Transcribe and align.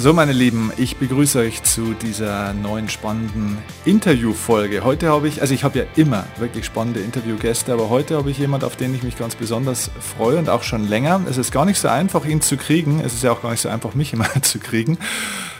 So, 0.00 0.12
meine 0.12 0.30
Lieben, 0.30 0.72
ich 0.76 0.98
begrüße 0.98 1.40
euch 1.40 1.64
zu 1.64 1.92
dieser 1.92 2.54
neuen 2.54 2.88
spannenden 2.88 3.58
Interviewfolge. 3.84 4.84
Heute 4.84 5.08
habe 5.08 5.26
ich, 5.26 5.40
also 5.40 5.52
ich 5.52 5.64
habe 5.64 5.80
ja 5.80 5.84
immer 5.96 6.24
wirklich 6.36 6.66
spannende 6.66 7.00
Interviewgäste, 7.00 7.72
aber 7.72 7.88
heute 7.88 8.16
habe 8.16 8.30
ich 8.30 8.38
jemand, 8.38 8.62
auf 8.62 8.76
den 8.76 8.94
ich 8.94 9.02
mich 9.02 9.18
ganz 9.18 9.34
besonders 9.34 9.90
freue 9.98 10.38
und 10.38 10.50
auch 10.50 10.62
schon 10.62 10.86
länger. 10.86 11.20
Es 11.28 11.36
ist 11.36 11.50
gar 11.50 11.64
nicht 11.64 11.80
so 11.80 11.88
einfach, 11.88 12.24
ihn 12.24 12.40
zu 12.40 12.56
kriegen. 12.56 13.00
Es 13.00 13.12
ist 13.12 13.24
ja 13.24 13.32
auch 13.32 13.42
gar 13.42 13.50
nicht 13.50 13.60
so 13.60 13.70
einfach, 13.70 13.94
mich 13.94 14.12
immer 14.12 14.28
zu 14.42 14.60
kriegen. 14.60 14.98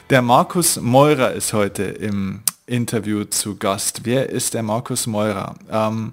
Der 0.09 0.23
Markus 0.23 0.81
Meurer 0.81 1.33
ist 1.33 1.53
heute 1.53 1.83
im 1.83 2.43
Interview 2.65 3.25
zu 3.25 3.57
Gast. 3.57 4.03
Wer 4.05 4.31
ist 4.31 4.55
der 4.55 4.63
Markus 4.63 5.09
Meurer? 5.09 5.57
Ähm, 5.69 6.13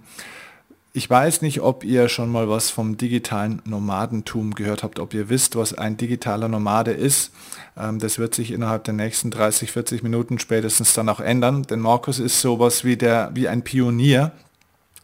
ich 0.96 1.10
weiß 1.10 1.42
nicht, 1.42 1.60
ob 1.60 1.84
ihr 1.84 2.08
schon 2.08 2.30
mal 2.30 2.48
was 2.48 2.70
vom 2.70 2.96
digitalen 2.96 3.62
Nomadentum 3.66 4.56
gehört 4.56 4.82
habt, 4.82 5.00
ob 5.00 5.14
ihr 5.14 5.28
wisst, 5.28 5.58
was 5.58 5.74
ein 5.74 5.98
digitaler 5.98 6.48
Nomade 6.48 6.92
ist. 6.92 7.34
Ähm, 7.78 8.00
das 8.00 8.18
wird 8.18 8.34
sich 8.34 8.52
innerhalb 8.52 8.86
der 8.86 8.94
nächsten 8.94 9.30
30, 9.30 9.74
40 9.74 10.04
Minuten 10.04 10.40
spätestens 10.40 10.94
dann 10.94 11.10
auch 11.10 11.20
ändern, 11.20 11.64
denn 11.64 11.82
Markus 11.82 12.20
ist 12.20 12.40
sowas 12.40 12.86
wie, 12.86 12.96
der, 12.96 13.32
wie 13.34 13.50
ein 13.50 13.64
Pionier 13.64 14.32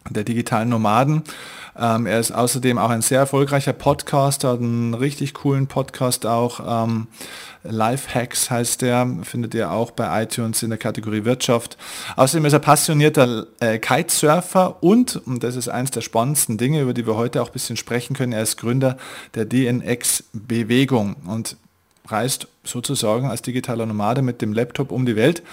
der 0.09 0.23
digitalen 0.23 0.69
Nomaden. 0.69 1.23
Ähm, 1.77 2.05
er 2.05 2.19
ist 2.19 2.31
außerdem 2.31 2.77
auch 2.77 2.89
ein 2.89 3.01
sehr 3.01 3.19
erfolgreicher 3.19 3.73
Podcaster, 3.73 4.49
hat 4.49 4.59
einen 4.59 4.93
richtig 4.93 5.33
coolen 5.33 5.67
Podcast 5.67 6.25
auch. 6.25 6.85
Ähm, 6.85 7.07
Lifehacks 7.63 8.49
heißt 8.49 8.81
der, 8.81 9.07
findet 9.23 9.53
ihr 9.53 9.71
auch 9.71 9.91
bei 9.91 10.23
iTunes 10.23 10.63
in 10.63 10.69
der 10.69 10.79
Kategorie 10.79 11.25
Wirtschaft. 11.25 11.77
Außerdem 12.15 12.45
ist 12.45 12.53
er 12.53 12.59
passionierter 12.59 13.45
äh, 13.59 13.77
Kitesurfer 13.77 14.81
und, 14.83 15.15
und 15.27 15.43
das 15.43 15.55
ist 15.55 15.69
eines 15.69 15.91
der 15.91 16.01
spannendsten 16.01 16.57
Dinge, 16.57 16.81
über 16.81 16.93
die 16.93 17.05
wir 17.05 17.15
heute 17.15 17.41
auch 17.41 17.47
ein 17.47 17.53
bisschen 17.53 17.77
sprechen 17.77 18.15
können, 18.15 18.33
er 18.33 18.41
ist 18.41 18.57
Gründer 18.57 18.97
der 19.35 19.45
DNX-Bewegung 19.45 21.15
und 21.27 21.55
reist 22.07 22.47
sozusagen 22.63 23.27
als 23.27 23.41
digitaler 23.41 23.85
Nomade 23.85 24.21
mit 24.21 24.41
dem 24.41 24.53
Laptop 24.53 24.91
um 24.91 25.05
die 25.05 25.15
Welt 25.15 25.43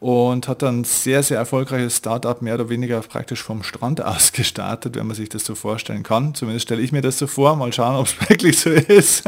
und 0.00 0.46
hat 0.46 0.62
dann 0.62 0.84
sehr, 0.84 1.22
sehr 1.24 1.38
erfolgreiches 1.38 1.96
Startup 1.96 2.40
mehr 2.40 2.54
oder 2.54 2.68
weniger 2.68 3.00
praktisch 3.00 3.42
vom 3.42 3.62
Strand 3.62 4.00
aus 4.00 4.32
gestartet, 4.32 4.96
wenn 4.96 5.06
man 5.06 5.16
sich 5.16 5.28
das 5.28 5.44
so 5.44 5.54
vorstellen 5.54 6.04
kann. 6.04 6.34
Zumindest 6.34 6.66
stelle 6.66 6.82
ich 6.82 6.92
mir 6.92 7.02
das 7.02 7.18
so 7.18 7.26
vor. 7.26 7.56
Mal 7.56 7.72
schauen, 7.72 7.96
ob 7.96 8.06
es 8.06 8.20
wirklich 8.28 8.58
so 8.58 8.70
ist. 8.70 9.24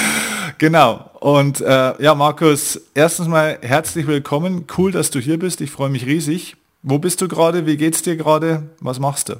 genau. 0.58 1.10
Und 1.20 1.60
äh, 1.60 2.02
ja, 2.02 2.14
Markus, 2.14 2.80
erstens 2.94 3.28
mal 3.28 3.58
herzlich 3.60 4.06
willkommen. 4.06 4.66
Cool, 4.76 4.90
dass 4.90 5.10
du 5.10 5.20
hier 5.20 5.38
bist. 5.38 5.60
Ich 5.60 5.70
freue 5.70 5.90
mich 5.90 6.06
riesig. 6.06 6.56
Wo 6.82 6.98
bist 6.98 7.20
du 7.20 7.28
gerade? 7.28 7.66
Wie 7.66 7.76
geht's 7.76 8.02
dir 8.02 8.16
gerade? 8.16 8.70
Was 8.80 8.98
machst 8.98 9.28
du? 9.28 9.36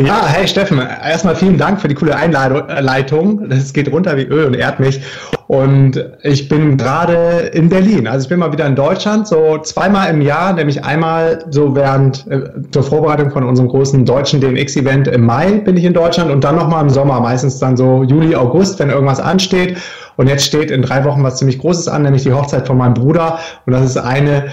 Ja, 0.00 0.26
hey 0.28 0.46
Steffen, 0.46 0.78
erstmal 0.78 1.34
vielen 1.34 1.58
Dank 1.58 1.80
für 1.80 1.88
die 1.88 1.96
coole 1.96 2.14
Einleitung. 2.14 3.48
Das 3.48 3.72
geht 3.72 3.90
runter 3.90 4.16
wie 4.16 4.22
Öl 4.22 4.44
und 4.44 4.54
ehrt 4.54 4.78
mich. 4.78 5.00
Und 5.48 6.00
ich 6.22 6.48
bin 6.48 6.76
gerade 6.76 7.50
in 7.52 7.68
Berlin. 7.68 8.06
Also 8.06 8.22
ich 8.22 8.28
bin 8.28 8.38
mal 8.38 8.52
wieder 8.52 8.66
in 8.66 8.76
Deutschland, 8.76 9.26
so 9.26 9.58
zweimal 9.58 10.08
im 10.10 10.22
Jahr, 10.22 10.52
nämlich 10.52 10.84
einmal 10.84 11.44
so 11.50 11.74
während 11.74 12.24
äh, 12.28 12.42
zur 12.70 12.84
Vorbereitung 12.84 13.32
von 13.32 13.42
unserem 13.42 13.68
großen 13.68 14.04
deutschen 14.04 14.40
DNX-Event 14.40 15.08
im 15.08 15.26
Mai 15.26 15.50
bin 15.64 15.76
ich 15.76 15.82
in 15.82 15.94
Deutschland 15.94 16.30
und 16.30 16.44
dann 16.44 16.54
nochmal 16.54 16.84
im 16.84 16.90
Sommer, 16.90 17.18
meistens 17.18 17.58
dann 17.58 17.76
so 17.76 18.04
Juli, 18.04 18.36
August, 18.36 18.78
wenn 18.78 18.90
irgendwas 18.90 19.18
ansteht. 19.18 19.78
Und 20.14 20.28
jetzt 20.28 20.44
steht 20.44 20.70
in 20.70 20.82
drei 20.82 21.04
Wochen 21.04 21.24
was 21.24 21.38
ziemlich 21.38 21.58
Großes 21.58 21.88
an, 21.88 22.02
nämlich 22.02 22.22
die 22.22 22.32
Hochzeit 22.32 22.68
von 22.68 22.76
meinem 22.76 22.94
Bruder. 22.94 23.40
Und 23.66 23.72
das 23.72 23.84
ist 23.84 23.96
eine 23.96 24.46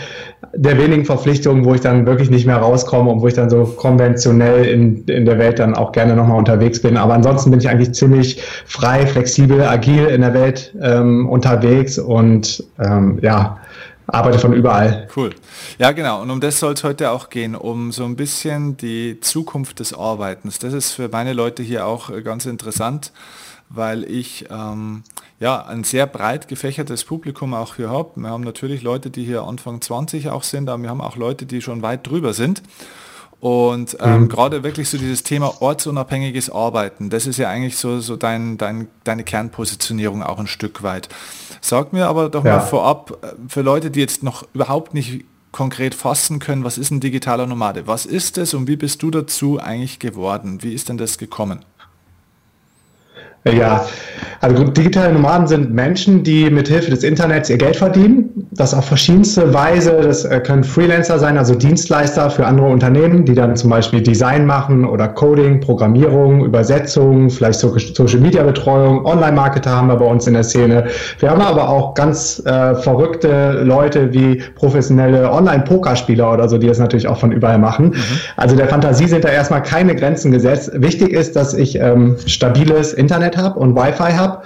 der 0.53 0.77
wenigen 0.77 1.05
Verpflichtungen, 1.05 1.65
wo 1.65 1.73
ich 1.73 1.81
dann 1.81 2.05
wirklich 2.05 2.29
nicht 2.29 2.45
mehr 2.45 2.57
rauskomme 2.57 3.09
und 3.11 3.21
wo 3.21 3.27
ich 3.27 3.33
dann 3.33 3.49
so 3.49 3.65
konventionell 3.65 4.65
in, 4.65 5.05
in 5.05 5.25
der 5.25 5.37
Welt 5.37 5.59
dann 5.59 5.75
auch 5.75 5.91
gerne 5.91 6.15
nochmal 6.15 6.37
unterwegs 6.37 6.81
bin. 6.81 6.97
Aber 6.97 7.13
ansonsten 7.13 7.51
bin 7.51 7.59
ich 7.59 7.69
eigentlich 7.69 7.93
ziemlich 7.93 8.41
frei, 8.65 9.05
flexibel, 9.05 9.61
agil 9.63 10.05
in 10.05 10.21
der 10.21 10.33
Welt 10.33 10.73
ähm, 10.81 11.27
unterwegs 11.27 11.97
und 11.97 12.63
ähm, 12.79 13.19
ja, 13.21 13.57
arbeite 14.07 14.39
von 14.39 14.53
überall. 14.53 15.07
Cool. 15.15 15.31
Ja, 15.77 15.91
genau. 15.91 16.21
Und 16.21 16.29
um 16.29 16.39
das 16.39 16.59
soll 16.59 16.73
es 16.73 16.83
heute 16.83 17.11
auch 17.11 17.29
gehen, 17.29 17.55
um 17.55 17.91
so 17.91 18.05
ein 18.05 18.15
bisschen 18.15 18.77
die 18.77 19.19
Zukunft 19.19 19.79
des 19.79 19.93
Arbeitens. 19.93 20.59
Das 20.59 20.73
ist 20.73 20.91
für 20.91 21.09
meine 21.09 21.33
Leute 21.33 21.63
hier 21.63 21.85
auch 21.85 22.11
ganz 22.23 22.45
interessant 22.45 23.11
weil 23.69 24.03
ich 24.03 24.45
ähm, 24.49 25.03
ja, 25.39 25.65
ein 25.65 25.83
sehr 25.83 26.07
breit 26.07 26.47
gefächertes 26.47 27.03
Publikum 27.03 27.53
auch 27.53 27.75
hier 27.75 27.89
habe. 27.89 28.11
Wir 28.15 28.29
haben 28.29 28.43
natürlich 28.43 28.81
Leute, 28.81 29.09
die 29.09 29.25
hier 29.25 29.43
Anfang 29.43 29.81
20 29.81 30.29
auch 30.29 30.43
sind, 30.43 30.69
aber 30.69 30.81
wir 30.81 30.89
haben 30.89 31.01
auch 31.01 31.17
Leute, 31.17 31.45
die 31.45 31.61
schon 31.61 31.81
weit 31.81 32.07
drüber 32.07 32.33
sind. 32.33 32.61
Und 33.41 33.97
ähm, 33.99 34.21
mhm. 34.21 34.29
gerade 34.29 34.63
wirklich 34.63 34.89
so 34.89 34.97
dieses 34.97 35.23
Thema 35.23 35.61
ortsunabhängiges 35.61 36.49
Arbeiten, 36.49 37.09
das 37.09 37.27
ist 37.27 37.37
ja 37.37 37.49
eigentlich 37.49 37.77
so, 37.77 37.99
so 37.99 38.15
dein, 38.15 38.57
dein, 38.57 38.87
deine 39.03 39.23
Kernpositionierung 39.23 40.23
auch 40.23 40.39
ein 40.39 40.47
Stück 40.47 40.83
weit. 40.83 41.09
Sag 41.61 41.93
mir 41.93 42.07
aber 42.07 42.29
doch 42.29 42.45
ja. 42.45 42.57
mal 42.57 42.61
vorab, 42.61 43.19
äh, 43.21 43.33
für 43.47 43.61
Leute, 43.61 43.91
die 43.91 43.99
jetzt 43.99 44.23
noch 44.23 44.47
überhaupt 44.53 44.93
nicht 44.93 45.25
konkret 45.51 45.95
fassen 45.95 46.39
können, 46.39 46.63
was 46.63 46.77
ist 46.77 46.91
ein 46.91 47.01
digitaler 47.01 47.45
Nomade? 47.45 47.87
Was 47.87 48.05
ist 48.05 48.37
es 48.37 48.53
und 48.53 48.67
wie 48.67 48.75
bist 48.77 49.03
du 49.03 49.11
dazu 49.11 49.59
eigentlich 49.59 49.99
geworden? 49.99 50.63
Wie 50.63 50.73
ist 50.73 50.89
denn 50.89 50.97
das 50.97 51.17
gekommen? 51.17 51.63
Ja, 53.47 53.85
also 54.41 54.63
digitale 54.63 55.13
Nomaden 55.13 55.47
sind 55.47 55.73
Menschen, 55.73 56.23
die 56.23 56.49
mit 56.49 56.67
Hilfe 56.67 56.91
des 56.91 57.03
Internets 57.03 57.49
ihr 57.49 57.57
Geld 57.57 57.75
verdienen. 57.75 58.47
Das 58.51 58.73
auf 58.73 58.85
verschiedenste 58.85 59.53
Weise. 59.53 59.99
Das 60.01 60.25
äh, 60.25 60.39
können 60.39 60.63
Freelancer 60.63 61.19
sein, 61.19 61.37
also 61.37 61.55
Dienstleister 61.55 62.29
für 62.29 62.45
andere 62.45 62.67
Unternehmen, 62.67 63.25
die 63.25 63.33
dann 63.33 63.55
zum 63.55 63.69
Beispiel 63.69 64.01
Design 64.01 64.45
machen 64.45 64.85
oder 64.85 65.07
Coding, 65.07 65.61
Programmierung, 65.61 66.45
Übersetzung, 66.45 67.29
vielleicht 67.29 67.59
Social 67.59 68.19
Media 68.19 68.43
Betreuung, 68.43 69.05
Online-Marketer 69.05 69.71
haben 69.71 69.87
wir 69.87 69.95
bei 69.95 70.05
uns 70.05 70.27
in 70.27 70.33
der 70.33 70.43
Szene. 70.43 70.85
Wir 71.19 71.29
haben 71.29 71.41
aber 71.41 71.69
auch 71.69 71.93
ganz 71.93 72.41
äh, 72.45 72.75
verrückte 72.75 73.63
Leute 73.63 74.13
wie 74.13 74.43
professionelle 74.55 75.31
Online-Pokerspieler 75.31 76.33
oder 76.33 76.49
so, 76.49 76.57
die 76.57 76.67
das 76.67 76.79
natürlich 76.79 77.07
auch 77.07 77.19
von 77.19 77.31
überall 77.31 77.57
machen. 77.57 77.87
Mhm. 77.87 77.95
Also 78.37 78.55
der 78.55 78.67
Fantasie 78.67 79.07
sind 79.07 79.23
da 79.23 79.29
erstmal 79.29 79.63
keine 79.63 79.95
Grenzen 79.95 80.31
gesetzt. 80.31 80.71
Wichtig 80.75 81.13
ist, 81.13 81.35
dass 81.35 81.53
ich 81.53 81.79
ähm, 81.79 82.15
stabiles 82.25 82.93
Internet 82.93 83.34
habe 83.37 83.59
und 83.59 83.75
Wi-Fi 83.75 84.13
habe. 84.13 84.43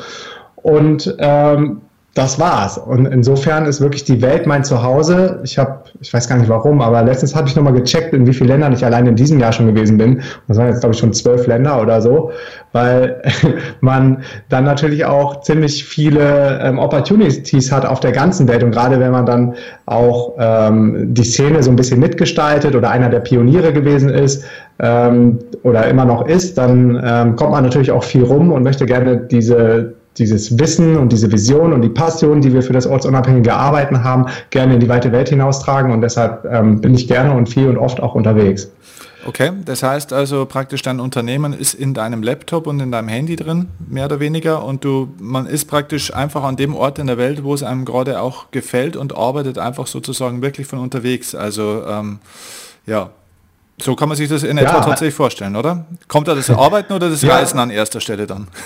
Und 0.56 1.16
ähm, 1.20 1.82
das 2.16 2.40
war's. 2.40 2.78
Und 2.78 3.06
insofern 3.06 3.66
ist 3.66 3.82
wirklich 3.82 4.04
die 4.04 4.22
Welt 4.22 4.48
mein 4.48 4.64
Zuhause. 4.64 5.40
Ich 5.44 5.58
habe, 5.60 5.84
ich 6.02 6.12
weiß 6.12 6.28
gar 6.28 6.38
nicht 6.38 6.50
warum, 6.50 6.82
aber 6.82 7.04
letztens 7.04 7.36
habe 7.36 7.48
ich 7.48 7.56
nochmal 7.56 7.74
gecheckt, 7.74 8.14
in 8.14 8.26
wie 8.26 8.34
vielen 8.34 8.50
Ländern 8.50 8.74
ich 8.74 8.84
allein 8.84 9.06
in 9.06 9.16
diesem 9.16 9.40
Jahr 9.40 9.54
schon 9.54 9.68
gewesen 9.68 9.98
bin. 9.98 10.22
Das 10.48 10.58
waren 10.58 10.68
jetzt, 10.68 10.80
glaube 10.80 10.96
ich, 10.96 11.00
schon 11.00 11.14
zwölf 11.14 11.46
Länder 11.46 11.80
oder 11.80 12.02
so, 12.02 12.32
weil 12.72 13.22
man 13.82 14.24
dann 14.50 14.66
natürlich 14.66 15.06
auch 15.06 15.42
ziemlich 15.42 15.86
viele 15.86 16.60
ähm, 16.62 16.80
Opportunities 16.80 17.72
hat 17.72 17.86
auf 17.86 18.00
der 18.00 18.12
ganzen 18.12 18.48
Welt. 18.48 18.64
Und 18.64 18.72
gerade 18.72 19.00
wenn 19.00 19.12
man 19.12 19.28
dann 19.28 19.56
auch 19.86 20.34
ähm, 20.40 21.14
die 21.14 21.24
Szene 21.24 21.62
so 21.62 21.70
ein 21.70 21.76
bisschen 21.76 22.00
mitgestaltet 22.00 22.76
oder 22.76 22.90
einer 22.90 23.10
der 23.10 23.20
Pioniere 23.20 23.72
gewesen 23.72 24.10
ist, 24.10 24.44
ähm, 24.80 25.40
oder 25.64 25.88
immer 25.88 26.06
noch 26.06 26.26
ist, 26.28 26.58
dann 26.58 27.02
ähm, 27.04 27.36
kommt 27.36 27.52
man 27.52 27.64
natürlich 27.64 27.92
auch 27.92 28.04
viel 28.04 28.24
rum 28.24 28.52
und 28.52 28.64
möchte 28.64 28.86
gerne 28.86 29.18
diese 29.18 29.94
dieses 30.18 30.60
Wissen 30.60 30.98
und 30.98 31.12
diese 31.12 31.32
Vision 31.32 31.72
und 31.72 31.82
die 31.82 31.90
Passion, 31.90 32.42
die 32.42 32.54
wir 32.54 32.62
für 32.62 32.74
das 32.74 32.86
ortsunabhängige 32.86 33.54
Arbeiten 33.54 34.04
haben, 34.04 34.26
gerne 34.50 34.74
in 34.74 34.80
die 34.80 34.90
weite 34.90 35.12
Welt 35.12 35.30
hinaustragen. 35.30 35.92
Und 35.92 36.02
deshalb 36.02 36.46
ähm, 36.46 36.82
bin 36.82 36.94
ich 36.94 37.08
gerne 37.08 37.34
und 37.34 37.48
viel 37.48 37.70
und 37.70 37.78
oft 37.78 38.02
auch 38.02 38.16
unterwegs. 38.16 38.70
Okay, 39.26 39.52
das 39.66 39.84
heißt 39.84 40.14
also 40.14 40.46
praktisch 40.46 40.82
dein 40.82 41.00
Unternehmen 41.00 41.52
ist 41.52 41.74
in 41.74 41.94
deinem 41.94 42.24
Laptop 42.24 42.68
und 42.68 42.80
in 42.80 42.92
deinem 42.92 43.10
Handy 43.10 43.36
drin, 43.36 43.68
mehr 43.88 44.06
oder 44.06 44.22
weniger, 44.22 44.64
und 44.64 44.86
du, 44.86 45.10
man 45.20 45.46
ist 45.46 45.66
praktisch 45.66 46.14
einfach 46.14 46.44
an 46.44 46.56
dem 46.56 46.74
Ort 46.74 47.00
in 47.00 47.08
der 47.08 47.18
Welt, 47.18 47.44
wo 47.44 47.54
es 47.54 47.62
einem 47.62 47.84
gerade 47.84 48.22
auch 48.22 48.50
gefällt 48.52 48.96
und 48.96 49.18
arbeitet 49.18 49.58
einfach 49.58 49.88
sozusagen 49.88 50.42
wirklich 50.42 50.68
von 50.68 50.80
unterwegs. 50.80 51.36
Also 51.36 51.84
ähm, 51.86 52.20
ja, 52.86 53.10
so 53.82 53.96
kann 53.96 54.10
man 54.10 54.18
sich 54.18 54.30
das 54.30 54.44
in 54.44 54.58
etwa 54.58 54.78
ja. 54.78 54.82
tatsächlich 54.82 55.16
vorstellen, 55.16 55.56
oder? 55.56 55.86
Kommt 56.08 56.28
da 56.28 56.36
das 56.36 56.50
Arbeiten 56.50 56.94
oder 56.94 57.10
das 57.10 57.26
Reisen 57.26 57.60
an 57.60 57.70
erster 57.70 58.02
Stelle 58.02 58.28
dann? 58.28 58.48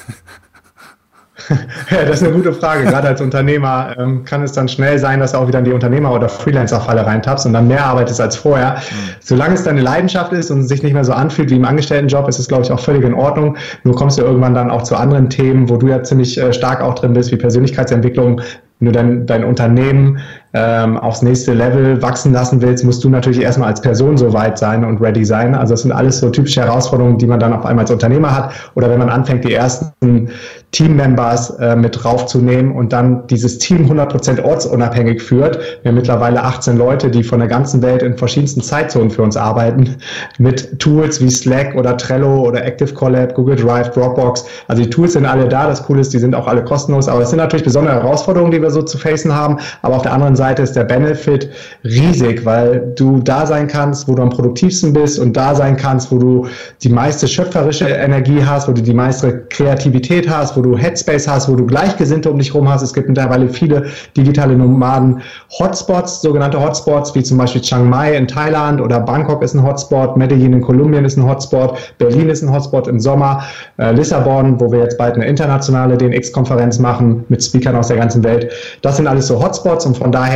Ja, 1.89 2.05
das 2.05 2.21
ist 2.21 2.27
eine 2.27 2.33
gute 2.33 2.53
Frage. 2.53 2.85
Gerade 2.85 3.07
als 3.07 3.21
Unternehmer 3.21 3.95
ähm, 3.97 4.23
kann 4.23 4.43
es 4.43 4.53
dann 4.53 4.67
schnell 4.67 4.97
sein, 4.99 5.19
dass 5.19 5.33
du 5.33 5.39
auch 5.39 5.47
wieder 5.47 5.59
in 5.59 5.65
die 5.65 5.73
Unternehmer- 5.73 6.13
oder 6.13 6.29
Freelancer-Falle 6.29 7.05
reintappst 7.05 7.45
und 7.45 7.53
dann 7.53 7.67
mehr 7.67 7.85
arbeitest 7.85 8.21
als 8.21 8.35
vorher. 8.35 8.75
Mhm. 8.75 9.15
Solange 9.19 9.55
es 9.55 9.63
deine 9.63 9.81
Leidenschaft 9.81 10.31
ist 10.31 10.51
und 10.51 10.63
sich 10.63 10.83
nicht 10.83 10.93
mehr 10.93 11.03
so 11.03 11.11
anfühlt 11.11 11.49
wie 11.49 11.55
im 11.55 11.65
Angestelltenjob, 11.65 12.27
ist 12.27 12.39
es, 12.39 12.47
glaube 12.47 12.63
ich, 12.63 12.71
auch 12.71 12.79
völlig 12.79 13.03
in 13.03 13.13
Ordnung. 13.13 13.57
Nur 13.83 13.95
kommst 13.95 14.17
du 14.17 14.23
irgendwann 14.23 14.53
dann 14.53 14.69
auch 14.69 14.83
zu 14.83 14.95
anderen 14.95 15.29
Themen, 15.29 15.69
wo 15.69 15.77
du 15.77 15.87
ja 15.87 16.03
ziemlich 16.03 16.37
äh, 16.37 16.53
stark 16.53 16.81
auch 16.81 16.95
drin 16.95 17.13
bist, 17.13 17.31
wie 17.31 17.37
Persönlichkeitsentwicklung, 17.37 18.41
wenn 18.79 18.85
du 18.85 18.91
dein, 18.91 19.25
dein 19.25 19.43
Unternehmen 19.43 20.19
ähm, 20.53 20.97
aufs 20.97 21.23
nächste 21.23 21.53
Level 21.53 22.01
wachsen 22.01 22.31
lassen 22.31 22.61
willst, 22.61 22.85
musst 22.85 23.03
du 23.03 23.09
natürlich 23.09 23.41
erstmal 23.41 23.69
als 23.69 23.81
Person 23.81 24.17
so 24.17 24.33
weit 24.33 24.57
sein 24.59 24.85
und 24.85 25.01
ready 25.01 25.25
sein. 25.25 25.55
Also 25.55 25.73
das 25.73 25.81
sind 25.81 25.91
alles 25.91 26.19
so 26.19 26.29
typische 26.29 26.61
Herausforderungen, 26.61 27.17
die 27.17 27.25
man 27.25 27.39
dann 27.39 27.53
auf 27.53 27.65
einmal 27.65 27.83
als 27.83 27.91
Unternehmer 27.91 28.35
hat. 28.35 28.53
Oder 28.75 28.89
wenn 28.89 28.99
man 28.99 29.09
anfängt, 29.09 29.43
die 29.45 29.53
ersten 29.53 30.29
Team-Members 30.71 31.51
äh, 31.51 31.75
mit 31.75 32.03
draufzunehmen 32.03 32.71
und 32.75 32.93
dann 32.93 33.25
dieses 33.27 33.57
Team 33.57 33.89
100% 33.91 34.43
ortsunabhängig 34.43 35.21
führt. 35.21 35.59
Wir 35.81 35.89
haben 35.89 35.95
mittlerweile 35.95 36.43
18 36.43 36.77
Leute, 36.77 37.09
die 37.09 37.23
von 37.23 37.39
der 37.39 37.47
ganzen 37.47 37.81
Welt 37.81 38.03
in 38.03 38.17
verschiedensten 38.17 38.61
Zeitzonen 38.61 39.09
für 39.09 39.23
uns 39.23 39.37
arbeiten, 39.37 39.97
mit 40.37 40.79
Tools 40.79 41.21
wie 41.21 41.29
Slack 41.29 41.75
oder 41.75 41.97
Trello 41.97 42.47
oder 42.47 42.63
Active 42.63 42.93
Collab, 42.93 43.33
Google 43.33 43.55
Drive, 43.55 43.91
Dropbox. 43.91 44.45
Also 44.67 44.83
die 44.83 44.89
Tools 44.89 45.13
sind 45.13 45.25
alle 45.25 45.47
da. 45.47 45.67
Das 45.67 45.83
Coole 45.83 46.01
ist, 46.01 46.13
die 46.13 46.19
sind 46.19 46.35
auch 46.35 46.47
alle 46.47 46.63
kostenlos. 46.63 47.07
Aber 47.07 47.21
es 47.21 47.29
sind 47.29 47.37
natürlich 47.37 47.63
besondere 47.63 47.95
Herausforderungen, 47.95 48.51
die 48.51 48.61
wir 48.61 48.71
so 48.71 48.81
zu 48.83 48.97
facen 48.97 49.33
haben. 49.33 49.57
Aber 49.81 49.95
auf 49.95 50.01
der 50.03 50.13
anderen 50.13 50.35
Seite 50.35 50.42
ist 50.51 50.75
der 50.75 50.83
Benefit 50.83 51.49
riesig, 51.83 52.45
weil 52.45 52.93
du 52.95 53.19
da 53.19 53.45
sein 53.45 53.67
kannst, 53.67 54.07
wo 54.07 54.15
du 54.15 54.21
am 54.21 54.29
produktivsten 54.29 54.93
bist 54.93 55.17
und 55.19 55.35
da 55.37 55.55
sein 55.55 55.77
kannst, 55.77 56.11
wo 56.11 56.17
du 56.17 56.47
die 56.81 56.89
meiste 56.89 57.27
schöpferische 57.27 57.87
Energie 57.87 58.43
hast, 58.43 58.67
wo 58.67 58.73
du 58.73 58.81
die 58.81 58.93
meiste 58.93 59.45
Kreativität 59.49 60.29
hast, 60.29 60.57
wo 60.57 60.61
du 60.61 60.77
Headspace 60.77 61.27
hast, 61.27 61.49
wo 61.49 61.55
du 61.55 61.65
Gleichgesinnte 61.65 62.29
um 62.29 62.37
dich 62.37 62.53
rum 62.53 62.69
hast. 62.69 62.81
Es 62.81 62.93
gibt 62.93 63.07
mittlerweile 63.07 63.47
viele 63.47 63.85
digitale 64.17 64.55
Nomaden 64.55 65.21
Hotspots, 65.59 66.21
sogenannte 66.21 66.61
Hotspots, 66.61 67.15
wie 67.15 67.23
zum 67.23 67.37
Beispiel 67.37 67.61
Chiang 67.61 67.89
Mai 67.89 68.15
in 68.15 68.27
Thailand 68.27 68.81
oder 68.81 68.99
Bangkok 68.99 69.41
ist 69.43 69.53
ein 69.53 69.63
Hotspot, 69.63 70.17
Medellin 70.17 70.53
in 70.53 70.61
Kolumbien 70.61 71.05
ist 71.05 71.17
ein 71.17 71.27
Hotspot, 71.27 71.77
Berlin 71.97 72.29
ist 72.29 72.41
ein 72.41 72.51
Hotspot 72.51 72.87
im 72.87 72.99
Sommer, 72.99 73.43
äh, 73.77 73.91
Lissabon, 73.91 74.59
wo 74.59 74.71
wir 74.71 74.79
jetzt 74.79 74.97
bald 74.97 75.15
eine 75.15 75.25
internationale 75.25 75.97
DNX-Konferenz 75.97 76.79
machen 76.79 77.23
mit 77.29 77.43
Speakern 77.43 77.75
aus 77.75 77.87
der 77.87 77.97
ganzen 77.97 78.23
Welt. 78.23 78.51
Das 78.81 78.97
sind 78.97 79.07
alles 79.07 79.27
so 79.27 79.41
Hotspots 79.41 79.85
und 79.85 79.97
von 79.97 80.11
daher 80.11 80.32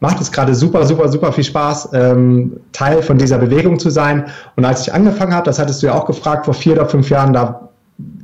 macht 0.00 0.20
es 0.20 0.30
gerade 0.30 0.54
super, 0.54 0.84
super, 0.86 1.08
super 1.08 1.32
viel 1.32 1.44
Spaß, 1.44 1.90
ähm, 1.92 2.60
Teil 2.72 3.02
von 3.02 3.18
dieser 3.18 3.38
Bewegung 3.38 3.78
zu 3.78 3.90
sein. 3.90 4.26
Und 4.56 4.64
als 4.64 4.82
ich 4.82 4.92
angefangen 4.92 5.34
habe, 5.34 5.44
das 5.44 5.58
hattest 5.58 5.82
du 5.82 5.86
ja 5.86 5.94
auch 5.94 6.06
gefragt, 6.06 6.44
vor 6.44 6.54
vier 6.54 6.72
oder 6.74 6.86
fünf 6.86 7.10
Jahren, 7.10 7.32
da 7.32 7.70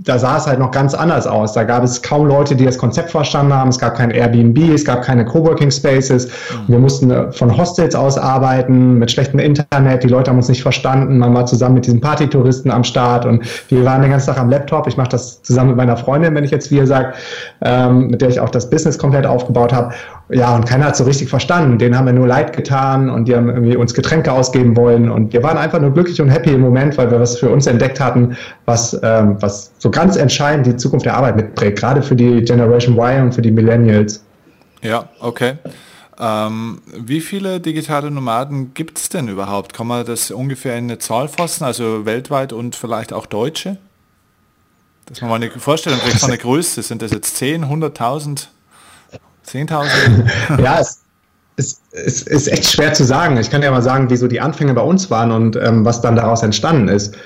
da 0.07 0.19
sah 0.21 0.37
es 0.37 0.47
halt 0.47 0.61
noch 0.61 0.71
ganz 0.71 0.95
anders 0.95 1.27
aus. 1.27 1.53
Da 1.53 1.65
gab 1.65 1.83
es 1.83 2.01
kaum 2.01 2.27
Leute, 2.27 2.55
die 2.55 2.65
das 2.65 2.79
Konzept 2.79 3.11
verstanden 3.11 3.53
haben. 3.53 3.71
Es 3.71 3.79
gab 3.79 3.97
kein 3.97 4.13
Airbnb, 4.13 4.57
es 4.73 4.85
gab 4.85 5.03
keine 5.03 5.25
Coworking 5.25 5.71
Spaces. 5.71 6.27
Mhm. 6.27 6.73
Wir 6.73 6.79
mussten 6.79 7.11
äh, 7.11 7.33
von 7.33 7.57
Hostels 7.57 7.95
aus 7.95 8.17
arbeiten, 8.17 8.99
mit 8.99 9.11
schlechtem 9.11 9.41
Internet. 9.41 10.05
Die 10.05 10.09
Leute 10.09 10.31
haben 10.31 10.39
uns 10.39 10.49
nicht 10.49 10.63
verstanden. 10.63 11.19
Man 11.19 11.35
war 11.35 11.47
zusammen 11.47 11.75
mit 11.75 11.87
diesen 11.87 12.01
Partytouristen 12.01 12.71
am 12.71 12.85
Start 12.85 13.27
und 13.27 13.45
wir 13.69 13.85
waren 13.85 14.03
den 14.03 14.13
ganzen 14.13 14.29
Tag 14.29 14.39
am 14.39 14.49
Laptop. 14.49 14.87
Ich 14.87 14.97
mache 14.97 15.09
das 15.09 15.43
zusammen 15.43 15.71
mit 15.71 15.77
meiner 15.77 15.97
Freundin, 15.97 16.35
wenn 16.37 16.45
ich 16.45 16.53
jetzt 16.53 16.71
wir 16.71 16.87
sage, 16.87 17.15
ähm, 17.63 18.09
mit 18.09 18.23
der 18.23 18.29
ich 18.29 18.39
auch 18.39 18.51
das 18.51 18.71
Business 18.71 18.99
komplett 18.99 19.27
aufgebaut 19.27 19.73
habe. 19.73 19.93
Ja, 20.29 20.57
und 20.57 20.67
keiner 20.67 20.87
hat 20.87 20.97
so 20.97 21.05
richtig 21.05 21.29
verstanden. 21.29 21.79
Denen 21.79 21.97
haben 21.97 22.07
wir 22.07 22.13
nur 22.13 22.27
leid 22.27 22.57
getan 22.57 23.09
und 23.09 23.29
die 23.29 23.37
haben 23.37 23.49
irgendwie 23.49 23.77
uns 23.77 23.95
Getränke 23.95 24.33
ausgeben 24.33 24.77
wollen. 24.77 25.09
Und 25.09 25.33
wir 25.33 25.43
waren 25.43 25.57
einfach 25.57 25.81
nur 25.81 25.93
glücklich 25.93 26.21
und 26.21 26.29
happy 26.31 26.51
im 26.51 26.63
Moment, 26.63 26.99
weil 26.99 27.11
wir 27.13 27.21
was 27.21 27.39
für 27.39 27.49
uns 27.49 27.69
entdeckt 27.69 28.01
hatten, 28.01 28.37
was, 28.65 28.99
ähm, 29.05 29.37
was 29.41 29.73
so 29.79 29.89
ganz 29.89 30.17
entscheidend 30.17 30.67
die 30.67 30.77
Zukunft 30.77 31.07
der 31.07 31.17
Arbeit 31.17 31.37
mitprägt, 31.37 31.79
gerade 31.79 32.03
für 32.03 32.17
die 32.17 32.43
Generation 32.43 32.97
Y 32.99 33.23
und 33.27 33.35
für 33.35 33.43
die 33.43 33.53
Millennials. 33.53 34.25
Ja, 34.83 35.09
okay. 35.21 35.55
Ähm, 36.19 36.81
wie 36.93 37.21
viele 37.21 37.61
digitale 37.61 38.11
Nomaden 38.11 38.75
gibt 38.75 38.99
es 38.99 39.09
denn 39.09 39.29
überhaupt? 39.29 39.75
Kann 39.75 39.87
man 39.87 40.05
das 40.05 40.33
ungefähr 40.33 40.77
in 40.77 40.85
eine 40.85 40.99
Zahl 40.99 41.29
fassen, 41.29 41.65
also 41.65 42.05
weltweit 42.05 42.53
und 42.53 42.75
vielleicht 42.75 43.13
auch 43.13 43.27
Deutsche? 43.27 43.77
Dass 45.05 45.21
man 45.21 45.31
mal 45.31 45.37
eine 45.37 45.51
Vorstellung 45.51 46.01
kriegt 46.01 46.19
von 46.19 46.31
der 46.31 46.39
Größe. 46.43 46.83
Sind 46.83 47.03
das 47.03 47.13
jetzt 47.13 47.37
10, 47.37 47.67
100.000? 47.67 48.49
10.000? 49.47 50.61
ja, 50.63 50.81
es, 50.81 51.01
es, 51.57 51.81
es, 51.93 52.23
ist 52.23 52.49
echt 52.49 52.67
schwer 52.67 52.93
zu 52.93 53.05
sagen. 53.05 53.37
Ich 53.39 53.51
kann 53.51 53.63
ja 53.63 53.71
mal 53.71 53.83
sagen, 53.83 54.11
wie 54.11 54.17
so 54.17 54.29
die 54.29 54.41
Anfänge 54.41 54.75
bei 54.75 54.83
uns 54.83 55.11
waren 55.11 55.33
und 55.33 55.57
ähm, 55.57 55.85
was 55.85 56.01
dann 56.01 56.17
daraus 56.17 56.43
entstanden 56.43 56.89
ist. 56.89 57.17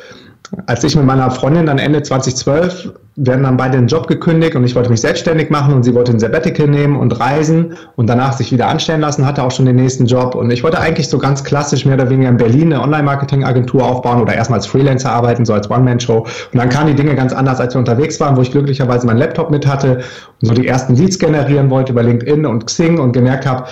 Als 0.66 0.82
ich 0.82 0.96
mit 0.96 1.04
meiner 1.04 1.30
Freundin 1.30 1.66
dann 1.66 1.78
Ende 1.78 2.02
2012, 2.02 2.92
wir 3.16 3.34
haben 3.34 3.42
dann 3.44 3.56
beide 3.56 3.76
den 3.76 3.86
Job 3.86 4.08
gekündigt 4.08 4.56
und 4.56 4.64
ich 4.64 4.74
wollte 4.74 4.90
mich 4.90 5.00
selbstständig 5.00 5.48
machen 5.48 5.74
und 5.74 5.84
sie 5.84 5.94
wollte 5.94 6.12
ein 6.12 6.18
Sabbatical 6.18 6.66
nehmen 6.66 6.96
und 6.96 7.20
reisen 7.20 7.76
und 7.94 8.08
danach 8.08 8.32
sich 8.32 8.50
wieder 8.50 8.66
anstellen 8.66 9.00
lassen, 9.00 9.26
hatte 9.26 9.44
auch 9.44 9.52
schon 9.52 9.66
den 9.66 9.76
nächsten 9.76 10.06
Job. 10.06 10.34
Und 10.34 10.50
ich 10.50 10.64
wollte 10.64 10.80
eigentlich 10.80 11.08
so 11.08 11.18
ganz 11.18 11.44
klassisch 11.44 11.84
mehr 11.84 11.94
oder 11.94 12.10
weniger 12.10 12.30
in 12.30 12.36
Berlin 12.36 12.72
eine 12.72 12.82
Online-Marketing-Agentur 12.82 13.84
aufbauen 13.84 14.20
oder 14.20 14.34
erstmal 14.34 14.58
als 14.58 14.66
Freelancer 14.66 15.12
arbeiten, 15.12 15.44
so 15.44 15.54
als 15.54 15.70
One-Man-Show. 15.70 16.18
Und 16.18 16.58
dann 16.58 16.68
kamen 16.68 16.88
die 16.88 16.94
Dinge 16.94 17.14
ganz 17.14 17.32
anders, 17.32 17.60
als 17.60 17.74
wir 17.74 17.78
unterwegs 17.78 18.18
waren, 18.18 18.36
wo 18.36 18.42
ich 18.42 18.50
glücklicherweise 18.50 19.06
meinen 19.06 19.18
Laptop 19.18 19.50
mit 19.50 19.66
hatte 19.66 20.00
und 20.42 20.48
so 20.48 20.54
die 20.54 20.66
ersten 20.66 20.96
Leads 20.96 21.18
generieren 21.18 21.70
wollte 21.70 21.92
über 21.92 22.02
LinkedIn 22.02 22.44
und 22.44 22.66
Xing 22.66 22.98
und 22.98 23.12
gemerkt 23.12 23.46
habe, 23.46 23.66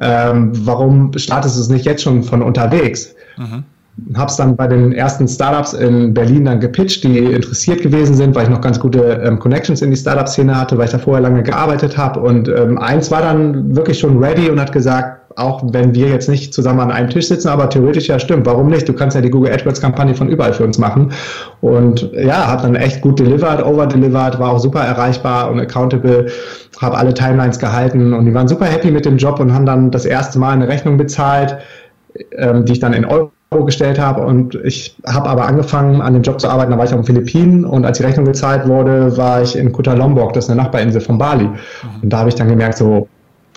ähm, 0.00 0.52
warum 0.64 1.12
startest 1.16 1.56
du 1.56 1.60
es 1.60 1.68
nicht 1.68 1.84
jetzt 1.84 2.02
schon 2.02 2.22
von 2.22 2.40
unterwegs? 2.42 3.14
Mhm 3.36 3.64
habe 4.14 4.30
es 4.30 4.36
dann 4.36 4.56
bei 4.56 4.66
den 4.66 4.92
ersten 4.92 5.28
Startups 5.28 5.74
in 5.74 6.14
Berlin 6.14 6.46
dann 6.46 6.60
gepitcht, 6.60 7.04
die 7.04 7.18
interessiert 7.18 7.82
gewesen 7.82 8.14
sind, 8.14 8.34
weil 8.34 8.44
ich 8.44 8.48
noch 8.48 8.60
ganz 8.60 8.80
gute 8.80 9.20
ähm, 9.22 9.38
Connections 9.38 9.82
in 9.82 9.90
die 9.90 9.96
Startup-Szene 9.96 10.58
hatte, 10.58 10.78
weil 10.78 10.86
ich 10.86 10.92
da 10.92 10.98
vorher 10.98 11.22
lange 11.22 11.42
gearbeitet 11.42 11.96
habe. 11.98 12.20
Und 12.20 12.48
ähm, 12.48 12.78
eins 12.78 13.10
war 13.10 13.20
dann 13.20 13.76
wirklich 13.76 13.98
schon 13.98 14.22
ready 14.22 14.48
und 14.48 14.58
hat 14.58 14.72
gesagt, 14.72 15.18
auch 15.36 15.62
wenn 15.72 15.94
wir 15.94 16.08
jetzt 16.08 16.28
nicht 16.28 16.52
zusammen 16.52 16.80
an 16.80 16.90
einem 16.90 17.08
Tisch 17.10 17.28
sitzen, 17.28 17.48
aber 17.48 17.68
theoretisch 17.68 18.08
ja 18.08 18.18
stimmt, 18.18 18.46
warum 18.46 18.68
nicht? 18.68 18.88
Du 18.88 18.92
kannst 18.92 19.14
ja 19.14 19.20
die 19.20 19.30
Google 19.30 19.52
AdWords-Kampagne 19.52 20.14
von 20.14 20.28
überall 20.28 20.52
für 20.52 20.64
uns 20.64 20.78
machen. 20.78 21.12
Und 21.60 22.10
ja, 22.12 22.48
hat 22.48 22.64
dann 22.64 22.74
echt 22.74 23.00
gut 23.02 23.18
delivered, 23.18 23.64
over-delivered, 23.64 24.38
war 24.38 24.52
auch 24.52 24.58
super 24.58 24.80
erreichbar 24.80 25.50
und 25.50 25.60
accountable, 25.60 26.26
habe 26.80 26.96
alle 26.96 27.14
Timelines 27.14 27.58
gehalten 27.58 28.12
und 28.12 28.26
die 28.26 28.34
waren 28.34 28.48
super 28.48 28.66
happy 28.66 28.90
mit 28.90 29.04
dem 29.04 29.16
Job 29.16 29.38
und 29.38 29.52
haben 29.52 29.66
dann 29.66 29.90
das 29.90 30.04
erste 30.04 30.38
Mal 30.38 30.52
eine 30.52 30.68
Rechnung 30.68 30.96
bezahlt, 30.96 31.56
ähm, 32.32 32.64
die 32.64 32.72
ich 32.72 32.80
dann 32.80 32.92
in 32.92 33.04
Euro 33.04 33.30
gestellt 33.60 33.98
habe 33.98 34.22
und 34.22 34.54
ich 34.64 34.96
habe 35.06 35.28
aber 35.28 35.46
angefangen 35.46 36.00
an 36.00 36.14
dem 36.14 36.22
Job 36.22 36.40
zu 36.40 36.48
arbeiten, 36.48 36.70
da 36.70 36.78
war 36.78 36.84
ich 36.84 36.92
auf 36.92 37.00
den 37.00 37.06
Philippinen 37.06 37.64
und 37.64 37.84
als 37.84 37.98
die 37.98 38.04
Rechnung 38.04 38.24
gezahlt 38.24 38.66
wurde, 38.66 39.16
war 39.16 39.42
ich 39.42 39.56
in 39.56 39.72
Kuta 39.72 39.92
Lombok, 39.94 40.32
das 40.32 40.44
ist 40.44 40.50
eine 40.50 40.62
Nachbarinsel 40.62 41.00
von 41.00 41.18
Bali 41.18 41.48
und 42.02 42.10
da 42.10 42.18
habe 42.18 42.28
ich 42.28 42.34
dann 42.34 42.48
gemerkt 42.48 42.78
so 42.78 43.08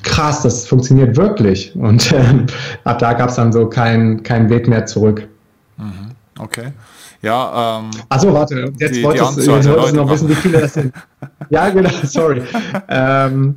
krass, 0.04 0.44
das 0.44 0.68
funktioniert 0.68 1.18
wirklich 1.18 1.76
und 1.76 2.12
äh, 2.12 2.24
ab 2.84 3.00
da 3.00 3.14
gab 3.14 3.30
es 3.30 3.36
dann 3.36 3.52
so 3.52 3.68
keinen 3.68 4.24
kein 4.24 4.50
Weg 4.50 4.68
mehr 4.68 4.86
zurück. 4.86 5.28
Mhm. 5.78 6.12
Okay. 6.40 6.72
Ja, 7.22 7.80
ähm, 7.80 7.90
Achso, 8.10 8.32
warte, 8.34 8.72
jetzt 8.78 9.02
wolltest 9.02 9.48
du 9.48 9.96
noch 9.96 10.10
wissen, 10.12 10.30
wie 10.30 10.36
viele 10.36 10.62
das 10.62 10.74
sind. 10.74 10.94
ja, 11.50 11.70
genau, 11.70 11.90
sorry. 12.04 12.44
ähm, 12.88 13.56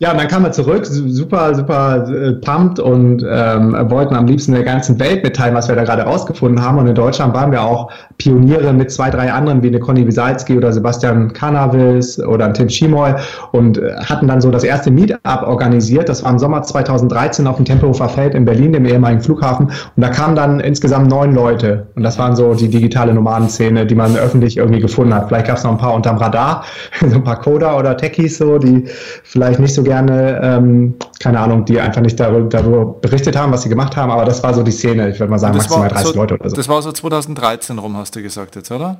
ja, 0.00 0.12
und 0.12 0.18
dann 0.18 0.28
kam 0.28 0.44
er 0.44 0.52
zurück, 0.52 0.86
super, 0.86 1.56
super 1.56 2.08
äh, 2.08 2.34
pumped 2.34 2.78
und 2.78 3.26
ähm, 3.28 3.76
wollten 3.90 4.14
am 4.14 4.28
liebsten 4.28 4.52
der 4.52 4.62
ganzen 4.62 5.00
Welt 5.00 5.24
mitteilen, 5.24 5.56
was 5.56 5.66
wir 5.66 5.74
da 5.74 5.82
gerade 5.82 6.02
rausgefunden 6.02 6.64
haben. 6.64 6.78
Und 6.78 6.86
in 6.86 6.94
Deutschland 6.94 7.34
waren 7.34 7.50
wir 7.50 7.62
auch 7.62 7.90
Pioniere 8.16 8.72
mit 8.72 8.92
zwei, 8.92 9.10
drei 9.10 9.32
anderen, 9.32 9.60
wie 9.60 9.66
eine 9.66 9.80
Conny 9.80 10.06
Wisalski 10.06 10.56
oder 10.56 10.72
Sebastian 10.72 11.32
Cannavils 11.32 12.20
oder 12.20 12.52
Tim 12.52 12.68
Schimoy 12.68 13.14
und 13.50 13.78
äh, 13.78 13.96
hatten 13.96 14.28
dann 14.28 14.40
so 14.40 14.52
das 14.52 14.62
erste 14.62 14.92
Meetup 14.92 15.42
organisiert. 15.42 16.08
Das 16.08 16.22
war 16.22 16.30
im 16.30 16.38
Sommer 16.38 16.62
2013 16.62 17.48
auf 17.48 17.56
dem 17.56 17.64
Tempelhofer 17.64 18.08
Feld 18.08 18.36
in 18.36 18.44
Berlin, 18.44 18.74
dem 18.74 18.86
ehemaligen 18.86 19.20
Flughafen. 19.20 19.66
Und 19.66 20.00
da 20.00 20.10
kamen 20.10 20.36
dann 20.36 20.60
insgesamt 20.60 21.08
neun 21.08 21.34
Leute. 21.34 21.88
Und 21.96 22.04
das 22.04 22.16
waren 22.20 22.36
so 22.36 22.54
die 22.54 22.68
digitale 22.68 23.12
Nomadenszene, 23.12 23.84
die 23.84 23.96
man 23.96 24.16
öffentlich 24.16 24.58
irgendwie 24.58 24.80
gefunden 24.80 25.12
hat. 25.12 25.26
Vielleicht 25.26 25.48
gab 25.48 25.56
es 25.56 25.64
noch 25.64 25.72
ein 25.72 25.78
paar 25.78 25.94
unterm 25.94 26.18
Radar, 26.18 26.62
so 27.00 27.16
ein 27.16 27.24
paar 27.24 27.40
Coder 27.40 27.76
oder 27.76 27.96
Techies 27.96 28.38
so, 28.38 28.58
die 28.58 28.84
vielleicht 29.24 29.58
nicht 29.58 29.74
so 29.74 29.87
gerne, 29.88 30.38
ähm, 30.42 30.94
keine 31.18 31.40
Ahnung, 31.40 31.64
die 31.64 31.80
einfach 31.80 32.02
nicht 32.02 32.20
darüber, 32.20 32.46
darüber, 32.48 32.84
berichtet 32.84 33.36
haben, 33.36 33.52
was 33.52 33.62
sie 33.62 33.70
gemacht 33.70 33.96
haben, 33.96 34.10
aber 34.10 34.26
das 34.26 34.42
war 34.42 34.52
so 34.52 34.62
die 34.62 34.70
Szene, 34.70 35.08
ich 35.08 35.18
würde 35.18 35.30
mal 35.30 35.38
sagen, 35.38 35.56
maximal 35.56 35.88
30 35.88 36.06
so, 36.08 36.14
Leute 36.14 36.34
oder 36.34 36.50
so. 36.50 36.56
Das 36.56 36.68
war 36.68 36.82
so 36.82 36.92
2013 36.92 37.78
rum, 37.78 37.96
hast 37.96 38.14
du 38.14 38.22
gesagt 38.22 38.54
jetzt, 38.56 38.70
oder? 38.70 38.98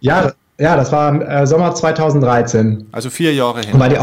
Ja, 0.00 0.32
ja, 0.58 0.76
das 0.76 0.92
war 0.92 1.20
äh, 1.22 1.46
Sommer 1.46 1.74
2013. 1.74 2.88
Also 2.92 3.08
vier 3.08 3.32
Jahre 3.32 3.60
hin. 3.60 3.72
Und 3.72 3.80
weil 3.80 3.88
die 3.88 3.98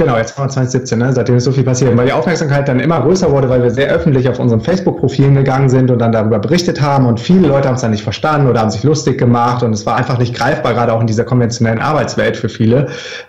Genau, 0.00 0.16
jetzt 0.16 0.34
kommen 0.34 0.48
wir 0.48 0.52
2017, 0.54 0.98
ne? 0.98 1.12
seitdem 1.12 1.36
ist 1.36 1.44
so 1.44 1.52
viel 1.52 1.62
passiert. 1.62 1.94
Weil 1.94 2.06
die 2.06 2.12
Aufmerksamkeit 2.14 2.66
dann 2.66 2.80
immer 2.80 3.02
größer 3.02 3.30
wurde, 3.30 3.50
weil 3.50 3.62
wir 3.62 3.70
sehr 3.70 3.90
öffentlich 3.90 4.26
auf 4.30 4.38
unseren 4.38 4.62
Facebook-Profilen 4.62 5.34
gegangen 5.34 5.68
sind 5.68 5.90
und 5.90 5.98
dann 5.98 6.10
darüber 6.10 6.38
berichtet 6.38 6.80
haben 6.80 7.04
und 7.04 7.20
viele 7.20 7.48
Leute 7.48 7.68
haben 7.68 7.74
es 7.74 7.82
dann 7.82 7.90
nicht 7.90 8.02
verstanden 8.02 8.48
oder 8.48 8.60
haben 8.60 8.70
sich 8.70 8.82
lustig 8.82 9.18
gemacht 9.18 9.62
und 9.62 9.74
es 9.74 9.84
war 9.84 9.96
einfach 9.96 10.16
nicht 10.16 10.34
greifbar, 10.34 10.72
gerade 10.72 10.94
auch 10.94 11.02
in 11.02 11.06
dieser 11.06 11.24
konventionellen 11.24 11.80
Arbeitswelt 11.80 12.38
für 12.38 12.48
viele. 12.48 12.86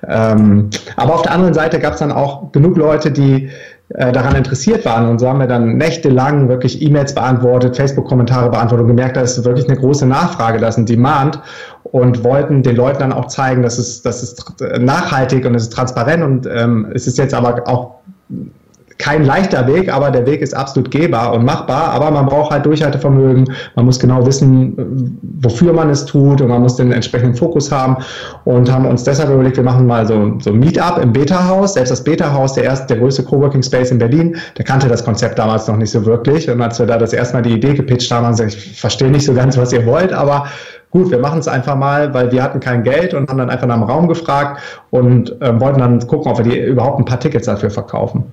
Ähm, 0.08 0.70
aber 0.96 1.16
auf 1.16 1.24
der 1.24 1.34
anderen 1.34 1.54
Seite 1.54 1.78
gab 1.78 1.96
es 1.96 2.00
dann 2.00 2.14
auch 2.14 2.54
genug 2.54 2.78
Leute, 2.78 3.12
die 3.12 3.50
äh, 3.96 4.12
daran 4.12 4.36
interessiert 4.36 4.86
waren. 4.86 5.10
Und 5.10 5.20
so 5.20 5.28
haben 5.28 5.40
wir 5.40 5.48
dann 5.48 5.78
nächtelang 5.78 6.48
wirklich 6.50 6.82
E-Mails 6.82 7.14
beantwortet, 7.14 7.76
Facebook-Kommentare 7.76 8.50
beantwortet 8.50 8.84
und 8.84 8.88
gemerkt, 8.90 9.18
da 9.18 9.22
ist 9.22 9.44
wirklich 9.44 9.68
eine 9.68 9.78
große 9.78 10.06
Nachfrage, 10.06 10.60
da 10.60 10.68
ist 10.68 10.78
ein 10.78 10.86
Demand 10.86 11.40
und 11.84 12.24
wollten 12.24 12.64
den 12.64 12.76
Leuten 12.76 13.00
dann 13.00 13.14
auch 13.14 13.28
zeigen, 13.28 13.64
dass 13.64 13.78
es, 13.78 14.02
dass 14.02 14.24
es 14.24 14.36
nachhaltig 14.80 15.46
und 15.46 15.56
es 15.56 15.64
ist 15.64 15.74
transparent 15.74 16.24
und 16.24 16.48
ähm, 16.48 16.92
es 16.94 17.08
ist 17.08 17.18
jetzt 17.18 17.34
aber 17.34 17.68
auch 17.68 17.96
kein 19.02 19.26
leichter 19.26 19.68
Weg, 19.68 19.92
aber 19.92 20.12
der 20.12 20.28
Weg 20.28 20.42
ist 20.42 20.54
absolut 20.54 20.92
gehbar 20.92 21.34
und 21.34 21.44
machbar. 21.44 21.92
Aber 21.92 22.12
man 22.12 22.28
braucht 22.28 22.52
halt 22.52 22.66
Durchhaltevermögen. 22.66 23.52
Man 23.76 23.86
muss 23.86 24.00
genau 24.00 24.26
wissen, 24.26 25.20
wofür 25.42 25.74
man 25.74 25.90
es 25.90 26.06
tut 26.06 26.40
und 26.40 26.48
man 26.50 26.62
muss 26.62 26.76
den 26.76 26.92
entsprechenden 26.92 27.36
Fokus 27.36 27.72
haben 27.72 27.98
und 28.46 28.72
haben 28.72 28.86
uns 28.86 29.04
deshalb 29.04 29.32
überlegt, 29.32 29.58
wir 29.58 29.64
machen 29.64 29.88
mal 29.88 30.06
so, 30.06 30.38
so 30.40 30.52
ein 30.52 30.60
Meetup 30.60 31.00
im 31.02 31.12
Beta-Haus. 31.12 31.74
Selbst 31.74 31.90
das 31.90 32.04
Beta-Haus, 32.04 32.54
der 32.54 32.66
erste, 32.66 32.88
der 32.88 32.98
größte 32.98 33.24
Coworking 33.24 33.64
Space 33.64 33.90
in 33.90 33.98
Berlin, 33.98 34.38
der 34.58 34.66
kannte 34.66 34.88
das 34.88 35.04
Konzept 35.04 35.40
damals 35.40 35.68
noch 35.68 35.78
nicht 35.78 35.92
so 35.92 36.06
wirklich. 36.06 36.48
Und 36.48 36.62
als 36.62 36.78
wir 36.78 36.86
da 36.86 37.00
das 37.00 37.14
erste 37.14 37.38
Mal 37.38 37.42
die 37.42 37.54
Idee 37.54 37.74
gepitcht 37.74 38.12
haben, 38.12 38.28
haben 38.28 38.36
sie 38.36 38.44
gesagt, 38.44 38.64
ich 38.64 38.80
verstehe 38.80 39.10
nicht 39.10 39.26
so 39.26 39.34
ganz, 39.34 39.58
was 39.58 39.74
ihr 39.74 39.84
wollt, 39.88 40.14
aber 40.14 40.46
gut, 40.92 41.10
wir 41.10 41.20
machen 41.20 41.40
es 41.40 41.48
einfach 41.48 41.76
mal, 41.76 42.14
weil 42.14 42.32
wir 42.32 42.44
hatten 42.44 42.60
kein 42.60 42.84
Geld 42.84 43.16
und 43.16 43.30
haben 43.30 43.40
dann 43.40 43.50
einfach 43.50 43.66
nach 43.66 43.78
dem 43.78 43.84
Raum 43.84 44.08
gefragt 44.08 44.62
und 44.92 45.42
äh, 45.42 45.60
wollten 45.60 45.80
dann 45.80 46.06
gucken, 46.06 46.32
ob 46.32 46.38
wir 46.38 46.46
die 46.46 46.60
überhaupt 46.60 47.00
ein 47.00 47.06
paar 47.06 47.20
Tickets 47.20 47.48
dafür 47.48 47.72
verkaufen. 47.72 48.26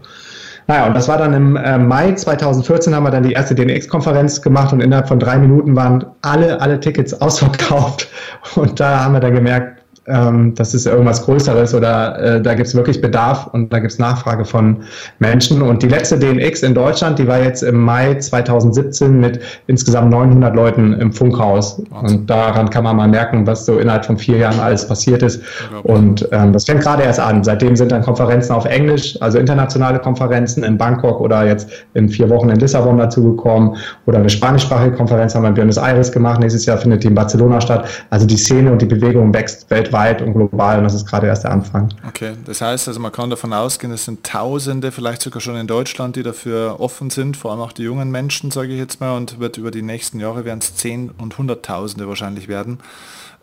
Naja, 0.68 0.86
und 0.86 0.94
das 0.94 1.08
war 1.08 1.16
dann 1.16 1.32
im 1.32 1.56
äh, 1.56 1.78
Mai 1.78 2.12
2014 2.12 2.94
haben 2.94 3.04
wir 3.04 3.10
dann 3.10 3.22
die 3.22 3.32
erste 3.32 3.54
DNX-Konferenz 3.54 4.42
gemacht 4.42 4.70
und 4.70 4.80
innerhalb 4.80 5.08
von 5.08 5.18
drei 5.18 5.38
Minuten 5.38 5.74
waren 5.74 6.04
alle, 6.20 6.60
alle 6.60 6.78
Tickets 6.78 7.14
ausverkauft. 7.22 8.06
Und 8.54 8.78
da 8.78 9.02
haben 9.02 9.14
wir 9.14 9.20
dann 9.20 9.34
gemerkt, 9.34 9.77
ähm, 10.08 10.54
das 10.54 10.74
ist 10.74 10.86
irgendwas 10.86 11.24
Größeres 11.24 11.74
oder 11.74 12.18
äh, 12.18 12.42
da 12.42 12.54
gibt 12.54 12.68
es 12.68 12.74
wirklich 12.74 13.00
Bedarf 13.00 13.48
und 13.52 13.72
da 13.72 13.78
gibt 13.78 13.92
es 13.92 13.98
Nachfrage 13.98 14.44
von 14.44 14.78
Menschen. 15.18 15.62
Und 15.62 15.82
die 15.82 15.88
letzte 15.88 16.18
DNX 16.18 16.62
in 16.62 16.74
Deutschland, 16.74 17.18
die 17.18 17.26
war 17.26 17.42
jetzt 17.42 17.62
im 17.62 17.80
Mai 17.80 18.14
2017 18.14 19.20
mit 19.20 19.40
insgesamt 19.66 20.10
900 20.10 20.54
Leuten 20.54 20.94
im 20.94 21.12
Funkhaus. 21.12 21.82
Und 22.02 22.28
daran 22.28 22.70
kann 22.70 22.84
man 22.84 22.96
mal 22.96 23.08
merken, 23.08 23.46
was 23.46 23.66
so 23.66 23.78
innerhalb 23.78 24.04
von 24.04 24.16
vier 24.16 24.38
Jahren 24.38 24.58
alles 24.60 24.86
passiert 24.86 25.22
ist. 25.22 25.42
Und 25.82 26.28
ähm, 26.32 26.52
das 26.52 26.64
fängt 26.64 26.80
gerade 26.80 27.02
erst 27.02 27.20
an. 27.20 27.44
Seitdem 27.44 27.76
sind 27.76 27.92
dann 27.92 28.02
Konferenzen 28.02 28.52
auf 28.52 28.64
Englisch, 28.64 29.20
also 29.20 29.38
internationale 29.38 29.98
Konferenzen 29.98 30.64
in 30.64 30.78
Bangkok 30.78 31.20
oder 31.20 31.46
jetzt 31.46 31.70
in 31.94 32.08
vier 32.08 32.30
Wochen 32.30 32.48
in 32.48 32.58
Lissabon 32.58 32.98
dazugekommen 32.98 33.76
oder 34.06 34.18
eine 34.18 34.30
spanischsprachige 34.30 34.96
Konferenz 34.96 35.34
haben 35.34 35.42
wir 35.42 35.50
in 35.50 35.54
Buenos 35.54 35.76
Aires 35.76 36.10
gemacht. 36.10 36.40
Nächstes 36.40 36.66
Jahr 36.66 36.78
findet 36.78 37.04
die 37.04 37.08
in 37.08 37.14
Barcelona 37.14 37.60
statt. 37.60 37.86
Also 38.10 38.26
die 38.26 38.36
Szene 38.36 38.72
und 38.72 38.80
die 38.82 38.86
Bewegung 38.86 39.32
wächst 39.34 39.70
weltweit 39.70 39.97
weltweit 39.98 40.22
und 40.22 40.34
global 40.34 40.78
und 40.78 40.84
das 40.84 40.94
ist 40.94 41.06
gerade 41.06 41.26
erst 41.26 41.44
der 41.44 41.52
Anfang. 41.52 41.88
Okay, 42.06 42.34
das 42.44 42.60
heißt 42.60 42.88
also 42.88 43.00
man 43.00 43.12
kann 43.12 43.30
davon 43.30 43.52
ausgehen, 43.52 43.92
es 43.92 44.04
sind 44.04 44.24
Tausende, 44.24 44.92
vielleicht 44.92 45.22
sogar 45.22 45.40
schon 45.40 45.56
in 45.56 45.66
Deutschland, 45.66 46.16
die 46.16 46.22
dafür 46.22 46.80
offen 46.80 47.10
sind, 47.10 47.36
vor 47.36 47.50
allem 47.50 47.60
auch 47.60 47.72
die 47.72 47.82
jungen 47.82 48.10
Menschen, 48.10 48.50
sage 48.50 48.72
ich 48.72 48.78
jetzt 48.78 49.00
mal, 49.00 49.16
und 49.16 49.38
wird 49.38 49.56
über 49.58 49.70
die 49.70 49.82
nächsten 49.82 50.20
Jahre 50.20 50.44
werden 50.44 50.60
es 50.60 50.74
Zehn 50.76 51.10
und 51.10 51.38
Hunderttausende 51.38 52.08
wahrscheinlich 52.08 52.48
werden. 52.48 52.78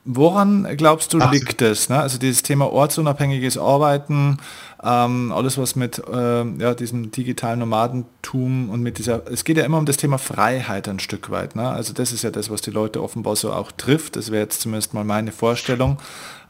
Woran 0.08 0.68
glaubst 0.78 1.14
du, 1.14 1.18
liegt 1.18 1.64
es? 1.64 1.90
Ne? 1.90 2.00
Also 2.00 2.20
dieses 2.20 2.44
Thema 2.44 2.72
ortsunabhängiges 2.72 3.58
Arbeiten, 3.58 4.38
ähm, 4.84 5.32
alles 5.32 5.58
was 5.58 5.76
mit 5.76 5.98
äh, 5.98 6.44
ja, 6.44 6.76
diesem 6.76 7.10
digitalen 7.10 7.58
Nomadentum 7.58 8.70
und 8.70 8.82
mit 8.82 9.00
dieser, 9.00 9.24
es 9.32 9.44
geht 9.44 9.58
ja 9.58 9.66
immer 9.66 9.80
um 9.80 9.88
das 9.88 9.98
Thema 9.98 10.20
Freiheit 10.20 10.88
ein 10.88 11.00
Stück 11.00 11.32
weit. 11.32 11.56
Ne? 11.56 11.68
Also 11.68 11.92
das 11.92 12.12
ist 12.12 12.24
ja 12.24 12.30
das, 12.30 12.52
was 12.52 12.62
die 12.62 12.70
Leute 12.70 13.02
offenbar 13.02 13.36
so 13.36 13.52
auch 13.52 13.72
trifft. 13.72 14.16
Das 14.16 14.30
wäre 14.30 14.44
jetzt 14.44 14.62
zumindest 14.62 14.94
mal 14.94 15.04
meine 15.04 15.32
Vorstellung. 15.32 15.98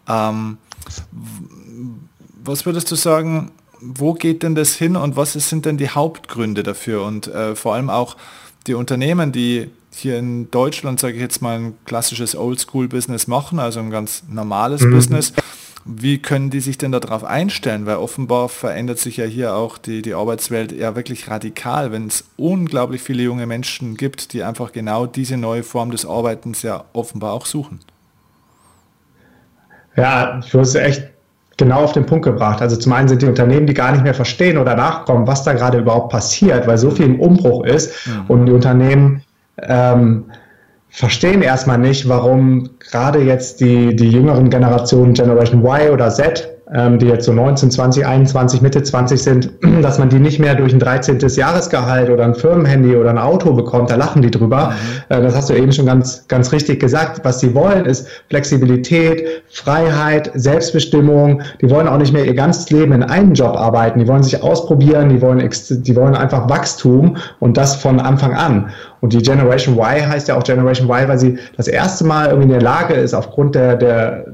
Ähm, 0.08 0.58
was 2.44 2.66
würdest 2.66 2.92
du 2.92 2.96
sagen, 2.96 3.52
wo 3.82 4.14
geht 4.14 4.44
denn 4.44 4.56
das 4.56 4.76
hin 4.76 4.96
und 4.96 5.16
was 5.16 5.34
sind 5.34 5.66
denn 5.66 5.78
die 5.78 5.90
Hauptgründe 5.90 6.64
dafür? 6.64 7.04
Und 7.04 7.28
äh, 7.28 7.56
vor 7.56 7.74
allem 7.74 7.90
auch 7.90 8.16
die 8.68 8.74
Unternehmen, 8.74 9.32
die 9.32 9.70
hier 9.92 10.18
in 10.18 10.52
Deutschland, 10.52 11.00
sage 11.00 11.16
ich 11.16 11.22
jetzt 11.22 11.42
mal, 11.42 11.58
ein 11.58 11.74
klassisches 11.86 12.36
Oldschool-Business 12.36 13.28
machen, 13.28 13.60
also 13.60 13.80
ein 13.80 13.92
ganz 13.92 14.24
normales 14.30 14.82
mhm. 14.82 14.92
Business. 14.92 15.34
Wie 15.88 16.18
können 16.18 16.50
die 16.50 16.62
sich 16.62 16.80
denn 16.80 16.92
darauf 16.92 17.24
einstellen? 17.24 17.86
Weil 17.86 17.98
offenbar 17.98 18.50
verändert 18.50 18.98
sich 18.98 19.18
ja 19.18 19.26
hier 19.26 19.56
auch 19.56 19.78
die, 19.78 20.02
die 20.02 20.16
Arbeitswelt 20.16 20.72
ja 20.72 20.96
wirklich 20.96 21.30
radikal, 21.30 21.92
wenn 21.92 22.08
es 22.08 22.24
unglaublich 22.38 23.04
viele 23.04 23.22
junge 23.22 23.46
Menschen 23.46 23.96
gibt, 23.96 24.34
die 24.34 24.42
einfach 24.42 24.72
genau 24.72 25.06
diese 25.06 25.38
neue 25.38 25.62
Form 25.62 25.92
des 25.92 26.06
Arbeitens 26.06 26.64
ja 26.64 26.86
offenbar 26.94 27.34
auch 27.34 27.46
suchen. 27.46 27.80
Ja, 29.96 30.40
ich 30.44 30.54
es 30.54 30.76
echt 30.76 31.10
genau 31.58 31.84
auf 31.84 31.94
den 31.94 32.06
Punkt 32.06 32.26
gebracht. 32.26 32.62
Also 32.62 32.76
zum 32.76 32.94
einen 32.94 33.08
sind 33.08 33.22
die 33.22 33.28
Unternehmen, 33.28 33.66
die 33.66 33.74
gar 33.74 33.92
nicht 33.92 34.04
mehr 34.04 34.14
verstehen 34.14 34.58
oder 34.58 34.76
nachkommen, 34.76 35.26
was 35.26 35.44
da 35.44 35.54
gerade 35.54 35.78
überhaupt 35.78 36.12
passiert, 36.12 36.68
weil 36.68 36.78
so 36.78 36.92
viel 36.92 37.06
im 37.06 37.20
Umbruch 37.20 37.66
ist 37.66 38.08
mhm. 38.08 38.26
und 38.28 38.46
die 38.46 38.52
Unternehmen 38.52 39.24
ähm, 39.62 40.26
verstehen 40.90 41.42
erstmal 41.42 41.78
nicht, 41.78 42.08
warum 42.08 42.70
gerade 42.80 43.20
jetzt 43.22 43.62
die, 43.62 43.96
die 43.96 44.10
jüngeren 44.10 44.50
Generationen 44.50 45.14
Generation 45.14 45.64
Y 45.64 45.92
oder 45.92 46.10
Z 46.10 46.55
die 46.74 47.06
jetzt 47.06 47.26
so 47.26 47.32
19, 47.32 47.70
20, 47.70 48.08
21, 48.08 48.62
Mitte 48.62 48.82
20 48.82 49.22
sind, 49.22 49.52
dass 49.84 50.00
man 50.00 50.10
die 50.10 50.18
nicht 50.18 50.40
mehr 50.40 50.56
durch 50.56 50.74
ein 50.74 50.80
13. 50.80 51.20
Jahresgehalt 51.20 52.10
oder 52.10 52.24
ein 52.24 52.34
Firmenhandy 52.34 52.96
oder 52.96 53.12
ein 53.12 53.20
Auto 53.20 53.54
bekommt, 53.54 53.92
da 53.92 53.96
lachen 53.96 54.24
die 54.24 54.32
drüber. 54.32 54.72
Mhm. 55.10 55.16
Äh, 55.16 55.22
das 55.22 55.36
hast 55.36 55.50
du 55.52 55.54
eben 55.54 55.72
schon 55.72 55.86
ganz, 55.86 56.28
ganz 56.28 56.52
richtig 56.52 56.80
gesagt. 56.80 57.22
Was 57.24 57.40
sie 57.40 57.54
wollen, 57.54 57.86
ist 57.86 58.08
Flexibilität, 58.30 59.44
Freiheit, 59.52 60.32
Selbstbestimmung. 60.34 61.44
Die 61.62 61.70
wollen 61.70 61.88
auch 61.88 62.00
nicht 62.00 62.14
mehr 62.14 62.26
ihr 62.26 62.34
ganzes 62.34 62.72
Leben 62.72 62.94
in 62.94 63.04
einem 63.04 63.34
Job 63.34 63.56
arbeiten. 63.56 64.00
Die 64.00 64.08
wollen 64.08 64.24
sich 64.24 64.42
ausprobieren, 64.42 65.10
die 65.10 65.22
wollen, 65.22 65.48
die 65.70 65.96
wollen 65.96 66.16
einfach 66.16 66.50
Wachstum 66.50 67.18
und 67.40 67.58
das 67.58 67.76
von 67.76 68.00
Anfang 68.00 68.34
an. 68.34 68.72
Und 69.02 69.14
die 69.14 69.22
Generation 69.22 69.78
Y 69.78 70.10
heißt 70.10 70.30
ja 70.30 70.36
auch 70.36 70.44
Generation 70.44 70.90
Y, 70.90 71.08
weil 71.08 71.20
sie 71.20 71.38
das 71.58 71.68
erste 71.68 72.06
Mal 72.06 72.30
irgendwie 72.30 72.46
in 72.46 72.54
der 72.54 72.62
Lage 72.62 72.96
ist, 72.96 73.14
aufgrund 73.14 73.54
der, 73.54 73.76
der 73.76 74.26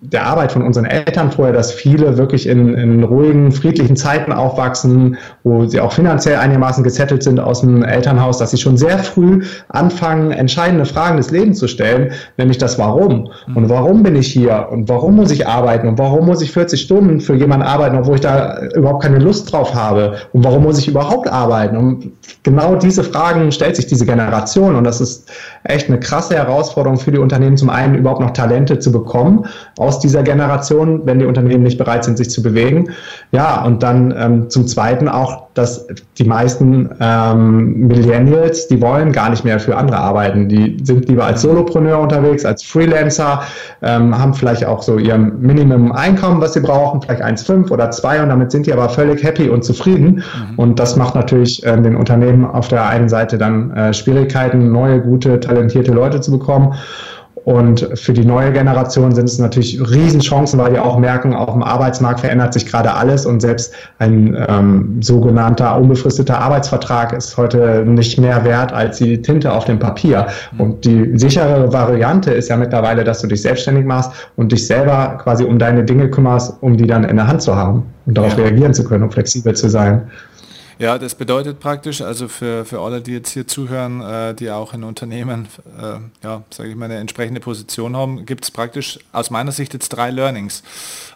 der 0.00 0.26
Arbeit 0.26 0.52
von 0.52 0.62
unseren 0.62 0.84
Eltern 0.84 1.30
vorher, 1.30 1.54
dass 1.54 1.72
viele 1.72 2.16
wirklich 2.18 2.46
in, 2.46 2.74
in 2.74 3.04
ruhigen, 3.04 3.52
friedlichen 3.52 3.96
Zeiten 3.96 4.32
aufwachsen, 4.32 5.16
wo 5.44 5.66
sie 5.66 5.80
auch 5.80 5.92
finanziell 5.92 6.36
einigermaßen 6.36 6.82
gesettelt 6.82 7.22
sind 7.22 7.38
aus 7.38 7.60
dem 7.60 7.82
Elternhaus, 7.82 8.38
dass 8.38 8.50
sie 8.50 8.58
schon 8.58 8.76
sehr 8.76 8.98
früh 8.98 9.42
anfangen, 9.68 10.32
entscheidende 10.32 10.84
Fragen 10.84 11.16
des 11.16 11.30
Lebens 11.30 11.58
zu 11.58 11.68
stellen, 11.68 12.12
nämlich 12.38 12.58
das 12.58 12.78
Warum. 12.78 13.30
Und 13.54 13.68
warum 13.68 14.02
bin 14.02 14.16
ich 14.16 14.28
hier? 14.28 14.68
Und 14.70 14.88
warum 14.88 15.16
muss 15.16 15.30
ich 15.30 15.46
arbeiten? 15.46 15.88
Und 15.88 15.98
warum 15.98 16.26
muss 16.26 16.42
ich 16.42 16.52
40 16.52 16.80
Stunden 16.80 17.20
für 17.20 17.34
jemanden 17.34 17.66
arbeiten, 17.66 17.96
obwohl 17.96 18.16
ich 18.16 18.20
da 18.20 18.60
überhaupt 18.74 19.02
keine 19.02 19.18
Lust 19.18 19.52
drauf 19.52 19.74
habe? 19.74 20.14
Und 20.32 20.44
warum 20.44 20.62
muss 20.62 20.78
ich 20.78 20.88
überhaupt 20.88 21.28
arbeiten? 21.28 21.76
Und 21.76 22.12
genau 22.42 22.74
diese 22.76 23.04
Fragen 23.04 23.52
stellt 23.52 23.76
sich 23.76 23.86
diese 23.86 24.06
Generation. 24.06 24.74
Und 24.74 24.84
das 24.84 25.00
ist 25.00 25.30
echt 25.64 25.88
eine 25.88 26.00
krasse 26.00 26.34
Herausforderung 26.36 26.98
für 26.98 27.12
die 27.12 27.18
Unternehmen, 27.18 27.56
zum 27.56 27.70
einen 27.70 27.94
überhaupt 27.94 28.20
noch 28.20 28.30
Talente 28.30 28.78
zu 28.78 28.92
bekommen 28.92 29.44
aus 29.80 29.98
dieser 29.98 30.22
Generation, 30.22 31.06
wenn 31.06 31.18
die 31.18 31.24
Unternehmen 31.24 31.62
nicht 31.62 31.78
bereit 31.78 32.04
sind, 32.04 32.18
sich 32.18 32.28
zu 32.28 32.42
bewegen. 32.42 32.90
Ja, 33.32 33.64
und 33.64 33.82
dann 33.82 34.14
ähm, 34.16 34.50
zum 34.50 34.66
Zweiten 34.66 35.08
auch, 35.08 35.48
dass 35.54 35.86
die 36.18 36.24
meisten 36.24 36.90
ähm, 37.00 37.88
Millennials, 37.88 38.68
die 38.68 38.80
wollen 38.80 39.10
gar 39.10 39.30
nicht 39.30 39.44
mehr 39.44 39.58
für 39.58 39.76
andere 39.76 39.98
arbeiten. 39.98 40.48
Die 40.48 40.76
sind 40.82 41.08
lieber 41.08 41.24
als 41.24 41.42
Solopreneur 41.42 41.98
unterwegs, 41.98 42.44
als 42.44 42.62
Freelancer, 42.62 43.42
ähm, 43.82 44.16
haben 44.16 44.34
vielleicht 44.34 44.66
auch 44.66 44.82
so 44.82 44.98
ihr 44.98 45.16
Minimum-Einkommen, 45.16 46.40
was 46.40 46.52
sie 46.52 46.60
brauchen, 46.60 47.00
vielleicht 47.00 47.22
1,5 47.22 47.70
oder 47.70 47.90
2 47.90 48.22
und 48.22 48.28
damit 48.28 48.52
sind 48.52 48.66
die 48.66 48.72
aber 48.72 48.88
völlig 48.90 49.22
happy 49.24 49.48
und 49.48 49.64
zufrieden. 49.64 50.16
Mhm. 50.16 50.58
Und 50.58 50.78
das 50.78 50.96
macht 50.96 51.14
natürlich 51.14 51.64
äh, 51.64 51.80
den 51.80 51.96
Unternehmen 51.96 52.44
auf 52.44 52.68
der 52.68 52.86
einen 52.86 53.08
Seite 53.08 53.38
dann 53.38 53.70
äh, 53.72 53.94
Schwierigkeiten, 53.94 54.70
neue, 54.70 55.00
gute, 55.00 55.40
talentierte 55.40 55.92
Leute 55.92 56.20
zu 56.20 56.30
bekommen. 56.30 56.74
Und 57.44 57.88
für 57.94 58.12
die 58.12 58.24
neue 58.24 58.52
Generation 58.52 59.14
sind 59.14 59.24
es 59.24 59.38
natürlich 59.38 59.80
Riesenchancen, 59.80 60.58
weil 60.58 60.72
die 60.72 60.78
auch 60.78 60.98
merken, 60.98 61.34
auch 61.34 61.54
im 61.54 61.62
Arbeitsmarkt 61.62 62.20
verändert 62.20 62.52
sich 62.52 62.66
gerade 62.66 62.92
alles 62.92 63.24
und 63.24 63.40
selbst 63.40 63.72
ein 63.98 64.36
ähm, 64.48 64.98
sogenannter 65.00 65.76
unbefristeter 65.78 66.38
Arbeitsvertrag 66.38 67.12
ist 67.12 67.36
heute 67.36 67.84
nicht 67.86 68.18
mehr 68.18 68.44
wert 68.44 68.72
als 68.72 68.98
die 68.98 69.22
Tinte 69.22 69.52
auf 69.52 69.64
dem 69.64 69.78
Papier. 69.78 70.26
Und 70.58 70.84
die 70.84 71.18
sichere 71.18 71.72
Variante 71.72 72.32
ist 72.32 72.48
ja 72.48 72.56
mittlerweile, 72.56 73.04
dass 73.04 73.22
du 73.22 73.26
dich 73.26 73.42
selbstständig 73.42 73.86
machst 73.86 74.12
und 74.36 74.52
dich 74.52 74.66
selber 74.66 75.18
quasi 75.22 75.44
um 75.44 75.58
deine 75.58 75.84
Dinge 75.84 76.10
kümmerst, 76.10 76.54
um 76.60 76.76
die 76.76 76.86
dann 76.86 77.04
in 77.04 77.16
der 77.16 77.26
Hand 77.26 77.42
zu 77.42 77.56
haben 77.56 77.84
und 78.06 78.18
darauf 78.18 78.36
ja. 78.36 78.44
reagieren 78.44 78.74
zu 78.74 78.84
können 78.84 79.04
und 79.04 79.12
flexibel 79.12 79.54
zu 79.54 79.68
sein. 79.68 80.02
Ja, 80.80 80.96
das 80.96 81.14
bedeutet 81.14 81.60
praktisch, 81.60 82.00
also 82.00 82.26
für, 82.26 82.64
für 82.64 82.80
alle, 82.80 83.02
die 83.02 83.12
jetzt 83.12 83.28
hier 83.32 83.46
zuhören, 83.46 84.00
äh, 84.00 84.34
die 84.34 84.50
auch 84.50 84.72
in 84.72 84.82
Unternehmen, 84.82 85.46
äh, 85.78 85.98
ja, 86.24 86.42
sage 86.48 86.70
ich 86.70 86.74
mal, 86.74 86.86
eine 86.86 86.96
entsprechende 86.96 87.38
Position 87.38 87.94
haben, 87.94 88.24
gibt 88.24 88.44
es 88.44 88.50
praktisch 88.50 88.98
aus 89.12 89.28
meiner 89.28 89.52
Sicht 89.52 89.74
jetzt 89.74 89.90
drei 89.90 90.10
Learnings 90.10 90.62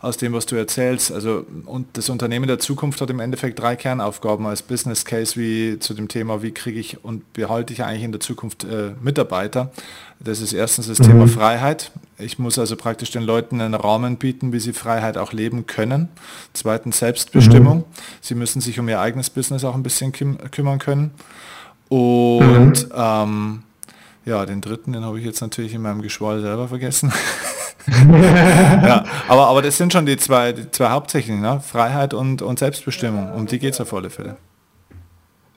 aus 0.02 0.18
dem, 0.18 0.35
was 0.35 0.44
du 0.44 0.56
erzählst. 0.56 1.11
Also 1.11 1.47
und 1.64 1.87
das 1.94 2.11
Unternehmen 2.11 2.47
der 2.47 2.59
Zukunft 2.59 3.00
hat 3.00 3.09
im 3.09 3.21
Endeffekt 3.21 3.59
drei 3.59 3.75
Kernaufgaben 3.75 4.47
als 4.47 4.61
Business 4.61 5.06
Case 5.06 5.40
wie 5.40 5.78
zu 5.78 5.94
dem 5.94 6.09
Thema, 6.09 6.42
wie 6.42 6.50
kriege 6.50 6.78
ich 6.78 7.02
und 7.02 7.33
behalte 7.33 7.73
ich 7.73 7.83
eigentlich 7.85 8.04
in 8.04 8.12
der 8.12 8.21
Zukunft 8.21 8.64
äh, 8.64 8.90
Mitarbeiter. 9.00 9.71
Das 10.21 10.42
ist 10.42 10.52
erstens 10.52 10.88
das 10.88 10.99
mhm. 10.99 11.04
Thema 11.04 11.26
Freiheit. 11.26 11.90
Ich 12.18 12.38
muss 12.38 12.59
also 12.59 12.76
praktisch 12.76 13.11
den 13.11 13.23
Leuten 13.23 13.61
einen 13.61 13.75
Rahmen 13.75 14.18
bieten, 14.18 14.52
wie 14.52 14.61
sie 14.61 14.73
Freiheit 14.73 15.18
auch 15.18 15.33
leben 15.33 15.66
können. 15.66 16.09
Zweitens 16.52 16.99
Selbstbestimmung. 16.99 17.78
Mhm. 17.78 17.85
Sie 18.21 18.35
müssen 18.35 18.61
sich 18.61 18.78
um 18.78 18.88
ihr 18.88 19.00
eigenes 19.00 19.30
Business 19.30 19.64
auch 19.64 19.75
ein 19.75 19.83
bisschen 19.83 20.12
küm 20.12 20.38
kümmern 20.50 20.78
können. 20.78 21.11
Und 21.88 22.88
mhm. 22.88 22.94
ähm, 22.94 23.62
ja, 24.25 24.47
den 24.47 24.61
dritten, 24.61 24.92
den 24.92 25.04
habe 25.04 25.18
ich 25.18 25.25
jetzt 25.25 25.40
natürlich 25.40 25.75
in 25.75 25.83
meinem 25.83 26.02
Geschwall 26.02 26.40
selber 26.40 26.68
vergessen. 26.68 27.12
ja, 28.11 29.04
aber, 29.28 29.49
aber 29.49 29.61
das 29.61 29.76
sind 29.76 29.92
schon 29.92 30.06
die 30.06 30.16
zwei, 30.16 30.52
die 30.52 30.71
zwei 30.71 30.90
Hauptsächlichen, 30.90 31.42
ne? 31.42 31.61
Freiheit 31.61 32.14
und, 32.14 32.42
und 32.42 32.59
Selbstbestimmung. 32.59 33.33
Um 33.33 33.47
die 33.47 33.59
geht 33.59 33.75
es 33.75 33.80
auf 33.80 33.92
alle 33.92 34.09
Fälle. 34.09 34.37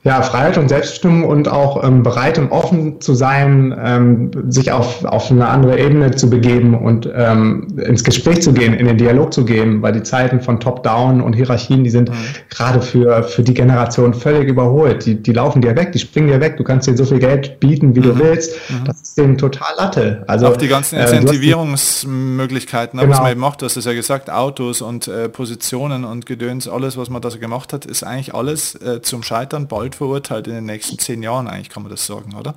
Ja, 0.08 0.22
Freiheit 0.22 0.56
und 0.56 0.70
Selbstbestimmung 0.70 1.24
und 1.24 1.48
auch 1.48 1.84
ähm, 1.84 2.02
bereit 2.02 2.38
und 2.38 2.50
offen 2.50 2.98
zu 3.02 3.12
sein, 3.12 3.78
ähm, 3.78 4.30
sich 4.48 4.72
auf, 4.72 5.04
auf 5.04 5.30
eine 5.30 5.46
andere 5.46 5.78
Ebene 5.78 6.12
zu 6.12 6.30
begeben 6.30 6.74
und 6.74 7.06
ähm, 7.14 7.66
ins 7.76 8.04
Gespräch 8.04 8.40
zu 8.40 8.54
gehen, 8.54 8.72
in 8.72 8.86
den 8.86 8.96
Dialog 8.96 9.34
zu 9.34 9.44
gehen, 9.44 9.82
weil 9.82 9.92
die 9.92 10.02
Zeiten 10.02 10.40
von 10.40 10.60
Top-Down 10.60 11.20
und 11.20 11.34
Hierarchien, 11.34 11.84
die 11.84 11.90
sind 11.90 12.08
mhm. 12.08 12.14
gerade 12.48 12.80
für, 12.80 13.22
für 13.22 13.42
die 13.42 13.52
Generation 13.52 14.14
völlig 14.14 14.48
überholt. 14.48 15.04
Die, 15.04 15.22
die 15.22 15.32
laufen 15.34 15.60
dir 15.60 15.76
weg, 15.76 15.92
die 15.92 15.98
springen 15.98 16.28
dir 16.28 16.40
weg. 16.40 16.56
Du 16.56 16.64
kannst 16.64 16.88
dir 16.88 16.96
so 16.96 17.04
viel 17.04 17.18
Geld 17.18 17.60
bieten, 17.60 17.94
wie 17.94 18.00
mhm. 18.00 18.04
du 18.04 18.18
willst. 18.18 18.54
Mhm. 18.70 18.86
Das 18.86 19.02
ist 19.02 19.18
denen 19.18 19.36
total 19.36 19.74
Latte. 19.76 20.24
Also, 20.26 20.46
auch 20.46 20.56
die 20.56 20.68
ganzen 20.68 20.96
äh, 20.96 21.02
Incentivierungsmöglichkeiten, 21.02 22.98
genau. 22.98 23.12
was 23.12 23.20
man 23.20 23.32
eben 23.32 23.40
macht, 23.40 23.60
du 23.60 23.66
hast 23.66 23.76
es 23.76 23.84
ja 23.84 23.92
gesagt, 23.92 24.30
Autos 24.30 24.80
und 24.80 25.06
äh, 25.06 25.28
Positionen 25.28 26.06
und 26.06 26.24
Gedöns, 26.24 26.66
alles, 26.66 26.96
was 26.96 27.10
man 27.10 27.20
da 27.20 27.30
so 27.30 27.38
gemacht 27.38 27.74
hat, 27.74 27.84
ist 27.84 28.04
eigentlich 28.04 28.34
alles 28.34 28.74
äh, 28.76 29.02
zum 29.02 29.22
Scheitern 29.22 29.68
bald 29.68 29.97
verurteilt 29.98 30.46
in 30.46 30.54
den 30.54 30.66
nächsten 30.66 30.98
zehn 30.98 31.22
Jahren, 31.22 31.46
eigentlich 31.48 31.68
kann 31.68 31.82
man 31.82 31.90
das 31.90 32.06
sagen, 32.06 32.34
oder? 32.38 32.54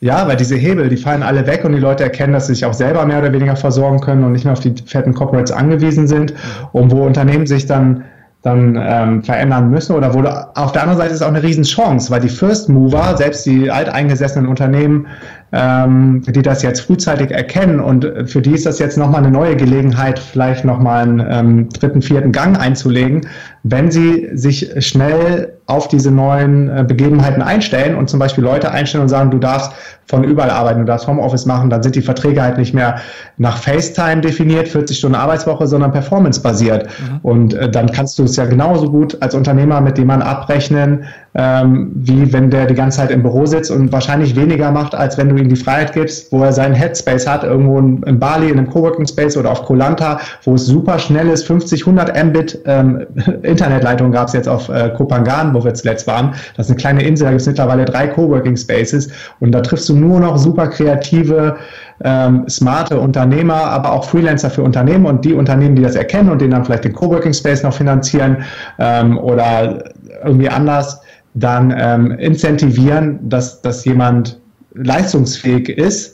Ja, 0.00 0.26
weil 0.26 0.36
diese 0.36 0.56
Hebel, 0.56 0.88
die 0.88 0.96
fallen 0.96 1.22
alle 1.22 1.46
weg 1.46 1.64
und 1.64 1.72
die 1.72 1.78
Leute 1.78 2.02
erkennen, 2.02 2.32
dass 2.32 2.48
sie 2.48 2.54
sich 2.54 2.64
auch 2.66 2.74
selber 2.74 3.06
mehr 3.06 3.20
oder 3.20 3.32
weniger 3.32 3.56
versorgen 3.56 4.00
können 4.00 4.24
und 4.24 4.32
nicht 4.32 4.44
mehr 4.44 4.52
auf 4.52 4.60
die 4.60 4.74
fetten 4.84 5.14
Corporates 5.14 5.52
angewiesen 5.52 6.08
sind. 6.08 6.32
Mhm. 6.32 6.38
Und 6.72 6.90
wo 6.92 7.06
Unternehmen 7.06 7.46
sich 7.46 7.66
dann 7.66 8.04
dann 8.44 8.78
ähm, 8.78 9.22
verändern 9.22 9.70
müssen 9.70 9.96
oder 9.96 10.12
wo 10.12 10.20
auf 10.20 10.72
der 10.72 10.82
anderen 10.82 10.98
Seite 10.98 11.14
ist 11.14 11.16
es 11.16 11.22
auch 11.22 11.28
eine 11.28 11.42
Riesenchance, 11.42 12.10
weil 12.10 12.20
die 12.20 12.28
First 12.28 12.68
Mover, 12.68 13.16
selbst 13.16 13.46
die 13.46 13.70
alteingesessenen 13.70 14.46
Unternehmen, 14.46 15.06
ähm, 15.52 16.20
die 16.28 16.42
das 16.42 16.62
jetzt 16.62 16.80
frühzeitig 16.80 17.30
erkennen 17.30 17.80
und 17.80 18.06
für 18.26 18.42
die 18.42 18.52
ist 18.52 18.66
das 18.66 18.78
jetzt 18.78 18.98
nochmal 18.98 19.22
eine 19.22 19.30
neue 19.30 19.56
Gelegenheit, 19.56 20.18
vielleicht 20.18 20.62
nochmal 20.66 21.04
einen 21.04 21.26
ähm, 21.26 21.68
dritten, 21.70 22.02
vierten 22.02 22.32
Gang 22.32 22.60
einzulegen, 22.60 23.26
wenn 23.64 23.90
sie 23.90 24.28
sich 24.34 24.70
schnell 24.84 25.54
auf 25.66 25.88
diese 25.88 26.10
neuen 26.10 26.68
äh, 26.68 26.84
Begebenheiten 26.86 27.40
einstellen 27.40 27.96
und 27.96 28.10
zum 28.10 28.18
Beispiel 28.18 28.44
Leute 28.44 28.70
einstellen 28.70 29.02
und 29.02 29.08
sagen, 29.08 29.30
du 29.30 29.38
darfst 29.38 29.72
von 30.06 30.22
überall 30.22 30.50
arbeiten, 30.50 30.80
du 30.80 30.84
darfst 30.84 31.06
Homeoffice 31.06 31.46
machen, 31.46 31.70
dann 31.70 31.82
sind 31.82 31.94
die 31.96 32.02
Verträge 32.02 32.42
halt 32.42 32.58
nicht 32.58 32.74
mehr 32.74 32.96
nach 33.38 33.56
FaceTime 33.56 34.20
definiert, 34.20 34.68
40 34.68 34.98
Stunden 34.98 35.16
Arbeitswoche, 35.16 35.66
sondern 35.66 35.92
performance-basiert. 35.92 36.84
Mhm. 36.84 37.18
Und 37.22 37.54
äh, 37.54 37.70
dann 37.70 37.90
kannst 37.90 38.18
du 38.18 38.24
es 38.24 38.36
ja 38.36 38.44
genauso 38.44 38.90
gut 38.90 39.16
als 39.22 39.34
Unternehmer 39.34 39.80
mit 39.80 39.96
dem 39.96 40.08
man 40.08 40.20
abrechnen, 40.20 41.04
ähm, 41.34 41.90
wie 41.94 42.32
wenn 42.34 42.50
der 42.50 42.66
die 42.66 42.74
ganze 42.74 42.98
Zeit 42.98 43.10
im 43.10 43.22
Büro 43.22 43.46
sitzt 43.46 43.70
und 43.70 43.90
wahrscheinlich 43.90 44.36
weniger 44.36 44.70
macht, 44.70 44.94
als 44.94 45.16
wenn 45.16 45.30
du 45.30 45.36
ihm 45.36 45.48
die 45.48 45.56
Freiheit 45.56 45.94
gibst, 45.94 46.30
wo 46.30 46.44
er 46.44 46.52
seinen 46.52 46.74
Headspace 46.74 47.26
hat, 47.26 47.42
irgendwo 47.42 47.78
in, 47.78 48.02
in 48.02 48.18
Bali, 48.18 48.50
in 48.50 48.58
einem 48.58 48.68
Coworking 48.68 49.06
Space 49.06 49.38
oder 49.38 49.50
auf 49.50 49.64
Kolanta, 49.64 50.20
wo 50.44 50.54
es 50.54 50.66
super 50.66 50.98
schnell 50.98 51.30
ist, 51.30 51.46
50, 51.46 51.86
100 51.86 52.24
Mbit 52.26 52.58
ähm, 52.66 53.06
Internetleitung 53.54 54.10
gab 54.10 54.26
es 54.26 54.34
jetzt 54.34 54.48
auf 54.48 54.68
äh, 54.68 54.90
Kopangan, 54.90 55.54
wo 55.54 55.64
wir 55.64 55.74
zuletzt 55.74 56.08
waren. 56.08 56.34
Das 56.56 56.66
ist 56.66 56.72
eine 56.72 56.80
kleine 56.80 57.02
Insel, 57.04 57.26
da 57.26 57.30
gibt 57.30 57.42
es 57.42 57.46
mittlerweile 57.46 57.84
drei 57.84 58.08
Coworking 58.08 58.56
Spaces 58.56 59.08
und 59.38 59.52
da 59.52 59.60
triffst 59.60 59.88
du 59.88 59.94
nur 59.94 60.18
noch 60.18 60.36
super 60.36 60.66
kreative 60.66 61.56
ähm, 62.02 62.44
smarte 62.48 62.98
Unternehmer, 62.98 63.54
aber 63.54 63.92
auch 63.92 64.04
Freelancer 64.04 64.50
für 64.50 64.62
Unternehmen 64.62 65.06
und 65.06 65.24
die 65.24 65.34
Unternehmen, 65.34 65.76
die 65.76 65.82
das 65.82 65.94
erkennen 65.94 66.30
und 66.30 66.40
denen 66.40 66.50
dann 66.50 66.64
vielleicht 66.64 66.84
den 66.84 66.92
Coworking 66.92 67.32
Space 67.32 67.62
noch 67.62 67.74
finanzieren 67.74 68.44
ähm, 68.80 69.18
oder 69.18 69.84
irgendwie 70.24 70.48
anders, 70.48 71.00
dann 71.34 71.72
ähm, 71.76 72.10
incentivieren, 72.12 73.20
dass, 73.22 73.62
dass 73.62 73.84
jemand 73.84 74.40
leistungsfähig 74.74 75.68
ist 75.68 76.13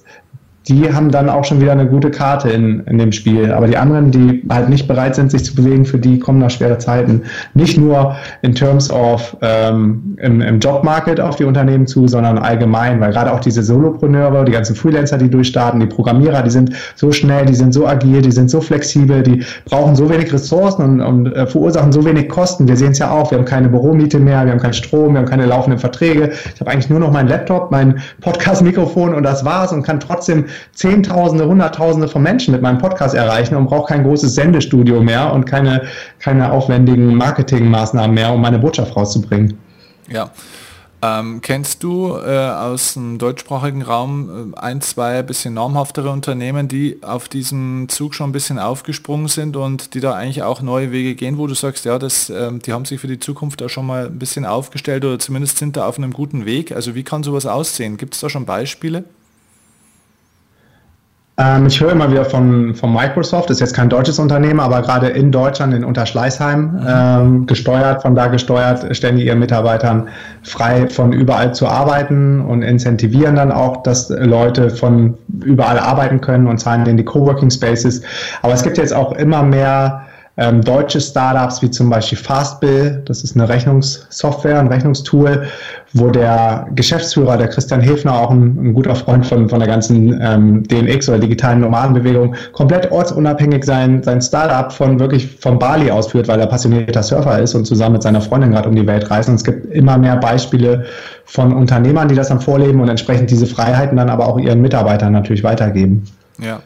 die 0.68 0.92
haben 0.92 1.10
dann 1.10 1.30
auch 1.30 1.44
schon 1.44 1.60
wieder 1.60 1.72
eine 1.72 1.86
gute 1.86 2.10
Karte 2.10 2.50
in, 2.50 2.80
in 2.80 2.98
dem 2.98 3.12
Spiel. 3.12 3.50
Aber 3.50 3.66
die 3.66 3.78
anderen, 3.78 4.10
die 4.10 4.44
halt 4.50 4.68
nicht 4.68 4.86
bereit 4.86 5.14
sind, 5.14 5.30
sich 5.30 5.44
zu 5.44 5.54
bewegen, 5.54 5.86
für 5.86 5.98
die 5.98 6.18
kommen 6.18 6.38
da 6.38 6.50
schwere 6.50 6.76
Zeiten. 6.76 7.22
Nicht 7.54 7.78
nur 7.78 8.14
in 8.42 8.54
terms 8.54 8.90
of 8.90 9.36
ähm, 9.40 10.18
im, 10.20 10.42
im 10.42 10.60
Jobmarket 10.60 11.18
auf 11.18 11.36
die 11.36 11.44
Unternehmen 11.44 11.86
zu, 11.86 12.06
sondern 12.08 12.36
allgemein, 12.36 13.00
weil 13.00 13.10
gerade 13.10 13.32
auch 13.32 13.40
diese 13.40 13.62
Solopreneure, 13.62 14.44
die 14.44 14.52
ganzen 14.52 14.76
Freelancer, 14.76 15.16
die 15.16 15.30
durchstarten, 15.30 15.80
die 15.80 15.86
Programmierer, 15.86 16.42
die 16.42 16.50
sind 16.50 16.72
so 16.94 17.10
schnell, 17.10 17.46
die 17.46 17.54
sind 17.54 17.72
so 17.72 17.86
agil, 17.86 18.20
die 18.20 18.32
sind 18.32 18.50
so 18.50 18.60
flexibel, 18.60 19.22
die 19.22 19.42
brauchen 19.64 19.96
so 19.96 20.10
wenig 20.10 20.30
Ressourcen 20.30 20.82
und, 20.82 21.00
und 21.00 21.32
äh, 21.32 21.46
verursachen 21.46 21.90
so 21.90 22.04
wenig 22.04 22.28
Kosten. 22.28 22.68
Wir 22.68 22.76
sehen 22.76 22.92
es 22.92 22.98
ja 22.98 23.10
auch, 23.10 23.30
wir 23.30 23.38
haben 23.38 23.46
keine 23.46 23.70
Büromiete 23.70 24.18
mehr, 24.18 24.44
wir 24.44 24.52
haben 24.52 24.60
keinen 24.60 24.74
Strom, 24.74 25.14
wir 25.14 25.20
haben 25.20 25.28
keine 25.28 25.46
laufenden 25.46 25.78
Verträge. 25.78 26.32
Ich 26.54 26.60
habe 26.60 26.70
eigentlich 26.70 26.90
nur 26.90 27.00
noch 27.00 27.10
meinen 27.12 27.28
Laptop, 27.28 27.70
mein 27.70 28.00
Podcast-Mikrofon 28.20 29.14
und 29.14 29.22
das 29.22 29.42
war's 29.46 29.72
und 29.72 29.82
kann 29.82 30.00
trotzdem 30.00 30.44
Zehntausende, 30.72 31.46
Hunderttausende 31.46 32.08
von 32.08 32.22
Menschen 32.22 32.52
mit 32.52 32.62
meinem 32.62 32.78
Podcast 32.78 33.14
erreichen 33.14 33.56
und 33.56 33.66
brauche 33.66 33.88
kein 33.88 34.04
großes 34.04 34.34
Sendestudio 34.34 35.02
mehr 35.02 35.32
und 35.32 35.44
keine, 35.44 35.82
keine 36.18 36.52
aufwendigen 36.52 37.14
Marketingmaßnahmen 37.14 38.14
mehr, 38.14 38.32
um 38.32 38.40
meine 38.40 38.58
Botschaft 38.58 38.96
rauszubringen. 38.96 39.58
Ja. 40.08 40.30
Ähm, 41.02 41.40
kennst 41.40 41.82
du 41.82 42.14
äh, 42.14 42.50
aus 42.50 42.92
dem 42.92 43.16
deutschsprachigen 43.16 43.80
Raum 43.80 44.52
äh, 44.54 44.58
ein, 44.58 44.82
zwei 44.82 45.22
bisschen 45.22 45.54
namhaftere 45.54 46.10
Unternehmen, 46.10 46.68
die 46.68 46.98
auf 47.02 47.28
diesem 47.28 47.88
Zug 47.88 48.14
schon 48.14 48.28
ein 48.28 48.32
bisschen 48.32 48.58
aufgesprungen 48.58 49.28
sind 49.28 49.56
und 49.56 49.94
die 49.94 50.00
da 50.00 50.12
eigentlich 50.12 50.42
auch 50.42 50.60
neue 50.60 50.92
Wege 50.92 51.14
gehen, 51.14 51.38
wo 51.38 51.46
du 51.46 51.54
sagst, 51.54 51.86
ja, 51.86 51.98
das, 51.98 52.28
äh, 52.28 52.52
die 52.52 52.74
haben 52.74 52.84
sich 52.84 53.00
für 53.00 53.06
die 53.06 53.18
Zukunft 53.18 53.62
da 53.62 53.70
schon 53.70 53.86
mal 53.86 54.06
ein 54.06 54.18
bisschen 54.18 54.44
aufgestellt 54.44 55.04
oder 55.06 55.18
zumindest 55.18 55.56
sind 55.56 55.78
da 55.78 55.86
auf 55.86 55.96
einem 55.96 56.12
guten 56.12 56.44
Weg. 56.44 56.72
Also 56.72 56.94
wie 56.94 57.02
kann 57.02 57.22
sowas 57.22 57.46
aussehen? 57.46 57.96
Gibt 57.96 58.14
es 58.14 58.20
da 58.20 58.28
schon 58.28 58.44
Beispiele? 58.44 59.04
Ähm, 61.40 61.66
ich 61.66 61.80
höre 61.80 61.92
immer 61.92 62.10
wieder 62.10 62.24
von, 62.24 62.74
von 62.74 62.92
Microsoft, 62.92 63.50
ist 63.50 63.60
jetzt 63.60 63.74
kein 63.74 63.88
deutsches 63.88 64.18
Unternehmen, 64.18 64.60
aber 64.60 64.82
gerade 64.82 65.08
in 65.08 65.32
Deutschland, 65.32 65.72
in 65.72 65.84
Unterschleißheim, 65.84 66.60
mhm. 66.60 66.86
ähm, 66.86 67.46
gesteuert, 67.46 68.02
von 68.02 68.14
da 68.14 68.26
gesteuert, 68.26 68.94
stellen 68.94 69.16
die 69.16 69.26
ihren 69.26 69.38
Mitarbeitern 69.38 70.08
frei, 70.42 70.88
von 70.88 71.12
überall 71.12 71.54
zu 71.54 71.66
arbeiten 71.66 72.42
und 72.42 72.62
incentivieren 72.62 73.36
dann 73.36 73.52
auch, 73.52 73.82
dass 73.82 74.10
Leute 74.10 74.70
von 74.70 75.16
überall 75.42 75.78
arbeiten 75.78 76.20
können 76.20 76.46
und 76.46 76.58
zahlen 76.58 76.84
denen 76.84 76.98
die 76.98 77.04
Coworking 77.04 77.50
Spaces. 77.50 78.02
Aber 78.42 78.52
es 78.52 78.62
gibt 78.62 78.76
jetzt 78.76 78.92
auch 78.92 79.12
immer 79.12 79.42
mehr 79.42 80.02
ähm, 80.40 80.62
deutsche 80.62 81.00
Startups 81.00 81.60
wie 81.60 81.70
zum 81.70 81.90
Beispiel 81.90 82.16
Fastbill, 82.16 83.02
das 83.04 83.22
ist 83.22 83.36
eine 83.36 83.46
Rechnungssoftware, 83.46 84.58
ein 84.58 84.68
Rechnungstool, 84.68 85.46
wo 85.92 86.08
der 86.08 86.66
Geschäftsführer, 86.74 87.36
der 87.36 87.48
Christian 87.48 87.82
Hefner, 87.82 88.14
auch 88.14 88.30
ein, 88.30 88.56
ein 88.58 88.72
guter 88.72 88.94
Freund 88.94 89.26
von, 89.26 89.50
von 89.50 89.58
der 89.58 89.68
ganzen 89.68 90.18
ähm, 90.22 90.62
DNX 90.62 91.10
oder 91.10 91.18
digitalen 91.18 91.60
Nomadenbewegung, 91.60 92.34
komplett 92.52 92.90
ortsunabhängig 92.90 93.64
sein, 93.64 94.02
sein 94.02 94.22
Startup 94.22 94.72
von 94.72 94.98
wirklich 94.98 95.36
von 95.40 95.58
Bali 95.58 95.90
ausführt, 95.90 96.26
weil 96.26 96.40
er 96.40 96.46
passionierter 96.46 97.02
Surfer 97.02 97.38
ist 97.38 97.54
und 97.54 97.66
zusammen 97.66 97.94
mit 97.94 98.02
seiner 98.02 98.22
Freundin 98.22 98.52
gerade 98.52 98.70
um 98.70 98.74
die 98.74 98.86
Welt 98.86 99.10
reist. 99.10 99.28
Und 99.28 99.34
es 99.34 99.44
gibt 99.44 99.66
immer 99.74 99.98
mehr 99.98 100.16
Beispiele 100.16 100.86
von 101.26 101.52
Unternehmern, 101.52 102.08
die 102.08 102.14
das 102.14 102.28
dann 102.28 102.40
vorleben 102.40 102.80
und 102.80 102.88
entsprechend 102.88 103.30
diese 103.30 103.46
Freiheiten 103.46 103.98
dann 103.98 104.08
aber 104.08 104.26
auch 104.26 104.38
ihren 104.38 104.62
Mitarbeitern 104.62 105.12
natürlich 105.12 105.44
weitergeben. 105.44 106.04
Ja. 106.38 106.60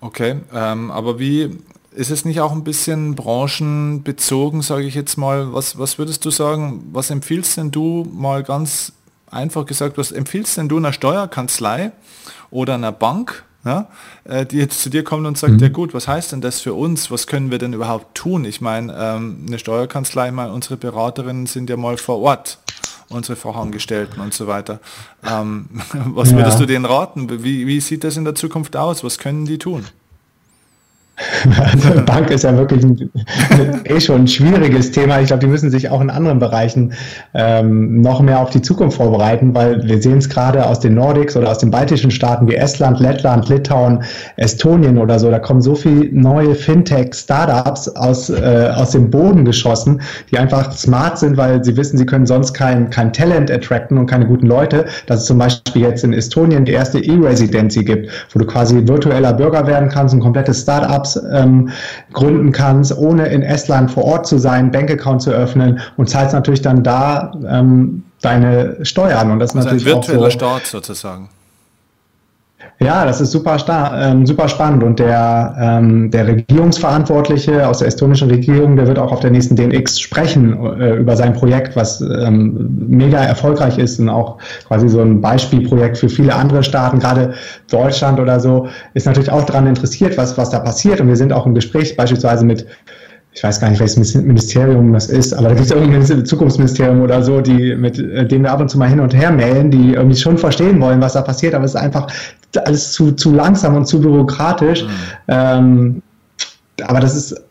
Okay, 0.00 0.36
ähm, 0.54 0.90
aber 0.92 1.18
wie 1.18 1.50
ist 1.94 2.10
es 2.10 2.24
nicht 2.24 2.40
auch 2.40 2.52
ein 2.52 2.64
bisschen 2.64 3.14
branchenbezogen, 3.14 4.62
sage 4.62 4.84
ich 4.84 4.94
jetzt 4.94 5.16
mal? 5.16 5.52
Was, 5.52 5.78
was 5.78 5.98
würdest 5.98 6.24
du 6.24 6.30
sagen, 6.30 6.88
was 6.92 7.10
empfiehlst 7.10 7.56
denn 7.56 7.70
du 7.70 8.08
mal 8.12 8.42
ganz 8.42 8.92
einfach 9.30 9.66
gesagt, 9.66 9.98
was 9.98 10.12
empfiehlst 10.12 10.56
denn 10.56 10.68
du 10.68 10.76
einer 10.76 10.92
Steuerkanzlei 10.92 11.92
oder 12.50 12.74
einer 12.74 12.92
Bank, 12.92 13.44
ja, 13.64 13.88
äh, 14.24 14.44
die 14.44 14.58
jetzt 14.58 14.82
zu 14.82 14.90
dir 14.90 15.04
kommt 15.04 15.26
und 15.26 15.38
sagt, 15.38 15.54
mhm. 15.54 15.58
ja 15.60 15.68
gut, 15.68 15.94
was 15.94 16.08
heißt 16.08 16.32
denn 16.32 16.40
das 16.40 16.60
für 16.60 16.74
uns? 16.74 17.10
Was 17.10 17.26
können 17.26 17.50
wir 17.50 17.58
denn 17.58 17.72
überhaupt 17.72 18.14
tun? 18.14 18.44
Ich 18.44 18.60
meine, 18.60 18.94
ähm, 18.96 19.44
eine 19.46 19.58
Steuerkanzlei, 19.58 20.28
ich 20.28 20.34
meine, 20.34 20.52
unsere 20.52 20.76
Beraterinnen 20.76 21.46
sind 21.46 21.70
ja 21.70 21.76
mal 21.76 21.96
vor 21.96 22.20
Ort, 22.20 22.58
unsere 23.08 23.36
Fachangestellten 23.36 24.20
und 24.20 24.34
so 24.34 24.46
weiter. 24.46 24.80
Ähm, 25.24 25.68
was 25.92 26.34
würdest 26.34 26.58
ja. 26.58 26.60
du 26.60 26.66
denen 26.66 26.84
raten? 26.84 27.44
Wie, 27.44 27.66
wie 27.66 27.80
sieht 27.80 28.04
das 28.04 28.16
in 28.16 28.24
der 28.24 28.34
Zukunft 28.34 28.76
aus? 28.76 29.04
Was 29.04 29.18
können 29.18 29.46
die 29.46 29.58
tun? 29.58 29.84
Bank 32.06 32.30
ist 32.30 32.44
ja 32.44 32.56
wirklich 32.56 32.82
ein, 32.84 33.10
eh 33.84 34.00
schon 34.00 34.22
ein 34.22 34.28
schwieriges 34.28 34.92
Thema. 34.92 35.20
Ich 35.20 35.26
glaube, 35.26 35.40
die 35.40 35.46
müssen 35.46 35.70
sich 35.70 35.90
auch 35.90 36.00
in 36.00 36.10
anderen 36.10 36.38
Bereichen 36.38 36.94
ähm, 37.34 38.00
noch 38.00 38.20
mehr 38.20 38.40
auf 38.40 38.50
die 38.50 38.62
Zukunft 38.62 38.96
vorbereiten, 38.96 39.54
weil 39.54 39.86
wir 39.86 40.00
sehen 40.00 40.18
es 40.18 40.28
gerade 40.28 40.64
aus 40.66 40.80
den 40.80 40.94
Nordics 40.94 41.36
oder 41.36 41.50
aus 41.50 41.58
den 41.58 41.70
baltischen 41.70 42.10
Staaten 42.10 42.48
wie 42.48 42.54
Estland, 42.54 42.98
Lettland, 43.00 43.48
Litauen, 43.48 44.02
Estonien 44.36 44.98
oder 44.98 45.18
so. 45.18 45.30
Da 45.30 45.38
kommen 45.38 45.60
so 45.60 45.74
viele 45.74 46.08
neue 46.12 46.54
Fintech-Startups 46.54 47.88
aus, 47.90 48.30
äh, 48.30 48.70
aus 48.74 48.92
dem 48.92 49.10
Boden 49.10 49.44
geschossen, 49.44 50.00
die 50.30 50.38
einfach 50.38 50.72
smart 50.72 51.18
sind, 51.18 51.36
weil 51.36 51.62
sie 51.62 51.76
wissen, 51.76 51.98
sie 51.98 52.06
können 52.06 52.26
sonst 52.26 52.54
kein, 52.54 52.88
kein 52.90 53.12
Talent 53.12 53.50
attracten 53.50 53.98
und 53.98 54.06
keine 54.06 54.26
guten 54.26 54.46
Leute. 54.46 54.86
Dass 55.06 55.20
es 55.20 55.26
zum 55.26 55.38
Beispiel 55.38 55.82
jetzt 55.82 56.04
in 56.04 56.14
Estonien 56.14 56.64
die 56.64 56.72
erste 56.72 56.98
E-Residency 56.98 57.84
gibt, 57.84 58.08
wo 58.32 58.38
du 58.38 58.46
quasi 58.46 58.86
virtueller 58.86 59.34
Bürger 59.34 59.66
werden 59.66 59.88
kannst, 59.88 60.14
ein 60.14 60.20
komplettes 60.20 60.62
Startup 60.62 61.02
ähm, 61.16 61.70
gründen 62.12 62.52
kannst, 62.52 62.96
ohne 62.96 63.26
in 63.26 63.42
Estland 63.42 63.90
vor 63.90 64.04
Ort 64.04 64.26
zu 64.26 64.38
sein, 64.38 64.70
Bankaccount 64.70 65.22
zu 65.22 65.30
öffnen 65.30 65.80
und 65.96 66.08
zahlst 66.08 66.34
natürlich 66.34 66.62
dann 66.62 66.82
da 66.82 67.32
ähm, 67.46 68.04
deine 68.20 68.84
Steuern. 68.84 69.30
Und 69.30 69.38
das 69.38 69.50
ist 69.50 69.56
also 69.56 69.68
natürlich 69.68 69.86
ein 69.86 69.96
virtueller 69.96 70.20
auch 70.20 70.24
so, 70.24 70.30
Staat 70.30 70.66
sozusagen. 70.66 71.28
Ja, 72.80 73.04
das 73.06 73.20
ist 73.20 73.30
super, 73.30 73.56
ähm, 73.94 74.26
super 74.26 74.48
spannend. 74.48 74.82
Und 74.82 74.98
der, 74.98 75.54
ähm, 75.58 76.10
der 76.10 76.26
Regierungsverantwortliche 76.26 77.66
aus 77.66 77.78
der 77.78 77.88
estonischen 77.88 78.28
Regierung, 78.28 78.76
der 78.76 78.88
wird 78.88 78.98
auch 78.98 79.12
auf 79.12 79.20
der 79.20 79.30
nächsten 79.30 79.54
DNX 79.54 80.00
sprechen 80.00 80.80
äh, 80.80 80.96
über 80.96 81.16
sein 81.16 81.32
Projekt, 81.32 81.76
was 81.76 82.00
ähm, 82.00 82.86
mega 82.88 83.18
erfolgreich 83.18 83.78
ist 83.78 84.00
und 84.00 84.08
auch 84.08 84.38
quasi 84.66 84.88
so 84.88 85.00
ein 85.00 85.20
Beispielprojekt 85.20 85.96
für 85.98 86.08
viele 86.08 86.34
andere 86.34 86.64
Staaten, 86.64 86.98
gerade 86.98 87.34
Deutschland 87.70 88.18
oder 88.18 88.40
so, 88.40 88.66
ist 88.94 89.06
natürlich 89.06 89.30
auch 89.30 89.44
daran 89.44 89.68
interessiert, 89.68 90.18
was, 90.18 90.36
was 90.36 90.50
da 90.50 90.58
passiert. 90.58 91.00
Und 91.00 91.06
wir 91.08 91.16
sind 91.16 91.32
auch 91.32 91.46
im 91.46 91.54
Gespräch 91.54 91.96
beispielsweise 91.96 92.44
mit 92.44 92.66
ich 93.34 93.42
weiß 93.42 93.60
gar 93.60 93.70
nicht, 93.70 93.80
welches 93.80 94.14
Ministerium 94.14 94.92
das 94.92 95.08
ist, 95.08 95.32
aber 95.32 95.48
da 95.48 95.54
gibt 95.54 95.66
es 95.66 95.72
irgendein 95.72 96.26
Zukunftsministerium 96.26 97.00
oder 97.00 97.22
so, 97.22 97.40
die, 97.40 97.74
mit 97.74 97.98
äh, 97.98 98.26
denen 98.26 98.44
wir 98.44 98.52
ab 98.52 98.60
und 98.60 98.68
zu 98.68 98.78
mal 98.78 98.88
hin 98.88 99.00
und 99.00 99.14
her 99.14 99.30
mailen, 99.30 99.70
die 99.70 99.94
irgendwie 99.94 100.16
schon 100.16 100.36
verstehen 100.36 100.80
wollen, 100.80 101.00
was 101.00 101.14
da 101.14 101.22
passiert, 101.22 101.54
aber 101.54 101.64
es 101.64 101.74
ist 101.74 101.80
einfach 101.80 102.08
alles 102.64 102.92
zu, 102.92 103.12
zu 103.12 103.32
langsam 103.32 103.74
und 103.74 103.86
zu 103.86 104.00
bürokratisch. 104.00 104.84
Mhm. 104.84 104.88
Ähm, 105.28 106.02
aber 106.86 107.00
das 107.00 107.16
ist, 107.16 107.42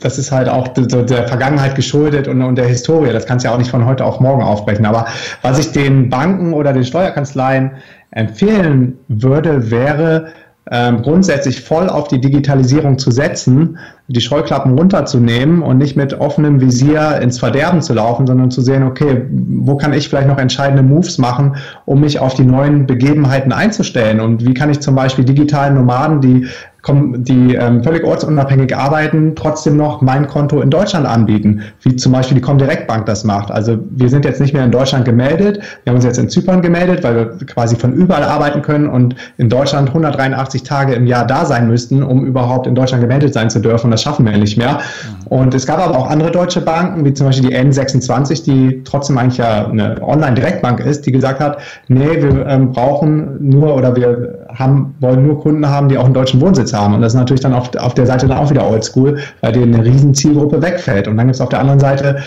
das 0.00 0.18
ist 0.18 0.32
halt 0.32 0.48
auch 0.48 0.68
der, 0.68 1.02
der 1.04 1.28
Vergangenheit 1.28 1.76
geschuldet 1.76 2.26
und, 2.26 2.42
und 2.42 2.56
der 2.56 2.66
Historie. 2.66 3.12
Das 3.12 3.26
kannst 3.26 3.44
du 3.44 3.48
ja 3.48 3.54
auch 3.54 3.58
nicht 3.58 3.70
von 3.70 3.86
heute 3.86 4.04
auf 4.04 4.20
morgen 4.20 4.42
aufbrechen. 4.42 4.86
Aber 4.86 5.06
was 5.42 5.58
ich 5.58 5.72
den 5.72 6.10
Banken 6.10 6.52
oder 6.52 6.72
den 6.72 6.84
Steuerkanzleien 6.84 7.72
empfehlen 8.10 8.98
würde, 9.08 9.70
wäre, 9.70 10.28
ähm, 10.70 11.02
grundsätzlich 11.02 11.62
voll 11.62 11.88
auf 11.88 12.08
die 12.08 12.20
Digitalisierung 12.20 12.98
zu 12.98 13.10
setzen, 13.10 13.78
die 14.10 14.22
Scheuklappen 14.22 14.76
runterzunehmen 14.76 15.62
und 15.62 15.76
nicht 15.76 15.94
mit 15.94 16.18
offenem 16.18 16.62
Visier 16.62 17.20
ins 17.20 17.38
Verderben 17.38 17.82
zu 17.82 17.92
laufen, 17.92 18.26
sondern 18.26 18.50
zu 18.50 18.62
sehen, 18.62 18.82
okay, 18.82 19.26
wo 19.30 19.76
kann 19.76 19.92
ich 19.92 20.08
vielleicht 20.08 20.28
noch 20.28 20.38
entscheidende 20.38 20.82
Moves 20.82 21.18
machen, 21.18 21.56
um 21.84 22.00
mich 22.00 22.18
auf 22.18 22.32
die 22.32 22.44
neuen 22.44 22.86
Begebenheiten 22.86 23.52
einzustellen 23.52 24.20
und 24.20 24.46
wie 24.46 24.54
kann 24.54 24.70
ich 24.70 24.80
zum 24.80 24.94
Beispiel 24.94 25.26
digitalen 25.26 25.74
Nomaden, 25.74 26.22
die 26.22 26.46
die 26.86 27.54
ähm, 27.54 27.82
völlig 27.82 28.04
ortsunabhängig 28.04 28.74
arbeiten, 28.74 29.34
trotzdem 29.34 29.76
noch 29.76 30.00
mein 30.00 30.26
Konto 30.26 30.60
in 30.60 30.70
Deutschland 30.70 31.06
anbieten, 31.06 31.62
wie 31.82 31.96
zum 31.96 32.12
Beispiel 32.12 32.36
die 32.36 32.40
Comdirect 32.40 32.86
Bank 32.86 33.04
das 33.06 33.24
macht. 33.24 33.50
Also 33.50 33.78
wir 33.90 34.08
sind 34.08 34.24
jetzt 34.24 34.40
nicht 34.40 34.54
mehr 34.54 34.64
in 34.64 34.70
Deutschland 34.70 35.04
gemeldet, 35.04 35.60
wir 35.84 35.90
haben 35.90 35.96
uns 35.96 36.04
jetzt 36.04 36.18
in 36.18 36.30
Zypern 36.30 36.62
gemeldet, 36.62 37.02
weil 37.04 37.16
wir 37.16 37.46
quasi 37.46 37.76
von 37.76 37.92
überall 37.92 38.22
arbeiten 38.22 38.62
können 38.62 38.88
und 38.88 39.16
in 39.36 39.48
Deutschland 39.48 39.88
183 39.88 40.62
Tage 40.62 40.94
im 40.94 41.06
Jahr 41.06 41.26
da 41.26 41.44
sein 41.44 41.68
müssten, 41.68 42.02
um 42.02 42.24
überhaupt 42.24 42.66
in 42.66 42.74
Deutschland 42.74 43.02
gemeldet 43.02 43.34
sein 43.34 43.50
zu 43.50 43.60
dürfen. 43.60 43.90
Das 43.98 44.04
schaffen 44.04 44.24
wir 44.26 44.38
nicht 44.38 44.56
mehr. 44.56 44.78
Und 45.24 45.54
es 45.54 45.66
gab 45.66 45.80
aber 45.80 45.98
auch 45.98 46.08
andere 46.08 46.30
deutsche 46.30 46.60
Banken, 46.60 47.04
wie 47.04 47.12
zum 47.12 47.26
Beispiel 47.26 47.50
die 47.50 47.56
N26, 47.56 48.44
die 48.44 48.84
trotzdem 48.84 49.18
eigentlich 49.18 49.38
ja 49.38 49.66
eine 49.66 50.00
Online-Direktbank 50.00 50.78
ist, 50.78 51.04
die 51.04 51.10
gesagt 51.10 51.40
hat, 51.40 51.58
nee, 51.88 52.22
wir 52.22 52.46
ähm, 52.46 52.70
brauchen 52.70 53.36
nur 53.40 53.74
oder 53.74 53.96
wir 53.96 54.46
haben, 54.54 54.94
wollen 55.00 55.26
nur 55.26 55.40
Kunden 55.40 55.68
haben, 55.68 55.88
die 55.88 55.98
auch 55.98 56.04
einen 56.04 56.14
deutschen 56.14 56.40
Wohnsitz 56.40 56.72
haben. 56.72 56.94
Und 56.94 57.00
das 57.00 57.14
ist 57.14 57.18
natürlich 57.18 57.40
dann 57.40 57.54
auf, 57.54 57.74
auf 57.76 57.94
der 57.94 58.06
Seite 58.06 58.28
dann 58.28 58.38
auch 58.38 58.50
wieder 58.50 58.70
oldschool, 58.70 59.18
weil 59.40 59.52
denen 59.52 59.74
eine 59.74 59.84
riesen 59.84 60.14
Zielgruppe 60.14 60.62
wegfällt. 60.62 61.08
Und 61.08 61.16
dann 61.16 61.26
gibt 61.26 61.34
es 61.34 61.40
auf 61.40 61.48
der 61.48 61.58
anderen 61.58 61.80
Seite 61.80 62.18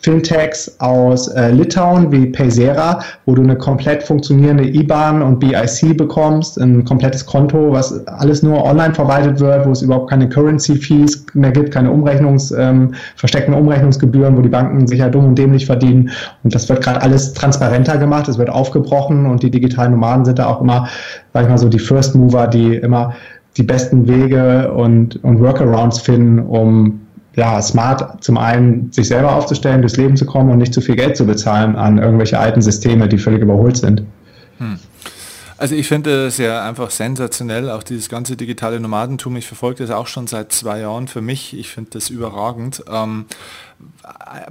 Fintechs 0.00 0.76
aus 0.78 1.28
äh, 1.28 1.50
Litauen 1.50 2.12
wie 2.12 2.26
Paysera, 2.26 3.00
wo 3.26 3.34
du 3.34 3.42
eine 3.42 3.56
komplett 3.56 4.02
funktionierende 4.02 4.64
IBAN 4.64 5.22
und 5.22 5.40
BIC 5.40 5.96
bekommst, 5.96 6.56
ein 6.58 6.84
komplettes 6.84 7.26
Konto, 7.26 7.72
was 7.72 8.06
alles 8.06 8.42
nur 8.42 8.64
online 8.64 8.94
verwaltet 8.94 9.40
wird, 9.40 9.66
wo 9.66 9.72
es 9.72 9.82
überhaupt 9.82 10.08
keine 10.08 10.28
Currency-Fees 10.28 11.26
mehr 11.34 11.50
gibt, 11.50 11.72
keine 11.72 11.90
Umrechnungs, 11.90 12.52
ähm, 12.52 12.94
versteckten 13.16 13.54
Umrechnungsgebühren, 13.54 14.36
wo 14.36 14.42
die 14.42 14.48
Banken 14.48 14.86
sich 14.86 15.00
ja 15.00 15.08
dumm 15.08 15.26
und 15.26 15.38
dämlich 15.38 15.66
verdienen. 15.66 16.10
Und 16.44 16.54
das 16.54 16.68
wird 16.68 16.82
gerade 16.82 17.02
alles 17.02 17.34
transparenter 17.34 17.98
gemacht, 17.98 18.28
es 18.28 18.38
wird 18.38 18.50
aufgebrochen 18.50 19.26
und 19.26 19.42
die 19.42 19.50
digitalen 19.50 19.92
Nomaden 19.92 20.24
sind 20.24 20.38
da 20.38 20.46
auch 20.46 20.60
immer, 20.60 20.88
sag 21.32 21.42
ich 21.42 21.48
mal 21.48 21.58
so, 21.58 21.68
die 21.68 21.80
First 21.80 22.14
Mover, 22.14 22.46
die 22.46 22.76
immer 22.76 23.14
die 23.56 23.64
besten 23.64 24.06
Wege 24.06 24.72
und, 24.72 25.22
und 25.24 25.40
Workarounds 25.40 25.98
finden, 25.98 26.38
um 26.38 27.00
ja, 27.38 27.62
smart 27.62 28.22
zum 28.22 28.36
einen 28.36 28.90
sich 28.92 29.06
selber 29.06 29.32
aufzustellen, 29.32 29.80
durchs 29.80 29.96
Leben 29.96 30.16
zu 30.16 30.26
kommen 30.26 30.50
und 30.50 30.58
nicht 30.58 30.74
zu 30.74 30.80
viel 30.80 30.96
Geld 30.96 31.16
zu 31.16 31.24
bezahlen 31.24 31.76
an 31.76 31.98
irgendwelche 31.98 32.38
alten 32.38 32.60
Systeme, 32.60 33.08
die 33.08 33.16
völlig 33.16 33.40
überholt 33.40 33.76
sind. 33.76 34.02
Hm. 34.58 34.78
Also 35.56 35.76
ich 35.76 35.88
finde 35.88 36.26
es 36.26 36.38
ja 36.38 36.68
einfach 36.68 36.90
sensationell, 36.90 37.70
auch 37.70 37.84
dieses 37.84 38.08
ganze 38.08 38.36
digitale 38.36 38.80
Nomadentum. 38.80 39.36
Ich 39.36 39.46
verfolge 39.46 39.84
das 39.84 39.94
auch 39.94 40.08
schon 40.08 40.26
seit 40.26 40.52
zwei 40.52 40.80
Jahren 40.80 41.08
für 41.08 41.20
mich. 41.20 41.56
Ich 41.56 41.68
finde 41.68 41.90
das 41.94 42.10
überragend. 42.10 42.82
Ähm, 42.92 43.26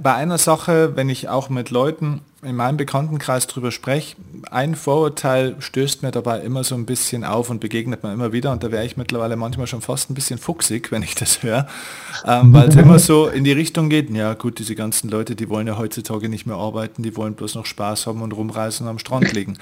bei 0.02 0.14
einer 0.14 0.38
Sache, 0.38 0.96
wenn 0.96 1.10
ich 1.10 1.28
auch 1.28 1.50
mit 1.50 1.70
Leuten 1.70 2.20
in 2.48 2.56
meinem 2.56 2.76
Bekanntenkreis 2.76 3.46
drüber 3.46 3.70
spreche, 3.70 4.16
ein 4.50 4.74
Vorurteil 4.74 5.56
stößt 5.58 6.02
mir 6.02 6.10
dabei 6.10 6.40
immer 6.40 6.64
so 6.64 6.74
ein 6.74 6.86
bisschen 6.86 7.24
auf 7.24 7.50
und 7.50 7.60
begegnet 7.60 8.02
mir 8.02 8.12
immer 8.12 8.32
wieder 8.32 8.52
und 8.52 8.62
da 8.62 8.72
wäre 8.72 8.84
ich 8.84 8.96
mittlerweile 8.96 9.36
manchmal 9.36 9.66
schon 9.66 9.80
fast 9.80 10.10
ein 10.10 10.14
bisschen 10.14 10.38
fuchsig, 10.38 10.90
wenn 10.90 11.02
ich 11.02 11.14
das 11.14 11.42
höre, 11.42 11.68
ähm, 12.26 12.52
weil 12.52 12.68
es 12.68 12.76
immer 12.76 12.98
so 12.98 13.28
in 13.28 13.44
die 13.44 13.52
Richtung 13.52 13.88
geht, 13.88 14.10
ja 14.10 14.34
gut, 14.34 14.58
diese 14.58 14.74
ganzen 14.74 15.10
Leute, 15.10 15.36
die 15.36 15.48
wollen 15.48 15.66
ja 15.66 15.78
heutzutage 15.78 16.28
nicht 16.28 16.46
mehr 16.46 16.56
arbeiten, 16.56 17.02
die 17.02 17.16
wollen 17.16 17.34
bloß 17.34 17.54
noch 17.54 17.66
Spaß 17.66 18.06
haben 18.06 18.22
und 18.22 18.32
rumreisen 18.32 18.86
und 18.86 18.90
am 18.90 18.98
Strand 18.98 19.32
liegen. 19.32 19.58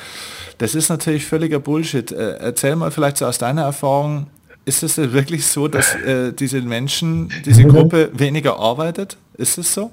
Das 0.59 0.75
ist 0.75 0.88
natürlich 0.88 1.27
völliger 1.27 1.59
Bullshit. 1.59 2.12
Äh, 2.12 2.37
erzähl 2.38 2.77
mal 2.77 2.90
vielleicht 2.90 3.18
so 3.18 3.27
aus 3.27 3.38
deiner 3.38 3.62
Erfahrung, 3.62 4.27
ist 4.64 4.83
es 4.83 4.96
wirklich 4.96 5.46
so, 5.46 5.68
dass 5.68 5.94
äh, 5.94 6.33
diese 6.33 6.61
Menschen, 6.61 7.33
diese 7.44 7.64
Gruppe 7.64 8.11
weniger 8.12 8.59
arbeitet? 8.59 9.16
Ist 9.38 9.59
es 9.59 9.72
so? 9.72 9.92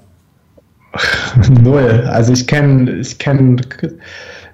Null. 1.62 2.08
Also 2.10 2.32
ich 2.32 2.46
kenne, 2.46 2.92
ich 2.92 3.18
kenne, 3.18 3.56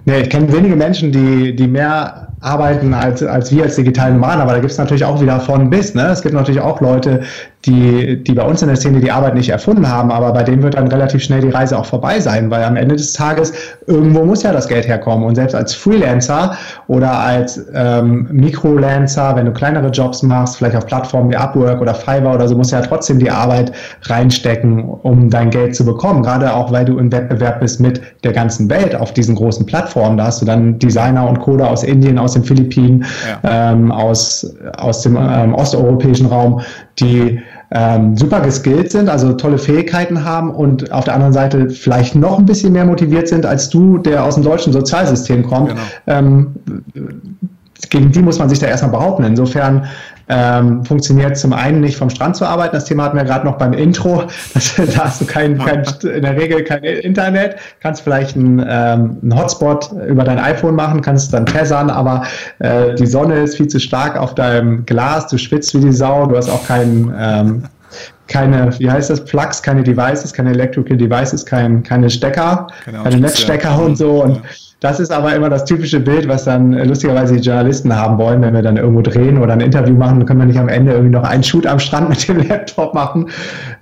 nee, 0.05 0.21
ich 0.21 0.31
kenne 0.31 0.53
wenige 0.53 0.77
Menschen, 0.77 1.13
die, 1.13 1.55
die 1.55 1.67
mehr 1.67 2.29
arbeiten 2.41 2.95
als, 2.95 3.23
als 3.23 3.53
wir 3.53 3.65
als 3.65 3.77
digitale 3.77 4.15
Nomaden, 4.15 4.41
aber 4.41 4.53
da 4.53 4.61
gibt 4.61 4.73
es 4.73 4.79
natürlich 4.79 5.05
auch 5.05 5.21
wieder 5.21 5.41
von 5.41 5.69
bis. 5.69 5.95
Ne? 5.95 6.07
Es 6.09 6.23
gibt 6.23 6.35
natürlich 6.35 6.61
auch 6.61 6.81
Leute, 6.81 7.23
die, 7.67 8.25
die 8.25 8.33
bei 8.33 8.43
uns 8.43 8.63
in 8.63 8.69
der 8.69 8.77
Szene 8.77 9.01
die 9.01 9.11
Arbeit 9.11 9.35
nicht 9.35 9.51
erfunden 9.51 9.87
haben, 9.87 10.11
aber 10.11 10.33
bei 10.33 10.43
denen 10.43 10.63
wird 10.63 10.75
dann 10.75 10.89
relativ 10.89 11.23
schnell 11.23 11.43
die 11.43 11.51
Reise 11.51 11.79
auch 11.79 11.85
vorbei 11.85 12.19
sein, 12.19 12.51
weil 12.51 12.65
am 12.65 12.77
Ende 12.77 12.97
des 12.97 13.13
Tages 13.13 13.53
irgendwo 13.87 14.25
muss 14.25 14.43
ja 14.43 14.53
das 14.53 14.67
Geld 14.67 14.89
herkommen. 14.89 15.27
Und 15.27 15.35
selbst 15.35 15.55
als 15.55 15.75
Freelancer 15.75 16.57
oder 16.89 17.19
als 17.19 17.63
ähm, 17.75 18.29
Mikrolancer, 18.31 19.37
wenn 19.37 19.45
du 19.45 19.53
kleinere 19.53 19.89
Jobs 19.89 20.23
machst, 20.23 20.57
vielleicht 20.57 20.75
auf 20.75 20.87
Plattformen 20.87 21.31
wie 21.31 21.37
Upwork 21.37 21.83
oder 21.83 21.95
Fiverr 21.95 22.35
oder 22.35 22.49
so, 22.49 22.57
musst 22.57 22.73
du 22.73 22.77
ja 22.77 22.83
trotzdem 22.83 23.19
die 23.19 23.31
Arbeit 23.31 23.73
reinstecken, 24.05 24.83
um 24.83 25.29
dein 25.29 25.51
Geld 25.51 25.77
zu 25.77 25.85
bekommen. 25.85 26.23
Gerade 26.23 26.55
auch, 26.55 26.73
weil 26.73 26.87
du 26.87 26.99
im 26.99 27.13
Wettbewerb 27.13 27.61
bist 27.61 27.79
mit 27.79 28.01
der 28.25 28.33
ganzen 28.33 28.71
Welt 28.71 28.95
auf 28.95 29.13
diesen 29.13 29.35
großen 29.35 29.67
Plattformen. 29.67 30.17
Da 30.17 30.25
hast 30.25 30.41
du 30.41 30.47
dann 30.47 30.79
Designer 30.79 31.29
und 31.29 31.41
Coder 31.41 31.69
aus 31.69 31.83
Indien, 31.83 32.19
aus 32.19 32.33
den 32.33 32.43
Philippinen, 32.45 33.05
ja. 33.45 33.73
ähm, 33.73 33.93
aus, 33.93 34.57
aus 34.79 35.03
dem 35.03 35.17
ähm, 35.17 35.55
osteuropäischen 35.55 36.27
Raum, 36.27 36.63
die 36.99 37.41
ähm, 37.73 38.17
super 38.17 38.41
geskillt 38.41 38.91
sind, 38.91 39.09
also 39.09 39.33
tolle 39.33 39.59
Fähigkeiten 39.59 40.25
haben 40.25 40.51
und 40.51 40.91
auf 40.93 41.05
der 41.05 41.15
anderen 41.15 41.33
Seite 41.33 41.71
vielleicht 41.71 42.17
noch 42.17 42.39
ein 42.39 42.47
bisschen 42.47 42.73
mehr 42.73 42.85
motiviert 42.85 43.29
sind 43.29 43.47
als 43.47 43.69
du, 43.69 43.99
der 43.99 44.25
aus 44.25 44.35
dem 44.35 44.45
deutschen 44.45 44.73
Sozialsystem 44.73 45.45
kommt. 45.45 45.69
Genau. 45.69 45.81
Ähm, 46.07 46.49
gegen 47.89 48.11
die 48.11 48.21
muss 48.21 48.39
man 48.39 48.49
sich 48.49 48.59
da 48.59 48.67
erstmal 48.67 48.91
behaupten. 48.91 49.25
Insofern 49.25 49.87
ähm, 50.31 50.85
funktioniert 50.85 51.37
zum 51.37 51.53
einen 51.53 51.81
nicht 51.81 51.97
vom 51.97 52.09
Strand 52.09 52.37
zu 52.37 52.47
arbeiten. 52.47 52.75
Das 52.75 52.85
Thema 52.85 53.05
hatten 53.05 53.17
wir 53.17 53.25
gerade 53.25 53.45
noch 53.45 53.59
beim 53.59 53.73
Intro. 53.73 54.25
Das, 54.55 54.75
da 54.75 55.05
hast 55.05 55.21
du 55.21 55.27
kein, 55.27 55.59
kein, 55.59 55.85
in 56.03 56.23
der 56.23 56.37
Regel 56.37 56.65
kein 56.65 56.83
Internet. 56.83 57.57
Kannst 57.81 58.03
vielleicht 58.03 58.37
einen, 58.37 58.59
ähm, 58.59 59.19
einen 59.23 59.39
Hotspot 59.39 59.91
über 60.09 60.25
dein 60.25 60.39
iPhone 60.39 60.75
machen, 60.75 61.01
kannst 61.01 61.33
dann 61.33 61.47
tessern, 61.47 61.89
aber 61.89 62.25
äh, 62.59 62.95
die 62.95 63.07
Sonne 63.07 63.41
ist 63.41 63.57
viel 63.57 63.69
zu 63.69 63.79
stark 63.79 64.17
auf 64.17 64.35
deinem 64.35 64.85
Glas. 64.87 65.29
Du 65.29 65.39
schwitzt 65.39 65.75
wie 65.75 65.81
die 65.81 65.93
Sau. 65.93 66.27
Du 66.27 66.37
hast 66.37 66.49
auch 66.49 66.67
keinen 66.67 67.15
ähm, 67.19 67.63
keine, 68.29 68.79
wie 68.79 68.91
heißt 68.91 69.11
das, 69.11 69.25
Plugs, 69.25 69.63
keine 69.63 69.83
Devices, 69.83 70.33
keine 70.33 70.51
Electrical 70.51 70.97
Devices, 70.97 71.45
kein, 71.45 71.83
keine 71.83 72.09
Stecker, 72.09 72.69
genau, 72.85 73.03
keine 73.03 73.19
Netzstecker 73.19 73.71
ja. 73.71 73.77
und 73.77 73.97
so. 73.97 74.23
Und. 74.23 74.43
Das 74.81 74.99
ist 74.99 75.13
aber 75.13 75.35
immer 75.35 75.51
das 75.51 75.67
typische 75.67 76.01
Bild, 76.01 76.27
was 76.27 76.45
dann 76.45 76.73
äh, 76.73 76.85
lustigerweise 76.85 77.37
die 77.37 77.41
Journalisten 77.41 77.95
haben 77.95 78.17
wollen, 78.17 78.41
wenn 78.41 78.55
wir 78.55 78.63
dann 78.63 78.79
irgendwo 78.79 79.03
drehen 79.03 79.37
oder 79.37 79.53
ein 79.53 79.61
Interview 79.61 79.95
machen, 79.95 80.19
dann 80.19 80.27
können 80.27 80.41
wir 80.41 80.47
nicht 80.47 80.59
am 80.59 80.71
Ende 80.71 80.93
irgendwie 80.93 81.13
noch 81.13 81.23
einen 81.23 81.43
Shoot 81.43 81.67
am 81.67 81.79
Strand 81.79 82.09
mit 82.09 82.27
dem 82.27 82.39
Laptop 82.49 82.95
machen. 82.95 83.29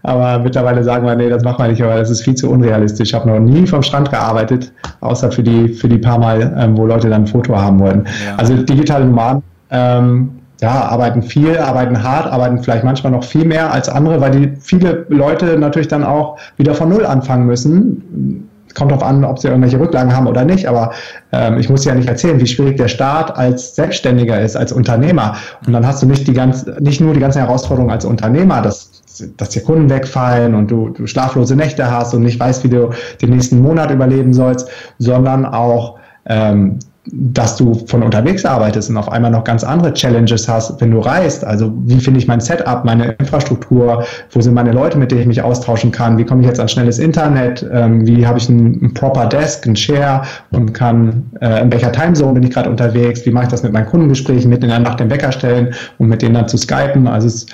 Aber 0.02 0.40
mittlerweile 0.40 0.82
sagen 0.82 1.06
wir, 1.06 1.14
nee, 1.14 1.28
das 1.28 1.44
machen 1.44 1.64
wir 1.64 1.68
nicht, 1.68 1.82
aber 1.82 1.94
das 1.94 2.10
ist 2.10 2.22
viel 2.22 2.34
zu 2.34 2.50
unrealistisch. 2.50 3.10
Ich 3.10 3.14
habe 3.14 3.28
noch 3.28 3.38
nie 3.38 3.64
vom 3.64 3.82
Strand 3.82 4.10
gearbeitet, 4.10 4.72
außer 5.00 5.30
für 5.30 5.44
die, 5.44 5.68
für 5.68 5.88
die 5.88 5.98
paar 5.98 6.18
Mal, 6.18 6.52
ähm, 6.58 6.76
wo 6.76 6.84
Leute 6.84 7.08
dann 7.08 7.22
ein 7.22 7.26
Foto 7.28 7.56
haben 7.56 7.78
wollten. 7.78 8.04
Ja. 8.26 8.34
Also 8.36 8.56
digitale 8.56 9.04
Nomaden, 9.04 9.42
ähm, 9.70 10.30
ja, 10.60 10.88
arbeiten 10.88 11.22
viel, 11.22 11.56
arbeiten 11.58 12.02
hart, 12.02 12.26
arbeiten 12.26 12.60
vielleicht 12.60 12.82
manchmal 12.82 13.12
noch 13.12 13.22
viel 13.22 13.44
mehr 13.44 13.72
als 13.72 13.88
andere, 13.88 14.20
weil 14.20 14.32
die 14.32 14.52
viele 14.60 15.06
Leute 15.10 15.56
natürlich 15.56 15.86
dann 15.86 16.02
auch 16.02 16.38
wieder 16.56 16.74
von 16.74 16.88
Null 16.88 17.06
anfangen 17.06 17.46
müssen 17.46 18.48
kommt 18.78 18.92
darauf 18.92 19.04
an, 19.04 19.24
ob 19.24 19.38
sie 19.38 19.48
irgendwelche 19.48 19.80
Rücklagen 19.80 20.14
haben 20.14 20.26
oder 20.26 20.44
nicht, 20.44 20.66
aber 20.66 20.92
ähm, 21.32 21.58
ich 21.58 21.68
muss 21.68 21.84
ja 21.84 21.94
nicht 21.94 22.08
erzählen, 22.08 22.40
wie 22.40 22.46
schwierig 22.46 22.76
der 22.76 22.88
Start 22.88 23.36
als 23.36 23.74
Selbstständiger 23.74 24.40
ist, 24.40 24.56
als 24.56 24.72
Unternehmer. 24.72 25.36
Und 25.66 25.72
dann 25.72 25.86
hast 25.86 26.02
du 26.02 26.06
nicht 26.06 26.26
die 26.26 26.32
ganz, 26.32 26.64
nicht 26.80 27.00
nur 27.00 27.14
die 27.14 27.20
ganze 27.20 27.40
Herausforderung 27.40 27.90
als 27.90 28.04
Unternehmer, 28.04 28.62
dass 28.62 28.98
dass 29.36 29.50
dir 29.50 29.62
Kunden 29.62 29.90
wegfallen 29.90 30.54
und 30.54 30.70
du, 30.70 30.90
du 30.90 31.06
schlaflose 31.06 31.56
Nächte 31.56 31.90
hast 31.90 32.14
und 32.14 32.22
nicht 32.22 32.38
weißt, 32.38 32.62
wie 32.64 32.68
du 32.68 32.90
den 33.20 33.30
nächsten 33.30 33.60
Monat 33.60 33.90
überleben 33.90 34.32
sollst, 34.32 34.68
sondern 34.98 35.44
auch 35.44 35.98
ähm, 36.26 36.78
dass 37.12 37.56
du 37.56 37.74
von 37.86 38.02
unterwegs 38.02 38.44
arbeitest 38.44 38.90
und 38.90 38.96
auf 38.96 39.10
einmal 39.10 39.30
noch 39.30 39.44
ganz 39.44 39.64
andere 39.64 39.92
Challenges 39.94 40.48
hast, 40.48 40.80
wenn 40.80 40.90
du 40.90 41.00
reist. 41.00 41.44
Also 41.44 41.72
wie 41.84 42.00
finde 42.00 42.20
ich 42.20 42.26
mein 42.26 42.40
Setup, 42.40 42.84
meine 42.84 43.12
Infrastruktur, 43.18 44.04
wo 44.30 44.40
sind 44.40 44.54
meine 44.54 44.72
Leute, 44.72 44.98
mit 44.98 45.10
denen 45.10 45.22
ich 45.22 45.26
mich 45.26 45.42
austauschen 45.42 45.90
kann, 45.90 46.18
wie 46.18 46.24
komme 46.24 46.42
ich 46.42 46.48
jetzt 46.48 46.60
an 46.60 46.68
schnelles 46.68 46.98
Internet, 46.98 47.66
ähm, 47.72 48.06
wie 48.06 48.26
habe 48.26 48.38
ich 48.38 48.48
ein, 48.48 48.80
ein, 48.82 48.94
proper 48.94 49.26
Desk, 49.26 49.66
ein 49.66 49.76
Share 49.76 50.22
und 50.50 50.74
kann, 50.74 51.30
äh, 51.40 51.62
in 51.62 51.72
welcher 51.72 51.92
Timezone 51.92 52.34
bin 52.34 52.42
ich 52.42 52.50
gerade 52.50 52.68
unterwegs, 52.68 53.24
wie 53.24 53.30
mache 53.30 53.44
ich 53.44 53.50
das 53.50 53.62
mit 53.62 53.72
meinen 53.72 53.86
Kundengesprächen, 53.86 54.50
mit 54.50 54.62
in 54.62 54.70
der 54.70 54.80
Nacht 54.80 55.00
den 55.00 55.10
Wecker 55.10 55.32
stellen 55.32 55.74
und 55.98 56.08
mit 56.08 56.22
denen 56.22 56.34
dann 56.34 56.48
zu 56.48 56.56
skypen. 56.56 57.06
Also 57.06 57.28
es 57.28 57.46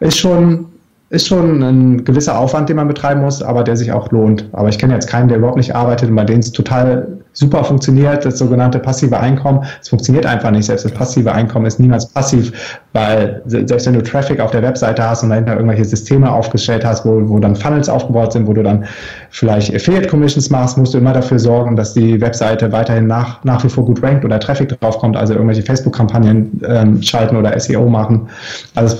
ist 0.00 0.18
schon 0.18 0.66
ist 1.10 1.26
schon 1.26 1.62
ein 1.62 2.04
gewisser 2.04 2.38
Aufwand, 2.38 2.68
den 2.68 2.76
man 2.76 2.86
betreiben 2.86 3.22
muss, 3.22 3.42
aber 3.42 3.64
der 3.64 3.76
sich 3.76 3.92
auch 3.92 4.10
lohnt. 4.10 4.46
Aber 4.52 4.68
ich 4.68 4.78
kenne 4.78 4.92
jetzt 4.92 5.08
keinen, 5.08 5.28
der 5.28 5.38
überhaupt 5.38 5.56
nicht 5.56 5.74
arbeitet 5.74 6.10
und 6.10 6.16
bei 6.16 6.24
denen 6.24 6.40
es 6.40 6.52
total 6.52 7.17
super 7.38 7.62
funktioniert, 7.62 8.24
das 8.24 8.38
sogenannte 8.38 8.80
passive 8.80 9.18
Einkommen. 9.18 9.64
Es 9.80 9.88
funktioniert 9.88 10.26
einfach 10.26 10.50
nicht. 10.50 10.66
Selbst 10.66 10.84
das 10.84 10.92
passive 10.92 11.32
Einkommen 11.32 11.66
ist 11.66 11.78
niemals 11.78 12.06
passiv, 12.06 12.80
weil 12.92 13.42
selbst 13.46 13.86
wenn 13.86 13.94
du 13.94 14.02
Traffic 14.02 14.40
auf 14.40 14.50
der 14.50 14.62
Webseite 14.62 15.08
hast 15.08 15.22
und 15.22 15.30
dahinter 15.30 15.54
irgendwelche 15.54 15.84
Systeme 15.84 16.30
aufgestellt 16.32 16.84
hast, 16.84 17.06
wo, 17.06 17.28
wo 17.28 17.38
dann 17.38 17.54
Funnels 17.54 17.88
aufgebaut 17.88 18.32
sind, 18.32 18.48
wo 18.48 18.52
du 18.52 18.64
dann 18.64 18.84
vielleicht 19.30 19.72
Affiliate 19.72 20.08
Commissions 20.08 20.50
machst, 20.50 20.76
musst 20.78 20.94
du 20.94 20.98
immer 20.98 21.12
dafür 21.12 21.38
sorgen, 21.38 21.76
dass 21.76 21.94
die 21.94 22.20
Webseite 22.20 22.72
weiterhin 22.72 23.06
nach, 23.06 23.44
nach 23.44 23.62
wie 23.62 23.68
vor 23.68 23.84
gut 23.84 24.02
rankt 24.02 24.24
oder 24.24 24.40
Traffic 24.40 24.68
draufkommt, 24.80 25.16
also 25.16 25.34
irgendwelche 25.34 25.62
Facebook-Kampagnen 25.62 26.60
ähm, 26.66 27.00
schalten 27.02 27.36
oder 27.36 27.58
SEO 27.58 27.88
machen. 27.88 28.28
Also 28.74 28.96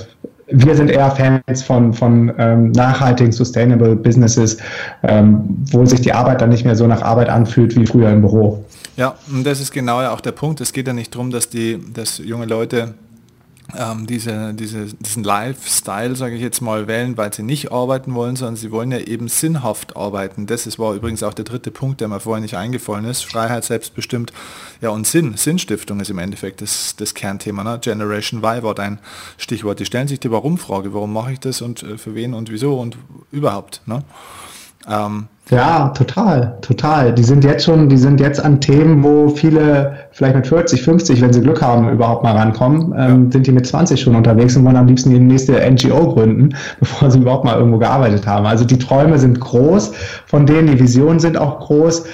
wir 0.51 0.75
sind 0.75 0.89
eher 0.89 1.11
Fans 1.11 1.63
von, 1.63 1.93
von 1.93 2.33
ähm, 2.37 2.71
nachhaltigen, 2.71 3.31
sustainable 3.31 3.95
Businesses, 3.95 4.57
ähm, 5.03 5.63
wo 5.71 5.85
sich 5.85 6.01
die 6.01 6.13
Arbeit 6.13 6.41
dann 6.41 6.49
nicht 6.49 6.65
mehr 6.65 6.75
so 6.75 6.87
nach 6.87 7.01
Arbeit 7.01 7.29
anfühlt 7.29 7.75
wie 7.75 7.85
früher 7.85 8.09
im 8.09 8.21
Büro. 8.21 8.63
Ja, 8.97 9.15
und 9.31 9.45
das 9.45 9.61
ist 9.61 9.71
genau 9.71 10.01
ja 10.01 10.11
auch 10.11 10.21
der 10.21 10.31
Punkt. 10.31 10.59
Es 10.61 10.73
geht 10.73 10.87
ja 10.87 10.93
nicht 10.93 11.13
darum, 11.13 11.31
dass 11.31 11.49
die, 11.49 11.79
dass 11.93 12.17
junge 12.17 12.45
Leute 12.45 12.93
ähm, 13.77 14.07
diese, 14.07 14.53
diese, 14.53 14.85
diesen 14.85 15.23
Lifestyle, 15.23 16.15
sage 16.15 16.35
ich 16.35 16.41
jetzt 16.41 16.61
mal, 16.61 16.87
wählen, 16.87 17.17
weil 17.17 17.33
sie 17.33 17.43
nicht 17.43 17.71
arbeiten 17.71 18.13
wollen, 18.15 18.35
sondern 18.35 18.55
sie 18.55 18.71
wollen 18.71 18.91
ja 18.91 18.99
eben 18.99 19.27
sinnhaft 19.27 19.95
arbeiten. 19.95 20.47
Das 20.47 20.65
ist, 20.65 20.79
war 20.79 20.93
übrigens 20.93 21.23
auch 21.23 21.33
der 21.33 21.45
dritte 21.45 21.71
Punkt, 21.71 22.01
der 22.01 22.07
mir 22.07 22.19
vorher 22.19 22.41
nicht 22.41 22.55
eingefallen 22.55 23.05
ist. 23.05 23.25
Freiheit, 23.25 23.63
selbstbestimmt, 23.63 24.33
ja 24.81 24.89
und 24.89 25.05
Sinn, 25.05 25.35
Sinnstiftung 25.37 25.99
ist 25.99 26.09
im 26.09 26.19
Endeffekt 26.19 26.61
das, 26.61 26.95
das 26.95 27.13
Kernthema. 27.13 27.63
Ne? 27.63 27.79
Generation 27.79 28.43
Y 28.43 28.63
war 28.63 28.75
dein 28.75 28.99
Stichwort. 29.37 29.79
Die 29.79 29.85
stellen 29.85 30.07
sich 30.07 30.19
die 30.19 30.31
Warum-Frage, 30.31 30.93
warum 30.93 31.13
mache 31.13 31.33
ich 31.33 31.39
das 31.39 31.61
und 31.61 31.83
äh, 31.83 31.97
für 31.97 32.15
wen 32.15 32.33
und 32.33 32.51
wieso 32.51 32.79
und 32.79 32.97
überhaupt. 33.31 33.81
Ne? 33.85 34.03
Ähm, 34.89 35.27
ja, 35.49 35.89
total, 35.89 36.57
total. 36.61 37.13
Die 37.13 37.23
sind 37.23 37.43
jetzt 37.43 37.65
schon, 37.65 37.89
die 37.89 37.97
sind 37.97 38.19
jetzt 38.19 38.43
an 38.43 38.61
Themen, 38.61 39.03
wo 39.03 39.29
viele 39.29 39.97
vielleicht 40.11 40.35
mit 40.35 40.47
40, 40.47 40.83
50, 40.83 41.21
wenn 41.21 41.33
sie 41.33 41.41
Glück 41.41 41.61
haben, 41.61 41.89
überhaupt 41.89 42.23
mal 42.23 42.35
rankommen, 42.35 42.93
ähm, 42.95 43.25
ja. 43.25 43.31
sind 43.31 43.47
die 43.47 43.51
mit 43.51 43.65
20 43.65 43.99
schon 43.99 44.15
unterwegs 44.15 44.55
und 44.55 44.63
wollen 44.63 44.75
am 44.75 44.85
liebsten 44.85 45.09
die 45.09 45.19
nächste 45.19 45.53
NGO 45.53 46.13
gründen, 46.13 46.55
bevor 46.79 47.09
sie 47.09 47.19
überhaupt 47.19 47.45
mal 47.45 47.57
irgendwo 47.57 47.79
gearbeitet 47.79 48.27
haben. 48.27 48.45
Also 48.45 48.63
die 48.63 48.77
Träume 48.77 49.17
sind 49.17 49.39
groß, 49.39 49.91
von 50.27 50.45
denen 50.45 50.67
die 50.67 50.79
Visionen 50.79 51.19
sind 51.19 51.37
auch 51.37 51.59
groß 51.59 52.05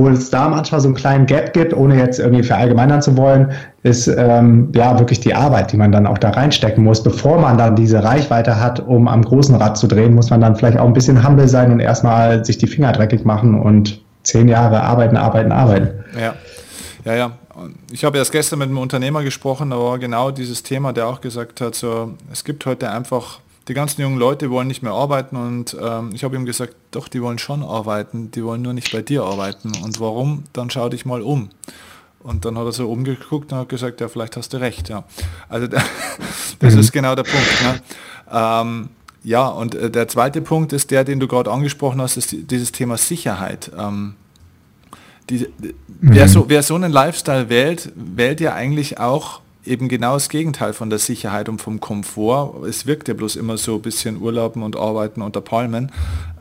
wo 0.00 0.08
es 0.08 0.30
da 0.30 0.48
manchmal 0.48 0.80
so 0.80 0.88
einen 0.88 0.94
kleinen 0.94 1.26
Gap 1.26 1.52
gibt, 1.52 1.74
ohne 1.74 1.98
jetzt 1.98 2.18
irgendwie 2.18 2.42
verallgemeinern 2.42 3.02
zu 3.02 3.16
wollen, 3.16 3.52
ist 3.82 4.08
ähm, 4.08 4.72
ja 4.74 4.98
wirklich 4.98 5.20
die 5.20 5.34
Arbeit, 5.34 5.72
die 5.72 5.76
man 5.76 5.92
dann 5.92 6.06
auch 6.06 6.18
da 6.18 6.30
reinstecken 6.30 6.82
muss. 6.82 7.02
Bevor 7.02 7.38
man 7.38 7.58
dann 7.58 7.76
diese 7.76 8.02
Reichweite 8.02 8.58
hat, 8.58 8.80
um 8.80 9.08
am 9.08 9.22
großen 9.22 9.54
Rad 9.54 9.76
zu 9.76 9.86
drehen, 9.86 10.14
muss 10.14 10.30
man 10.30 10.40
dann 10.40 10.56
vielleicht 10.56 10.78
auch 10.78 10.86
ein 10.86 10.92
bisschen 10.94 11.26
humble 11.26 11.48
sein 11.48 11.70
und 11.70 11.80
erstmal 11.80 12.44
sich 12.44 12.56
die 12.56 12.66
Finger 12.66 12.92
dreckig 12.92 13.24
machen 13.24 13.60
und 13.60 14.00
zehn 14.22 14.48
Jahre 14.48 14.82
arbeiten, 14.82 15.16
arbeiten, 15.16 15.52
arbeiten. 15.52 15.90
Ja, 16.18 16.34
ja, 17.04 17.14
ja. 17.14 17.32
Ich 17.92 18.04
habe 18.04 18.16
erst 18.16 18.32
gestern 18.32 18.60
mit 18.60 18.68
einem 18.68 18.78
Unternehmer 18.78 19.22
gesprochen, 19.22 19.72
aber 19.72 19.98
genau 19.98 20.30
dieses 20.30 20.62
Thema, 20.62 20.94
der 20.94 21.06
auch 21.08 21.20
gesagt 21.20 21.60
hat, 21.60 21.74
so, 21.74 22.14
es 22.32 22.42
gibt 22.42 22.64
heute 22.64 22.90
einfach 22.90 23.40
die 23.70 23.74
ganzen 23.74 24.00
jungen 24.02 24.18
Leute 24.18 24.50
wollen 24.50 24.66
nicht 24.66 24.82
mehr 24.82 24.90
arbeiten 24.90 25.36
und 25.36 25.76
ähm, 25.80 26.10
ich 26.12 26.24
habe 26.24 26.34
ihm 26.34 26.44
gesagt, 26.44 26.74
doch, 26.90 27.06
die 27.06 27.22
wollen 27.22 27.38
schon 27.38 27.62
arbeiten, 27.62 28.32
die 28.32 28.42
wollen 28.42 28.62
nur 28.62 28.72
nicht 28.72 28.90
bei 28.90 29.00
dir 29.00 29.22
arbeiten. 29.22 29.70
Und 29.84 30.00
warum? 30.00 30.42
Dann 30.52 30.70
schau 30.70 30.88
dich 30.88 31.06
mal 31.06 31.22
um. 31.22 31.50
Und 32.18 32.44
dann 32.44 32.58
hat 32.58 32.64
er 32.64 32.72
so 32.72 32.90
umgeguckt 32.90 33.52
und 33.52 33.58
hat 33.58 33.68
gesagt, 33.68 34.00
ja, 34.00 34.08
vielleicht 34.08 34.36
hast 34.36 34.52
du 34.52 34.56
recht, 34.56 34.88
ja. 34.88 35.04
Also 35.48 35.68
das 36.58 36.74
mhm. 36.74 36.80
ist 36.80 36.90
genau 36.90 37.14
der 37.14 37.22
Punkt. 37.22 37.62
Ne? 37.62 37.80
Ähm, 38.32 38.88
ja, 39.22 39.46
und 39.46 39.76
äh, 39.76 39.88
der 39.88 40.08
zweite 40.08 40.40
Punkt 40.40 40.72
ist 40.72 40.90
der, 40.90 41.04
den 41.04 41.20
du 41.20 41.28
gerade 41.28 41.48
angesprochen 41.48 42.02
hast, 42.02 42.16
ist 42.16 42.34
dieses 42.50 42.72
Thema 42.72 42.98
Sicherheit. 42.98 43.70
Ähm, 43.78 44.16
die, 45.28 45.46
mhm. 45.60 45.74
wer, 46.00 46.26
so, 46.26 46.48
wer 46.48 46.64
so 46.64 46.74
einen 46.74 46.90
Lifestyle 46.90 47.48
wählt, 47.48 47.92
wählt 47.94 48.40
ja 48.40 48.52
eigentlich 48.52 48.98
auch 48.98 49.42
eben 49.64 49.88
genau 49.88 50.14
das 50.14 50.28
Gegenteil 50.28 50.72
von 50.72 50.90
der 50.90 50.98
Sicherheit 50.98 51.48
und 51.48 51.60
vom 51.60 51.80
Komfort. 51.80 52.66
Es 52.66 52.86
wirkt 52.86 53.08
ja 53.08 53.14
bloß 53.14 53.36
immer 53.36 53.58
so 53.58 53.76
ein 53.76 53.82
bisschen 53.82 54.20
Urlauben 54.20 54.62
und 54.62 54.76
Arbeiten 54.76 55.22
unter 55.22 55.40
Palmen. 55.40 55.92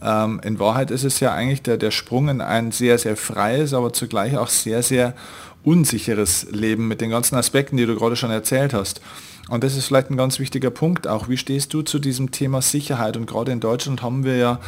Ähm, 0.02 0.40
in 0.44 0.60
Wahrheit 0.60 0.92
ist 0.92 1.04
es 1.04 1.20
ja 1.20 1.34
eigentlich 1.34 1.62
der, 1.62 1.78
der 1.78 1.92
Sprung 1.92 2.30
in 2.30 2.42
ein 2.42 2.72
sehr, 2.72 2.98
sehr 2.98 3.18
freies, 3.18 3.74
aber 3.74 3.94
zugleich 3.94 4.38
auch 4.38 4.48
sehr, 4.48 4.84
sehr 4.84 5.14
unsicheres 5.64 6.48
Leben 6.52 6.88
mit 6.88 7.02
den 7.02 7.10
ganzen 7.10 7.36
Aspekten, 7.36 7.78
die 7.78 7.86
du 7.86 7.96
gerade 7.96 8.16
schon 8.16 8.32
erzählt 8.32 8.74
hast. 8.74 9.02
Und 9.50 9.64
das 9.64 9.76
ist 9.76 9.88
vielleicht 9.88 10.12
ein 10.12 10.18
ganz 10.18 10.40
wichtiger 10.40 10.70
Punkt 10.70 11.08
auch. 11.08 11.28
Wie 11.28 11.38
stehst 11.38 11.74
du 11.74 11.82
zu 11.82 11.98
diesem 12.00 12.32
Thema 12.32 12.62
Sicherheit? 12.62 13.18
Und 13.18 13.26
gerade 13.26 13.52
in 13.52 13.60
Deutschland 13.60 14.02
haben 14.04 14.24
wir 14.24 14.38
ja 14.38 14.60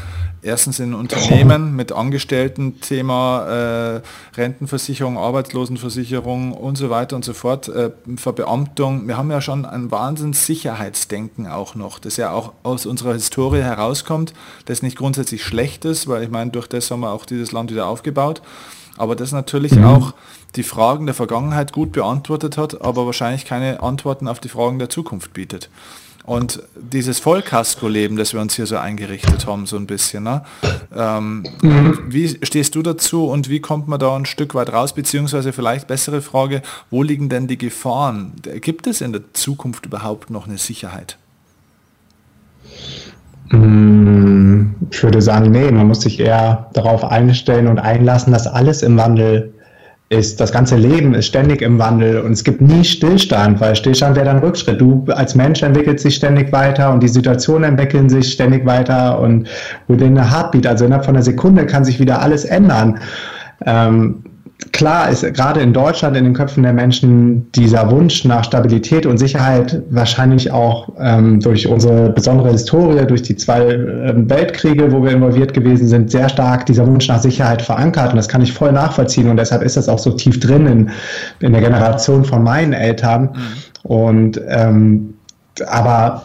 erstens 0.41 0.79
in 0.79 0.93
Unternehmen 0.93 1.75
mit 1.75 1.91
Angestellten 1.91 2.81
Thema 2.81 3.45
äh, 3.45 4.01
Rentenversicherung, 4.35 5.17
Arbeitslosenversicherung 5.17 6.53
und 6.53 6.77
so 6.77 6.89
weiter 6.89 7.15
und 7.15 7.23
so 7.23 7.33
fort, 7.33 7.69
äh, 7.69 7.91
Verbeamtung. 8.15 9.07
Wir 9.07 9.17
haben 9.17 9.29
ja 9.29 9.41
schon 9.41 9.65
ein 9.65 9.91
Wahnsinns 9.91 10.45
Sicherheitsdenken 10.45 11.47
auch 11.47 11.75
noch, 11.75 11.99
das 11.99 12.17
ja 12.17 12.31
auch 12.31 12.53
aus 12.63 12.85
unserer 12.85 13.13
Historie 13.13 13.61
herauskommt, 13.61 14.33
das 14.65 14.81
nicht 14.81 14.97
grundsätzlich 14.97 15.43
schlecht 15.43 15.85
ist, 15.85 16.07
weil 16.07 16.23
ich 16.23 16.29
meine, 16.29 16.51
durch 16.51 16.67
das 16.67 16.89
haben 16.89 17.01
wir 17.01 17.11
auch 17.11 17.25
dieses 17.25 17.51
Land 17.51 17.71
wieder 17.71 17.85
aufgebaut 17.85 18.41
aber 19.01 19.15
das 19.15 19.31
natürlich 19.31 19.71
mhm. 19.73 19.85
auch 19.85 20.13
die 20.55 20.61
Fragen 20.61 21.07
der 21.07 21.15
Vergangenheit 21.15 21.73
gut 21.73 21.91
beantwortet 21.91 22.55
hat, 22.55 22.81
aber 22.81 23.07
wahrscheinlich 23.07 23.45
keine 23.45 23.81
Antworten 23.81 24.27
auf 24.27 24.39
die 24.39 24.47
Fragen 24.47 24.77
der 24.77 24.91
Zukunft 24.91 25.33
bietet. 25.33 25.71
Und 26.23 26.61
dieses 26.75 27.17
Vollkasko-Leben, 27.17 28.15
das 28.15 28.33
wir 28.33 28.41
uns 28.41 28.55
hier 28.55 28.67
so 28.67 28.77
eingerichtet 28.77 29.47
haben, 29.47 29.65
so 29.65 29.75
ein 29.75 29.87
bisschen, 29.87 30.23
ne? 30.23 30.43
ähm, 30.95 31.47
mhm. 31.63 31.97
wie 32.09 32.37
stehst 32.43 32.75
du 32.75 32.83
dazu 32.83 33.25
und 33.25 33.49
wie 33.49 33.59
kommt 33.59 33.87
man 33.87 33.99
da 33.99 34.15
ein 34.15 34.27
Stück 34.27 34.53
weit 34.53 34.71
raus, 34.71 34.93
beziehungsweise 34.93 35.51
vielleicht 35.51 35.87
bessere 35.87 36.21
Frage, 36.21 36.61
wo 36.91 37.01
liegen 37.01 37.27
denn 37.27 37.47
die 37.47 37.57
Gefahren? 37.57 38.33
Gibt 38.61 38.85
es 38.85 39.01
in 39.01 39.13
der 39.13 39.33
Zukunft 39.33 39.87
überhaupt 39.87 40.29
noch 40.29 40.47
eine 40.47 40.59
Sicherheit? 40.59 41.17
Mm, 43.51 44.75
ich 44.89 45.03
würde 45.03 45.21
sagen, 45.21 45.51
nee, 45.51 45.71
man 45.71 45.87
muss 45.87 46.01
sich 46.01 46.19
eher 46.19 46.69
darauf 46.73 47.03
einstellen 47.03 47.67
und 47.67 47.79
einlassen, 47.79 48.33
dass 48.33 48.47
alles 48.47 48.81
im 48.81 48.97
Wandel 48.97 49.53
ist. 50.09 50.41
Das 50.41 50.51
ganze 50.51 50.75
Leben 50.75 51.13
ist 51.13 51.27
ständig 51.27 51.61
im 51.61 51.79
Wandel 51.79 52.21
und 52.21 52.33
es 52.33 52.43
gibt 52.43 52.61
nie 52.61 52.83
Stillstand, 52.83 53.61
weil 53.61 53.75
Stillstand 53.75 54.15
wäre 54.15 54.25
dann 54.25 54.39
Rückschritt. 54.39 54.79
Du 54.79 55.05
als 55.07 55.35
Mensch 55.35 55.63
entwickelst 55.63 56.03
sich 56.03 56.15
ständig 56.15 56.51
weiter 56.51 56.91
und 56.91 57.01
die 57.01 57.07
Situationen 57.07 57.71
entwickeln 57.71 58.09
sich 58.09 58.33
ständig 58.33 58.65
weiter 58.65 59.19
und 59.19 59.47
within 59.87 60.17
a 60.17 60.29
Heartbeat, 60.29 60.67
also 60.67 60.85
innerhalb 60.85 61.05
von 61.05 61.15
einer 61.15 61.23
Sekunde 61.23 61.65
kann 61.65 61.85
sich 61.85 61.99
wieder 61.99 62.21
alles 62.21 62.43
ändern. 62.43 62.99
Ähm, 63.65 64.23
klar 64.71 65.09
ist 65.09 65.21
gerade 65.33 65.59
in 65.59 65.73
Deutschland 65.73 66.15
in 66.15 66.23
den 66.23 66.33
Köpfen 66.33 66.63
der 66.63 66.73
Menschen 66.73 67.51
dieser 67.53 67.89
Wunsch 67.89 68.25
nach 68.25 68.43
Stabilität 68.43 69.05
und 69.05 69.17
Sicherheit 69.17 69.81
wahrscheinlich 69.89 70.51
auch 70.51 70.89
ähm, 70.99 71.39
durch 71.39 71.67
unsere 71.67 72.09
besondere 72.09 72.51
Historie, 72.51 73.05
durch 73.05 73.23
die 73.23 73.35
zwei 73.35 73.61
äh, 73.63 74.13
Weltkriege, 74.29 74.91
wo 74.91 75.03
wir 75.03 75.11
involviert 75.11 75.53
gewesen 75.53 75.87
sind, 75.87 76.11
sehr 76.11 76.29
stark 76.29 76.67
dieser 76.67 76.85
Wunsch 76.85 77.07
nach 77.07 77.21
Sicherheit 77.21 77.61
verankert. 77.61 78.11
Und 78.11 78.17
das 78.17 78.27
kann 78.27 78.41
ich 78.41 78.53
voll 78.53 78.71
nachvollziehen. 78.71 79.29
Und 79.29 79.37
deshalb 79.37 79.63
ist 79.63 79.77
das 79.77 79.89
auch 79.89 79.99
so 79.99 80.11
tief 80.11 80.39
drin 80.39 80.67
in, 80.67 80.89
in 81.39 81.53
der 81.53 81.61
Generation 81.61 82.23
von 82.23 82.43
meinen 82.43 82.73
Eltern. 82.73 83.23
Mhm. 83.23 83.89
Und 83.89 84.41
ähm, 84.47 85.13
aber 85.67 86.23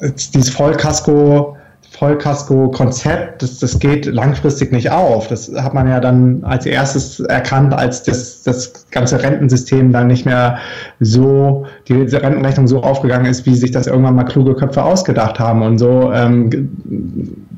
dieses 0.00 0.50
Vollkasko 0.50 1.57
Vollkasko-Konzept, 1.98 3.42
das, 3.42 3.58
das 3.58 3.78
geht 3.80 4.06
langfristig 4.06 4.70
nicht 4.70 4.90
auf. 4.90 5.26
Das 5.26 5.50
hat 5.52 5.74
man 5.74 5.88
ja 5.88 5.98
dann 5.98 6.44
als 6.44 6.64
erstes 6.64 7.18
erkannt, 7.18 7.74
als 7.74 8.04
das, 8.04 8.44
das 8.44 8.86
ganze 8.92 9.20
Rentensystem 9.20 9.90
dann 9.90 10.06
nicht 10.06 10.24
mehr 10.24 10.58
so, 11.00 11.66
die 11.88 11.94
Rentenrechnung 11.94 12.68
so 12.68 12.84
aufgegangen 12.84 13.26
ist, 13.26 13.46
wie 13.46 13.54
sich 13.56 13.72
das 13.72 13.88
irgendwann 13.88 14.14
mal 14.14 14.24
kluge 14.24 14.54
Köpfe 14.54 14.82
ausgedacht 14.82 15.40
haben. 15.40 15.62
Und 15.62 15.78
so 15.78 16.12
ähm, 16.12 16.70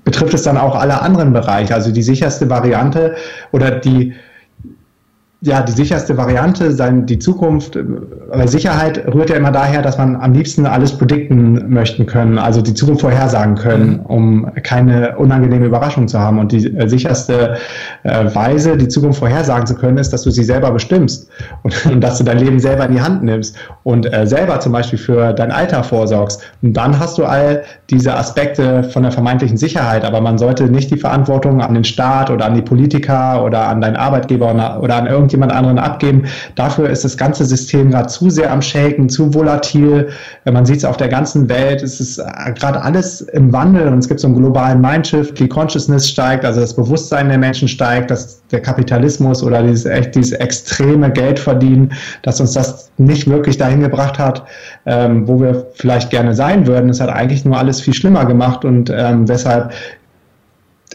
betrifft 0.05 0.33
es 0.33 0.42
dann 0.42 0.57
auch 0.57 0.74
alle 0.74 1.03
anderen 1.03 1.35
Bereiche. 1.35 1.74
Also 1.74 1.92
die 1.92 2.03
sicherste 2.03 2.48
Variante 2.48 3.16
oder 3.53 3.70
die 3.70 4.14
ja, 5.42 5.62
die 5.62 5.72
sicherste 5.72 6.18
Variante, 6.18 6.70
sein, 6.70 7.07
die 7.07 7.18
Zukunft, 7.18 7.79
aber 8.31 8.46
Sicherheit 8.46 9.03
rührt 9.07 9.31
ja 9.31 9.37
immer 9.37 9.50
daher, 9.50 9.81
dass 9.81 9.96
man 9.96 10.16
am 10.16 10.35
liebsten 10.35 10.66
alles 10.66 10.92
predikten 10.92 11.72
möchten 11.72 12.05
können, 12.05 12.37
also 12.37 12.61
die 12.61 12.74
Zukunft 12.74 13.00
vorhersagen 13.00 13.55
können, 13.55 13.92
mhm. 13.92 14.07
um 14.07 14.53
keine 14.62 15.16
unangenehme 15.16 15.64
Überraschung 15.64 16.09
zu 16.09 16.20
haben. 16.20 16.38
Und 16.38 16.53
die 16.53 16.66
äh, 16.76 16.87
sicherste 16.88 17.57
äh, 18.03 18.35
Weise, 18.35 18.76
die 18.76 18.88
Zukunft 18.88 19.18
vorhersagen 19.18 19.66
zu 19.66 19.74
können, 19.74 19.96
ist, 19.96 20.12
dass 20.12 20.24
du 20.24 20.31
sie 20.31 20.44
selber 20.44 20.72
bestimmst 20.72 21.31
und, 21.62 21.87
und 21.87 22.03
dass 22.03 22.18
du 22.18 22.24
dein 22.24 22.38
Leben 22.38 22.61
selber 22.61 22.85
in 22.85 22.92
die 22.92 23.00
Hand 23.00 23.24
nimmst 23.24 23.57
und 23.83 24.12
äh, 24.12 24.26
selber 24.26 24.61
zum 24.61 24.72
Beispiel 24.72 24.98
für 24.98 25.33
dein 25.33 25.53
Alter 25.53 25.83
vorsorgst. 25.83 26.42
Und 26.61 26.74
dann 26.74 26.98
hast 26.98 27.16
du 27.16 27.24
all 27.24 27.62
diese 27.88 28.14
Aspekte 28.14 28.83
von 28.85 29.05
der 29.05 29.12
vermeintlichen 29.12 29.57
Sicherheit, 29.57 30.05
aber 30.05 30.20
man 30.20 30.37
sollte 30.37 30.64
nicht 30.64 30.90
die 30.90 30.98
Verantwortung 30.98 31.62
an 31.62 31.72
den 31.72 31.85
Staat 31.85 32.29
oder 32.29 32.44
an 32.44 32.55
die 32.55 32.62
Politiker 32.62 33.42
oder 33.42 33.68
an 33.68 33.81
deinen 33.81 33.96
Arbeitgeber 33.96 34.79
oder 34.83 34.96
an 34.96 35.07
irgendeinen 35.07 35.30
irgendjemand 35.31 35.53
anderen 35.53 35.79
abgeben. 35.79 36.25
Dafür 36.55 36.90
ist 36.90 37.05
das 37.05 37.16
ganze 37.16 37.45
System 37.45 37.90
gerade 37.90 38.09
zu 38.09 38.31
sehr 38.31 38.53
am 38.53 38.61
Shaken, 38.61 39.09
zu 39.09 39.33
volatil. 39.33 40.09
Man 40.51 40.66
sieht 40.66 40.79
es 40.79 40.85
auf 40.85 40.97
der 40.97 41.09
ganzen 41.09 41.49
Welt. 41.49 41.83
Es 41.83 42.01
ist 42.01 42.19
äh, 42.19 42.53
gerade 42.53 42.83
alles 42.83 43.21
im 43.21 43.53
Wandel 43.53 43.88
und 43.88 43.99
es 43.99 44.09
gibt 44.09 44.21
so 44.21 44.27
einen 44.27 44.37
globalen 44.37 44.81
Mindshift. 44.81 45.38
Die 45.38 45.49
Consciousness 45.49 46.09
steigt, 46.09 46.45
also 46.45 46.61
das 46.61 46.75
Bewusstsein 46.75 47.29
der 47.29 47.38
Menschen 47.38 47.69
steigt, 47.69 48.11
dass 48.11 48.43
der 48.49 48.61
Kapitalismus 48.61 49.43
oder 49.43 49.62
dieses 49.62 49.87
echt 49.87 50.14
dieses 50.14 50.33
extreme 50.33 51.11
Geldverdienen, 51.11 51.93
dass 52.23 52.40
uns 52.40 52.53
das 52.53 52.90
nicht 52.99 53.29
wirklich 53.29 53.57
dahin 53.57 53.81
gebracht 53.81 54.19
hat, 54.19 54.45
ähm, 54.87 55.27
wo 55.29 55.40
wir 55.40 55.66
vielleicht 55.75 56.11
gerne 56.11 56.35
sein 56.35 56.66
würden. 56.66 56.90
Es 56.90 57.01
hat 57.01 57.11
eigentlich 57.11 57.45
nur 57.45 57.57
alles 57.57 57.81
viel 57.81 57.95
schlimmer 57.95 58.25
gemacht 58.25 58.64
und 58.64 58.93
ähm, 58.95 59.27
deshalb 59.27 59.73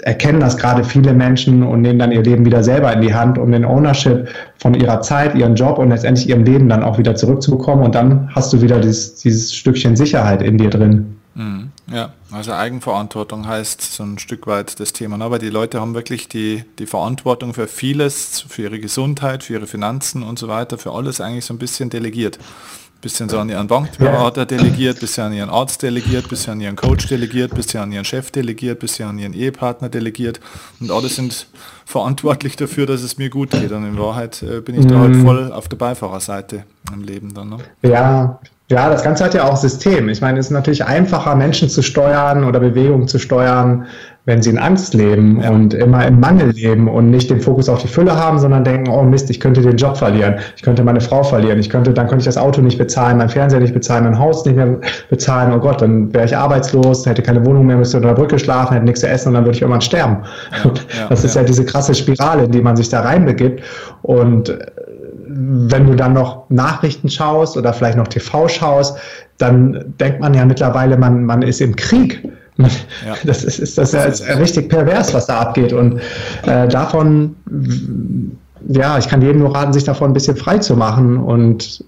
erkennen 0.01 0.39
das 0.39 0.57
gerade 0.57 0.83
viele 0.83 1.13
Menschen 1.13 1.63
und 1.63 1.81
nehmen 1.81 1.99
dann 1.99 2.11
ihr 2.11 2.23
Leben 2.23 2.45
wieder 2.45 2.63
selber 2.63 2.91
in 2.93 3.01
die 3.01 3.13
Hand, 3.13 3.37
um 3.37 3.51
den 3.51 3.65
Ownership 3.65 4.29
von 4.57 4.73
ihrer 4.73 5.01
Zeit, 5.01 5.35
ihren 5.35 5.55
Job 5.55 5.77
und 5.77 5.89
letztendlich 5.89 6.29
ihrem 6.29 6.43
Leben 6.43 6.69
dann 6.69 6.83
auch 6.83 6.97
wieder 6.97 7.15
zurückzubekommen. 7.15 7.85
Und 7.85 7.95
dann 7.95 8.29
hast 8.35 8.51
du 8.53 8.61
wieder 8.61 8.79
dieses, 8.79 9.15
dieses 9.15 9.55
Stückchen 9.55 9.95
Sicherheit 9.95 10.41
in 10.41 10.57
dir 10.57 10.69
drin. 10.69 11.17
Mhm. 11.35 11.69
Ja, 11.91 12.13
also 12.31 12.53
Eigenverantwortung 12.53 13.47
heißt 13.47 13.81
so 13.81 14.03
ein 14.03 14.17
Stück 14.17 14.47
weit 14.47 14.79
das 14.79 14.93
Thema. 14.93 15.23
Aber 15.23 15.37
die 15.37 15.49
Leute 15.49 15.79
haben 15.79 15.93
wirklich 15.93 16.27
die, 16.27 16.63
die 16.79 16.87
Verantwortung 16.87 17.53
für 17.53 17.67
vieles, 17.67 18.43
für 18.47 18.63
ihre 18.63 18.79
Gesundheit, 18.79 19.43
für 19.43 19.53
ihre 19.53 19.67
Finanzen 19.67 20.23
und 20.23 20.39
so 20.39 20.47
weiter, 20.47 20.77
für 20.77 20.91
alles 20.91 21.21
eigentlich 21.21 21.45
so 21.45 21.53
ein 21.53 21.59
bisschen 21.59 21.89
delegiert 21.89 22.39
bisschen 23.05 23.29
so 23.29 23.37
an 23.37 23.49
ihren 23.49 23.67
Bankberater 23.67 24.47
delegiert, 24.47 24.99
bisschen 24.99 25.25
an 25.25 25.33
ihren 25.33 25.51
Arzt 25.51 25.83
delegiert, 25.83 26.27
bisschen 26.27 26.53
an 26.53 26.61
ihren 26.61 26.75
Coach 26.75 27.05
delegiert, 27.05 27.53
bisschen 27.53 27.81
an 27.81 27.91
ihren 27.91 28.03
Chef 28.03 28.31
delegiert, 28.31 28.79
bisschen 28.79 29.07
an 29.07 29.19
ihren 29.19 29.33
Ehepartner 29.33 29.89
delegiert 29.89 30.39
und 30.79 30.89
alle 30.89 31.07
sind 31.07 31.45
verantwortlich 31.85 32.55
dafür, 32.55 32.87
dass 32.87 33.03
es 33.03 33.19
mir 33.19 33.29
gut 33.29 33.51
geht 33.51 33.71
und 33.71 33.85
in 33.85 33.99
Wahrheit 33.99 34.41
äh, 34.41 34.59
bin 34.59 34.79
ich 34.79 34.87
da 34.87 34.97
halt 34.97 35.13
mhm. 35.13 35.23
voll 35.23 35.51
auf 35.51 35.67
der 35.67 35.77
Beifahrerseite 35.77 36.63
im 36.91 37.03
Leben 37.03 37.31
dann. 37.35 37.49
Ne? 37.49 37.57
Ja, 37.83 38.39
ja, 38.71 38.89
das 38.89 39.03
Ganze 39.03 39.23
hat 39.23 39.35
ja 39.35 39.43
auch 39.43 39.57
System. 39.57 40.09
Ich 40.09 40.21
meine, 40.21 40.39
es 40.39 40.47
ist 40.47 40.51
natürlich 40.51 40.83
einfacher, 40.83 41.35
Menschen 41.35 41.69
zu 41.69 41.83
steuern 41.83 42.43
oder 42.43 42.59
Bewegungen 42.59 43.07
zu 43.07 43.19
steuern, 43.19 43.85
wenn 44.25 44.41
sie 44.41 44.49
in 44.49 44.57
Angst 44.57 44.93
leben 44.95 45.39
ja. 45.41 45.51
und 45.51 45.73
immer 45.73 46.05
im 46.05 46.19
Mangel 46.19 46.49
leben 46.49 46.87
und 46.87 47.11
nicht 47.11 47.29
den 47.29 47.39
Fokus 47.39 47.69
auf 47.69 47.81
die 47.81 47.87
Fülle 47.87 48.15
haben, 48.15 48.39
sondern 48.39 48.63
denken, 48.63 48.89
oh 48.89 49.03
Mist, 49.03 49.29
ich 49.29 49.39
könnte 49.39 49.61
den 49.61 49.77
Job 49.77 49.97
verlieren, 49.97 50.35
ich 50.55 50.63
könnte 50.63 50.83
meine 50.83 50.99
Frau 50.99 51.23
verlieren, 51.23 51.59
ich 51.59 51.69
könnte, 51.69 51.93
dann 51.93 52.07
könnte 52.07 52.21
ich 52.21 52.25
das 52.25 52.37
Auto 52.37 52.61
nicht 52.61 52.77
bezahlen, 52.77 53.17
mein 53.17 53.29
Fernseher 53.29 53.59
nicht 53.59 53.73
bezahlen, 53.73 54.03
mein 54.03 54.17
Haus 54.17 54.43
nicht 54.45 54.55
mehr 54.55 54.79
bezahlen, 55.09 55.53
oh 55.53 55.59
Gott, 55.59 55.81
dann 55.81 56.11
wäre 56.13 56.25
ich 56.25 56.35
arbeitslos, 56.35 57.05
hätte 57.05 57.21
keine 57.21 57.45
Wohnung 57.45 57.67
mehr, 57.67 57.77
müsste 57.77 57.97
unter 57.97 58.09
der 58.09 58.15
Brücke 58.15 58.39
schlafen, 58.39 58.73
hätte 58.73 58.85
nichts 58.85 59.01
zu 59.01 59.07
essen 59.07 59.29
und 59.29 59.35
dann 59.35 59.45
würde 59.45 59.55
ich 59.55 59.61
irgendwann 59.61 59.81
sterben. 59.81 60.17
Ja, 60.51 60.71
ja, 60.99 61.07
das 61.09 61.23
ist 61.23 61.35
ja. 61.35 61.43
diese 61.43 61.63
krasse 61.63 61.93
Spirale, 61.93 62.45
in 62.45 62.51
die 62.51 62.61
man 62.61 62.75
sich 62.75 62.89
da 62.89 63.01
reinbegibt 63.01 63.61
und 64.01 64.49
äh, 64.49 64.57
wenn 65.27 65.85
du 65.85 65.95
dann 65.95 66.13
noch 66.13 66.49
Nachrichten 66.49 67.09
schaust 67.09 67.57
oder 67.57 67.73
vielleicht 67.73 67.97
noch 67.97 68.07
TV 68.07 68.47
schaust, 68.47 68.97
dann 69.37 69.93
denkt 69.99 70.21
man 70.21 70.33
ja 70.33 70.45
mittlerweile, 70.45 70.97
man, 70.97 71.25
man 71.25 71.41
ist 71.41 71.61
im 71.61 71.75
Krieg. 71.75 72.23
Ja. 72.57 72.67
Das 73.25 73.43
ist, 73.43 73.59
ist 73.59 73.77
das, 73.77 73.91
ja 73.91 74.35
richtig 74.35 74.69
pervers, 74.69 75.13
was 75.13 75.27
da 75.27 75.39
abgeht. 75.39 75.73
Und 75.73 75.99
äh, 76.45 76.67
davon, 76.67 77.35
ja, 78.67 78.97
ich 78.97 79.07
kann 79.07 79.21
jedem 79.21 79.39
nur 79.39 79.53
raten, 79.53 79.73
sich 79.73 79.83
davon 79.83 80.11
ein 80.11 80.13
bisschen 80.13 80.35
frei 80.35 80.57
zu 80.57 80.75
machen 80.75 81.17
und 81.17 81.83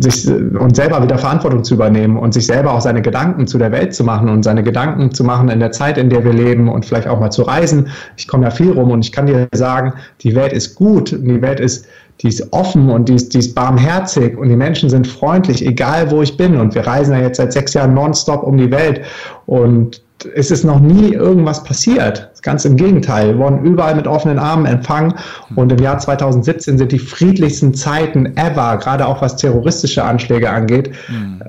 sich 0.00 0.28
und 0.28 0.74
selber 0.74 1.02
wieder 1.02 1.18
Verantwortung 1.18 1.62
zu 1.62 1.74
übernehmen 1.74 2.16
und 2.16 2.34
sich 2.34 2.46
selber 2.46 2.72
auch 2.72 2.80
seine 2.80 3.02
Gedanken 3.02 3.46
zu 3.46 3.58
der 3.58 3.70
Welt 3.72 3.94
zu 3.94 4.04
machen 4.04 4.28
und 4.28 4.42
seine 4.42 4.62
Gedanken 4.62 5.12
zu 5.12 5.24
machen 5.24 5.48
in 5.48 5.60
der 5.60 5.72
Zeit, 5.72 5.98
in 5.98 6.10
der 6.10 6.24
wir 6.24 6.32
leben 6.32 6.68
und 6.68 6.84
vielleicht 6.84 7.06
auch 7.06 7.20
mal 7.20 7.30
zu 7.30 7.42
reisen. 7.42 7.88
Ich 8.16 8.26
komme 8.26 8.44
ja 8.44 8.50
viel 8.50 8.72
rum 8.72 8.90
und 8.90 9.04
ich 9.04 9.12
kann 9.12 9.26
dir 9.26 9.48
sagen, 9.52 9.94
die 10.22 10.34
Welt 10.34 10.52
ist 10.52 10.74
gut, 10.74 11.12
die 11.12 11.42
Welt 11.42 11.60
ist 11.60 11.86
die 12.22 12.28
ist 12.28 12.52
offen 12.52 12.90
und 12.90 13.08
die 13.08 13.14
ist, 13.14 13.32
die 13.34 13.38
ist 13.38 13.54
barmherzig 13.54 14.36
und 14.36 14.48
die 14.48 14.56
Menschen 14.56 14.90
sind 14.90 15.06
freundlich, 15.06 15.64
egal 15.66 16.10
wo 16.10 16.22
ich 16.22 16.36
bin. 16.36 16.56
Und 16.56 16.74
wir 16.74 16.86
reisen 16.86 17.14
ja 17.14 17.20
jetzt 17.20 17.38
seit 17.38 17.52
sechs 17.52 17.74
Jahren 17.74 17.94
nonstop 17.94 18.42
um 18.42 18.58
die 18.58 18.70
Welt 18.70 19.02
und 19.46 20.02
es 20.34 20.50
ist 20.50 20.64
noch 20.64 20.80
nie 20.80 21.14
irgendwas 21.14 21.64
passiert. 21.64 22.30
Ganz 22.42 22.66
im 22.66 22.76
Gegenteil. 22.76 23.28
Wir 23.28 23.38
wurden 23.38 23.64
überall 23.64 23.94
mit 23.94 24.06
offenen 24.06 24.38
Armen 24.38 24.66
empfangen 24.66 25.14
und 25.56 25.72
im 25.72 25.78
Jahr 25.78 25.98
2017 25.98 26.76
sind 26.76 26.92
die 26.92 26.98
friedlichsten 26.98 27.72
Zeiten 27.74 28.36
ever, 28.36 28.76
gerade 28.78 29.06
auch 29.06 29.22
was 29.22 29.36
terroristische 29.36 30.04
Anschläge 30.04 30.50
angeht. 30.50 30.90
Mhm. 31.08 31.42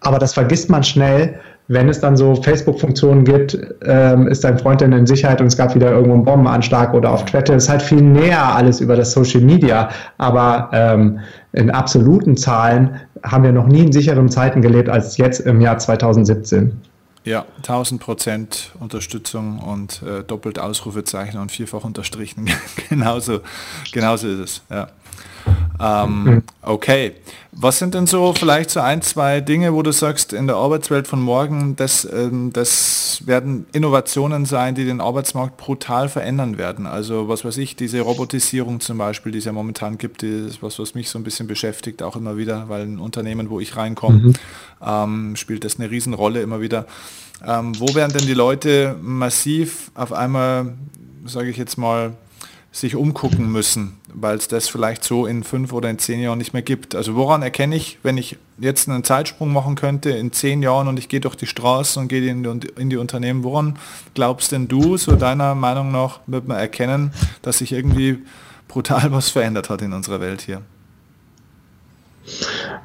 Aber 0.00 0.18
das 0.18 0.34
vergisst 0.34 0.70
man 0.70 0.82
schnell, 0.82 1.38
wenn 1.70 1.88
es 1.88 2.00
dann 2.00 2.16
so 2.16 2.34
Facebook-Funktionen 2.34 3.22
gibt, 3.22 3.56
ähm, 3.84 4.26
ist 4.26 4.42
dein 4.42 4.58
Freund 4.58 4.80
denn 4.80 4.92
in 4.92 5.06
Sicherheit 5.06 5.40
und 5.40 5.46
es 5.46 5.56
gab 5.56 5.72
wieder 5.76 5.92
irgendwo 5.92 6.14
einen 6.14 6.24
Bombenanschlag 6.24 6.92
oder 6.94 7.12
auf 7.12 7.24
Twitter, 7.26 7.54
ist 7.54 7.68
halt 7.68 7.80
viel 7.80 8.02
näher 8.02 8.42
alles 8.42 8.80
über 8.80 8.96
das 8.96 9.12
Social 9.12 9.40
Media. 9.40 9.88
Aber 10.18 10.68
ähm, 10.72 11.20
in 11.52 11.70
absoluten 11.70 12.36
Zahlen 12.36 12.96
haben 13.22 13.44
wir 13.44 13.52
noch 13.52 13.68
nie 13.68 13.82
in 13.82 13.92
sicheren 13.92 14.28
Zeiten 14.28 14.62
gelebt 14.62 14.88
als 14.88 15.16
jetzt 15.16 15.38
im 15.40 15.60
Jahr 15.60 15.78
2017. 15.78 16.72
Ja, 17.22 17.44
1000 17.58 18.00
Prozent 18.00 18.72
Unterstützung 18.80 19.60
und 19.60 20.02
äh, 20.02 20.24
doppelt 20.24 20.58
Ausrufezeichen 20.58 21.38
und 21.38 21.52
vierfach 21.52 21.84
unterstrichen. 21.84 22.50
genauso, 22.88 23.42
genauso 23.92 24.26
ist 24.26 24.38
es. 24.40 24.62
Ja. 24.70 24.88
Ähm, 25.80 26.42
okay. 26.62 27.12
Was 27.52 27.78
sind 27.78 27.94
denn 27.94 28.06
so 28.06 28.32
vielleicht 28.32 28.70
so 28.70 28.80
ein, 28.80 29.02
zwei 29.02 29.40
Dinge, 29.40 29.74
wo 29.74 29.82
du 29.82 29.92
sagst, 29.92 30.32
in 30.32 30.46
der 30.46 30.56
Arbeitswelt 30.56 31.08
von 31.08 31.20
morgen, 31.20 31.74
das, 31.74 32.04
ähm, 32.10 32.52
das 32.52 33.22
werden 33.26 33.66
Innovationen 33.72 34.46
sein, 34.46 34.74
die 34.74 34.84
den 34.84 35.00
Arbeitsmarkt 35.00 35.56
brutal 35.56 36.08
verändern 36.08 36.58
werden? 36.58 36.86
Also 36.86 37.28
was 37.28 37.44
weiß 37.44 37.56
ich, 37.58 37.76
diese 37.76 38.00
Robotisierung 38.02 38.80
zum 38.80 38.98
Beispiel, 38.98 39.32
die 39.32 39.38
es 39.38 39.46
ja 39.46 39.52
momentan 39.52 39.98
gibt, 39.98 40.22
ist 40.22 40.62
was, 40.62 40.78
was 40.78 40.94
mich 40.94 41.10
so 41.10 41.18
ein 41.18 41.24
bisschen 41.24 41.48
beschäftigt, 41.48 42.02
auch 42.02 42.14
immer 42.14 42.36
wieder, 42.36 42.68
weil 42.68 42.82
ein 42.82 42.98
Unternehmen, 42.98 43.50
wo 43.50 43.58
ich 43.58 43.76
reinkomme, 43.76 44.18
mhm. 44.18 44.32
ähm, 44.86 45.36
spielt 45.36 45.64
das 45.64 45.78
eine 45.78 45.90
Riesenrolle 45.90 46.42
immer 46.42 46.60
wieder. 46.60 46.86
Ähm, 47.44 47.78
wo 47.80 47.94
werden 47.94 48.12
denn 48.12 48.26
die 48.26 48.34
Leute 48.34 48.96
massiv 49.00 49.90
auf 49.94 50.12
einmal, 50.12 50.74
sage 51.24 51.48
ich 51.48 51.56
jetzt 51.56 51.78
mal, 51.78 52.12
sich 52.72 52.94
umgucken 52.94 53.50
müssen, 53.50 53.98
weil 54.12 54.36
es 54.36 54.46
das 54.46 54.68
vielleicht 54.68 55.02
so 55.02 55.26
in 55.26 55.42
fünf 55.42 55.72
oder 55.72 55.90
in 55.90 55.98
zehn 55.98 56.20
Jahren 56.20 56.38
nicht 56.38 56.52
mehr 56.52 56.62
gibt. 56.62 56.94
Also 56.94 57.16
woran 57.16 57.42
erkenne 57.42 57.74
ich, 57.74 57.98
wenn 58.04 58.16
ich 58.16 58.36
jetzt 58.58 58.88
einen 58.88 59.02
Zeitsprung 59.02 59.52
machen 59.52 59.74
könnte 59.74 60.10
in 60.10 60.32
zehn 60.32 60.62
Jahren 60.62 60.86
und 60.86 60.98
ich 60.98 61.08
gehe 61.08 61.20
durch 61.20 61.34
die 61.34 61.46
Straße 61.46 61.98
und 61.98 62.06
gehe 62.06 62.24
in 62.30 62.60
die, 62.60 62.68
in 62.76 62.88
die 62.88 62.96
Unternehmen, 62.96 63.42
woran 63.42 63.76
glaubst 64.14 64.52
denn 64.52 64.68
du, 64.68 64.96
so 64.96 65.16
deiner 65.16 65.56
Meinung 65.56 65.90
nach, 65.90 66.20
wird 66.26 66.46
man 66.46 66.58
erkennen, 66.58 67.12
dass 67.42 67.58
sich 67.58 67.72
irgendwie 67.72 68.18
brutal 68.68 69.10
was 69.10 69.30
verändert 69.30 69.68
hat 69.68 69.82
in 69.82 69.92
unserer 69.92 70.20
Welt 70.20 70.42
hier? 70.42 70.62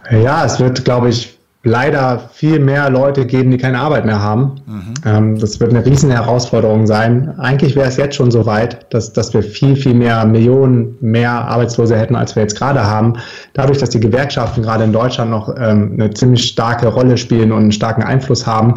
Ja, 0.09 0.45
es 0.45 0.59
wird, 0.59 0.83
glaube 0.83 1.09
ich, 1.09 1.37
leider 1.65 2.29
viel 2.31 2.59
mehr 2.59 2.91
Leute 2.91 3.25
geben, 3.25 3.49
die 3.49 3.57
keine 3.57 3.79
Arbeit 3.79 4.05
mehr 4.05 4.21
haben. 4.21 4.61
Mhm. 4.67 4.93
Ähm, 5.03 5.39
das 5.39 5.59
wird 5.59 5.71
eine 5.71 5.83
riesen 5.83 6.11
Herausforderung 6.11 6.85
sein. 6.85 7.33
Eigentlich 7.39 7.75
wäre 7.75 7.87
es 7.87 7.97
jetzt 7.97 8.15
schon 8.15 8.29
so 8.29 8.45
weit, 8.45 8.85
dass, 8.93 9.13
dass 9.13 9.33
wir 9.33 9.41
viel, 9.41 9.75
viel 9.75 9.95
mehr 9.95 10.25
Millionen 10.25 10.95
mehr 11.01 11.31
Arbeitslose 11.31 11.97
hätten, 11.97 12.15
als 12.15 12.35
wir 12.35 12.43
jetzt 12.43 12.55
gerade 12.55 12.85
haben. 12.85 13.13
Dadurch, 13.53 13.79
dass 13.79 13.89
die 13.89 13.99
Gewerkschaften 13.99 14.61
gerade 14.61 14.83
in 14.83 14.93
Deutschland 14.93 15.31
noch 15.31 15.49
ähm, 15.57 15.93
eine 15.93 16.11
ziemlich 16.11 16.45
starke 16.45 16.87
Rolle 16.87 17.17
spielen 17.17 17.51
und 17.51 17.61
einen 17.61 17.71
starken 17.71 18.03
Einfluss 18.03 18.45
haben 18.45 18.75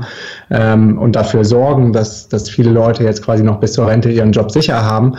ähm, 0.50 0.98
und 0.98 1.14
dafür 1.14 1.44
sorgen, 1.44 1.92
dass, 1.92 2.28
dass 2.30 2.48
viele 2.48 2.70
Leute 2.70 3.04
jetzt 3.04 3.22
quasi 3.22 3.42
noch 3.42 3.60
bis 3.60 3.74
zur 3.74 3.86
Rente 3.86 4.10
ihren 4.10 4.32
Job 4.32 4.50
sicher 4.50 4.82
haben. 4.82 5.14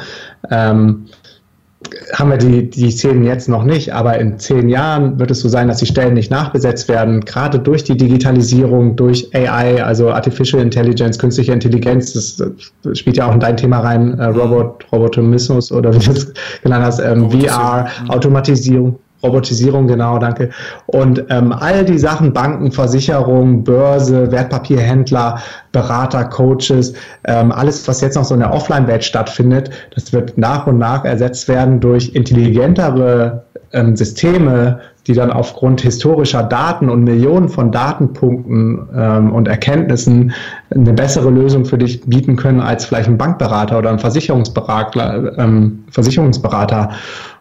Haben 2.13 2.31
wir 2.31 2.37
die, 2.37 2.69
die 2.69 2.91
Szenen 2.91 3.23
jetzt 3.23 3.47
noch 3.47 3.63
nicht, 3.63 3.93
aber 3.93 4.19
in 4.19 4.37
zehn 4.37 4.67
Jahren 4.67 5.17
wird 5.17 5.31
es 5.31 5.39
so 5.39 5.47
sein, 5.47 5.69
dass 5.69 5.77
die 5.77 5.85
Stellen 5.85 6.13
nicht 6.13 6.29
nachbesetzt 6.29 6.89
werden, 6.89 7.21
gerade 7.21 7.57
durch 7.57 7.85
die 7.85 7.95
Digitalisierung, 7.95 8.97
durch 8.97 9.33
AI, 9.33 9.81
also 9.81 10.11
Artificial 10.11 10.61
Intelligence, 10.61 11.17
künstliche 11.17 11.53
Intelligenz, 11.53 12.11
das, 12.11 12.43
das 12.83 12.99
spielt 12.99 13.15
ja 13.15 13.29
auch 13.29 13.33
in 13.33 13.39
dein 13.39 13.55
Thema 13.55 13.79
rein, 13.79 14.19
äh, 14.19 14.25
Robot, 14.25 14.85
Robotomismus 14.91 15.71
oder 15.71 15.93
wie 15.93 15.99
du 15.99 16.11
es 16.11 16.33
genannt 16.61 16.83
hast, 16.83 16.99
ähm, 16.99 17.31
VR, 17.31 17.87
mhm. 18.03 18.09
Automatisierung. 18.09 18.99
Robotisierung, 19.23 19.87
genau, 19.87 20.17
danke. 20.17 20.49
Und 20.85 21.25
ähm, 21.29 21.51
all 21.51 21.83
die 21.83 21.97
Sachen, 21.97 22.31
Banken, 22.31 22.71
Versicherungen, 22.71 23.63
Börse, 23.63 24.31
Wertpapierhändler, 24.31 25.39
Berater, 25.71 26.25
Coaches, 26.25 26.93
ähm, 27.25 27.51
alles, 27.51 27.87
was 27.87 28.01
jetzt 28.01 28.15
noch 28.15 28.23
so 28.23 28.33
in 28.33 28.39
der 28.39 28.53
Offline-Welt 28.53 29.03
stattfindet, 29.03 29.71
das 29.93 30.13
wird 30.13 30.37
nach 30.37 30.67
und 30.67 30.77
nach 30.77 31.03
ersetzt 31.03 31.47
werden 31.47 31.79
durch 31.79 32.15
intelligentere 32.15 33.43
ähm, 33.73 33.95
Systeme, 33.95 34.79
die 35.07 35.13
dann 35.13 35.31
aufgrund 35.31 35.81
historischer 35.81 36.43
Daten 36.43 36.89
und 36.89 37.03
Millionen 37.03 37.49
von 37.49 37.71
Datenpunkten 37.71 38.87
ähm, 38.95 39.33
und 39.33 39.47
Erkenntnissen 39.47 40.31
eine 40.69 40.93
bessere 40.93 41.29
Lösung 41.29 41.65
für 41.65 41.77
dich 41.77 42.01
bieten 42.01 42.35
können 42.35 42.61
als 42.61 42.85
vielleicht 42.85 43.09
ein 43.09 43.17
Bankberater 43.17 43.79
oder 43.79 43.89
ein 43.89 43.99
Versicherungsberater. 43.99 45.37
Ähm, 45.37 45.83
Versicherungsberater. 45.91 46.91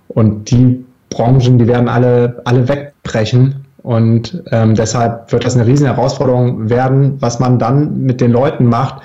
Und 0.09 0.50
die 0.50 0.84
Branchen, 1.11 1.59
die 1.59 1.66
werden 1.66 1.88
alle, 1.88 2.40
alle 2.44 2.68
wegbrechen. 2.68 3.64
Und 3.82 4.42
ähm, 4.50 4.74
deshalb 4.74 5.32
wird 5.32 5.44
das 5.44 5.56
eine 5.56 5.66
riesen 5.66 5.86
Herausforderung 5.86 6.68
werden, 6.68 7.16
was 7.20 7.38
man 7.38 7.59
dann 7.59 8.02
mit 8.02 8.20
den 8.20 8.32
Leuten 8.32 8.66
macht, 8.66 9.02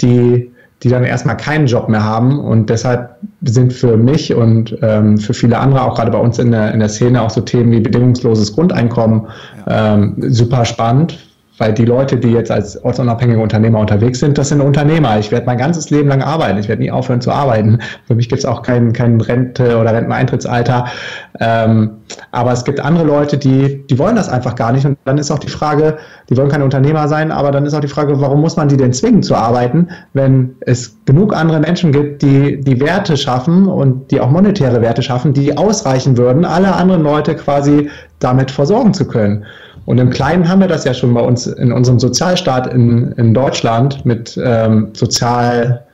die, 0.00 0.50
die 0.82 0.88
dann 0.88 1.04
erstmal 1.04 1.36
keinen 1.36 1.66
Job 1.66 1.88
mehr 1.88 2.04
haben. 2.04 2.38
Und 2.38 2.70
deshalb 2.70 3.16
sind 3.42 3.72
für 3.72 3.96
mich 3.96 4.34
und 4.34 4.76
ähm, 4.80 5.18
für 5.18 5.34
viele 5.34 5.58
andere, 5.58 5.82
auch 5.82 5.96
gerade 5.96 6.10
bei 6.10 6.18
uns 6.18 6.38
in 6.38 6.52
der, 6.52 6.72
in 6.72 6.80
der 6.80 6.88
Szene, 6.88 7.20
auch 7.20 7.30
so 7.30 7.40
Themen 7.40 7.72
wie 7.72 7.80
bedingungsloses 7.80 8.54
Grundeinkommen 8.54 9.26
ja. 9.66 9.94
ähm, 9.94 10.16
super 10.28 10.64
spannend, 10.64 11.18
weil 11.62 11.72
die 11.72 11.84
Leute, 11.84 12.16
die 12.16 12.32
jetzt 12.32 12.50
als 12.50 12.82
ortsunabhängige 12.82 13.38
Unternehmer 13.38 13.78
unterwegs 13.78 14.18
sind, 14.18 14.36
das 14.36 14.48
sind 14.48 14.60
Unternehmer. 14.60 15.20
Ich 15.20 15.30
werde 15.30 15.46
mein 15.46 15.58
ganzes 15.58 15.90
Leben 15.90 16.08
lang 16.08 16.20
arbeiten. 16.20 16.58
Ich 16.58 16.68
werde 16.68 16.82
nie 16.82 16.90
aufhören 16.90 17.20
zu 17.20 17.30
arbeiten. 17.30 17.78
Für 18.08 18.16
mich 18.16 18.28
gibt 18.28 18.40
es 18.40 18.44
auch 18.44 18.62
kein, 18.62 18.92
kein 18.92 19.20
Rente- 19.20 19.78
oder 19.78 19.94
Renteneintrittsalter. 19.94 20.86
Ähm, 21.38 21.90
aber 22.32 22.50
es 22.50 22.64
gibt 22.64 22.80
andere 22.80 23.04
Leute, 23.04 23.38
die, 23.38 23.86
die 23.86 23.96
wollen 23.96 24.16
das 24.16 24.28
einfach 24.28 24.56
gar 24.56 24.72
nicht. 24.72 24.84
Und 24.84 24.98
dann 25.04 25.18
ist 25.18 25.30
auch 25.30 25.38
die 25.38 25.50
Frage, 25.50 25.98
die 26.28 26.36
wollen 26.36 26.48
keine 26.48 26.64
Unternehmer 26.64 27.06
sein, 27.06 27.30
aber 27.30 27.52
dann 27.52 27.64
ist 27.64 27.74
auch 27.74 27.80
die 27.80 27.86
Frage, 27.86 28.20
warum 28.20 28.40
muss 28.40 28.56
man 28.56 28.66
die 28.66 28.76
denn 28.76 28.92
zwingen 28.92 29.22
zu 29.22 29.36
arbeiten, 29.36 29.86
wenn 30.14 30.56
es 30.62 30.96
genug 31.04 31.32
andere 31.32 31.60
Menschen 31.60 31.92
gibt, 31.92 32.22
die 32.22 32.60
die 32.60 32.80
Werte 32.80 33.16
schaffen 33.16 33.68
und 33.68 34.10
die 34.10 34.20
auch 34.20 34.30
monetäre 34.30 34.82
Werte 34.82 35.02
schaffen, 35.02 35.32
die 35.32 35.56
ausreichen 35.56 36.16
würden, 36.16 36.44
alle 36.44 36.74
anderen 36.74 37.04
Leute 37.04 37.36
quasi 37.36 37.88
damit 38.18 38.50
versorgen 38.50 38.94
zu 38.94 39.06
können. 39.06 39.44
Und 39.84 39.98
im 39.98 40.10
Kleinen 40.10 40.48
haben 40.48 40.60
wir 40.60 40.68
das 40.68 40.84
ja 40.84 40.94
schon 40.94 41.12
bei 41.14 41.20
uns 41.20 41.46
in 41.46 41.72
unserem 41.72 41.98
Sozialstaat 41.98 42.72
in, 42.72 43.12
in 43.12 43.34
Deutschland 43.34 44.04
mit 44.04 44.38
ähm, 44.42 44.90
Sozial, 44.94 45.84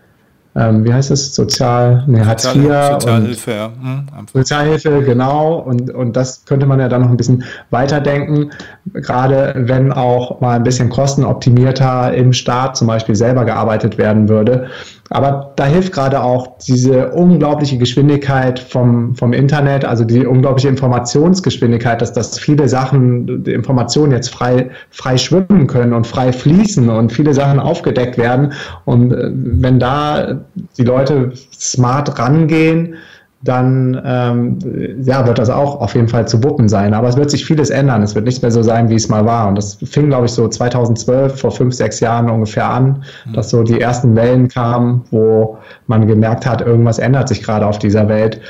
ähm, 0.55 0.85
wie 0.85 0.93
heißt 0.93 1.11
es, 1.11 1.35
Sozial, 1.35 2.05
nee, 2.07 2.21
Hartz 2.21 2.45
IV. 2.45 2.71
Sozialhilfe, 2.93 3.51
ja. 3.53 3.71
Hm, 3.81 4.07
Sozialhilfe, 4.33 5.03
genau. 5.03 5.55
Und, 5.61 5.91
und 5.91 6.17
das 6.17 6.45
könnte 6.45 6.67
man 6.67 6.81
ja 6.81 6.89
dann 6.89 7.03
noch 7.03 7.11
ein 7.11 7.17
bisschen 7.17 7.45
weiterdenken, 7.71 8.51
gerade 8.93 9.55
wenn 9.57 9.93
auch 9.93 10.41
mal 10.41 10.57
ein 10.57 10.65
bisschen 10.65 10.91
kostenoptimierter 10.91 12.13
im 12.15 12.33
Staat 12.33 12.77
zum 12.77 12.89
Beispiel 12.89 13.15
selber 13.15 13.45
gearbeitet 13.45 13.97
werden 13.97 14.29
würde. 14.29 14.69
Aber 15.11 15.53
da 15.57 15.65
hilft 15.65 15.93
gerade 15.93 16.23
auch 16.23 16.59
diese 16.59 17.11
unglaubliche 17.11 17.79
Geschwindigkeit 17.79 18.59
vom, 18.59 19.15
vom 19.15 19.33
Internet, 19.33 19.85
also 19.85 20.05
die 20.05 20.27
unglaubliche 20.27 20.69
Informationsgeschwindigkeit, 20.69 22.03
dass, 22.03 22.13
dass 22.13 22.39
viele 22.39 22.69
Sachen, 22.69 23.43
die 23.45 23.53
Informationen 23.53 24.13
jetzt 24.13 24.29
frei, 24.29 24.71
frei 24.91 25.17
schwimmen 25.17 25.67
können 25.67 25.95
und 25.95 26.07
frei 26.07 26.33
fließen 26.33 26.91
und 26.91 27.13
viele 27.13 27.33
Sachen 27.33 27.59
aufgedeckt 27.59 28.19
werden. 28.19 28.53
Und 28.85 29.13
äh, 29.13 29.31
wenn 29.33 29.79
da 29.79 30.41
die 30.77 30.85
Leute 30.85 31.33
smart 31.59 32.19
rangehen, 32.19 32.97
dann 33.43 34.01
ähm, 34.05 34.59
ja, 35.03 35.25
wird 35.27 35.39
das 35.39 35.49
auch 35.49 35.81
auf 35.81 35.95
jeden 35.95 36.09
Fall 36.09 36.27
zu 36.27 36.43
wuppen 36.43 36.69
sein. 36.69 36.93
Aber 36.93 37.09
es 37.09 37.17
wird 37.17 37.31
sich 37.31 37.45
vieles 37.45 37.71
ändern. 37.71 38.03
Es 38.03 38.15
wird 38.15 38.25
nicht 38.25 38.43
mehr 38.43 38.51
so 38.51 38.63
sein, 38.63 38.89
wie 38.91 38.97
es 38.97 39.09
mal 39.09 39.25
war. 39.25 39.49
Und 39.49 39.55
das 39.55 39.75
fing, 39.75 40.09
glaube 40.09 40.27
ich, 40.27 40.33
so 40.33 40.49
2012, 40.49 41.41
vor 41.41 41.53
fünf, 41.53 41.75
sechs 41.75 42.01
Jahren 42.01 42.29
ungefähr 42.29 42.69
an, 42.69 43.05
mhm. 43.27 43.33
dass 43.35 43.51
so 43.51 43.63
die 43.63 43.81
ersten 43.81 44.17
Wellen 44.17 44.49
kamen, 44.49 45.05
wo 45.11 45.59
man 45.87 46.07
gemerkt 46.09 46.47
hat, 46.47 46.63
irgendwas 46.63 46.99
ändert 46.99 47.29
sich 47.29 47.43
gerade 47.43 47.65
auf 47.65 47.79
dieser 47.79 48.09
Welt. 48.09 48.41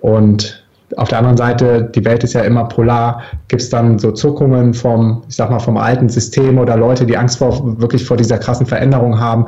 Und 0.00 0.59
auf 0.96 1.08
der 1.08 1.18
anderen 1.18 1.36
Seite, 1.36 1.90
die 1.94 2.04
Welt 2.04 2.24
ist 2.24 2.32
ja 2.32 2.42
immer 2.42 2.64
polar, 2.64 3.22
gibt 3.48 3.62
es 3.62 3.70
dann 3.70 3.98
so 3.98 4.10
Zuckungen 4.12 4.74
vom, 4.74 5.22
ich 5.28 5.36
sag 5.36 5.50
mal, 5.50 5.58
vom 5.58 5.76
alten 5.76 6.08
System 6.08 6.58
oder 6.58 6.76
Leute, 6.76 7.06
die 7.06 7.16
Angst 7.16 7.38
vor, 7.38 7.80
wirklich 7.80 8.04
vor 8.04 8.16
dieser 8.16 8.38
krassen 8.38 8.66
Veränderung 8.66 9.18
haben. 9.18 9.46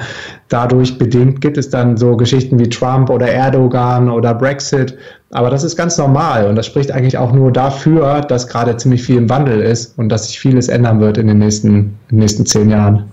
Dadurch 0.48 0.98
bedingt 0.98 1.40
gibt 1.40 1.58
es 1.58 1.70
dann 1.70 1.96
so 1.96 2.16
Geschichten 2.16 2.58
wie 2.58 2.68
Trump 2.68 3.10
oder 3.10 3.28
Erdogan 3.28 4.08
oder 4.08 4.34
Brexit. 4.34 4.96
Aber 5.30 5.50
das 5.50 5.64
ist 5.64 5.76
ganz 5.76 5.96
normal 5.98 6.46
und 6.46 6.56
das 6.56 6.66
spricht 6.66 6.92
eigentlich 6.92 7.16
auch 7.16 7.32
nur 7.32 7.52
dafür, 7.52 8.20
dass 8.20 8.46
gerade 8.48 8.76
ziemlich 8.76 9.02
viel 9.02 9.16
im 9.16 9.30
Wandel 9.30 9.60
ist 9.60 9.98
und 9.98 10.10
dass 10.10 10.28
sich 10.28 10.38
vieles 10.38 10.68
ändern 10.68 11.00
wird 11.00 11.16
in 11.16 11.26
den 11.26 11.38
nächsten, 11.38 11.68
in 11.68 11.98
den 12.10 12.18
nächsten 12.18 12.46
zehn 12.46 12.68
Jahren. 12.68 13.10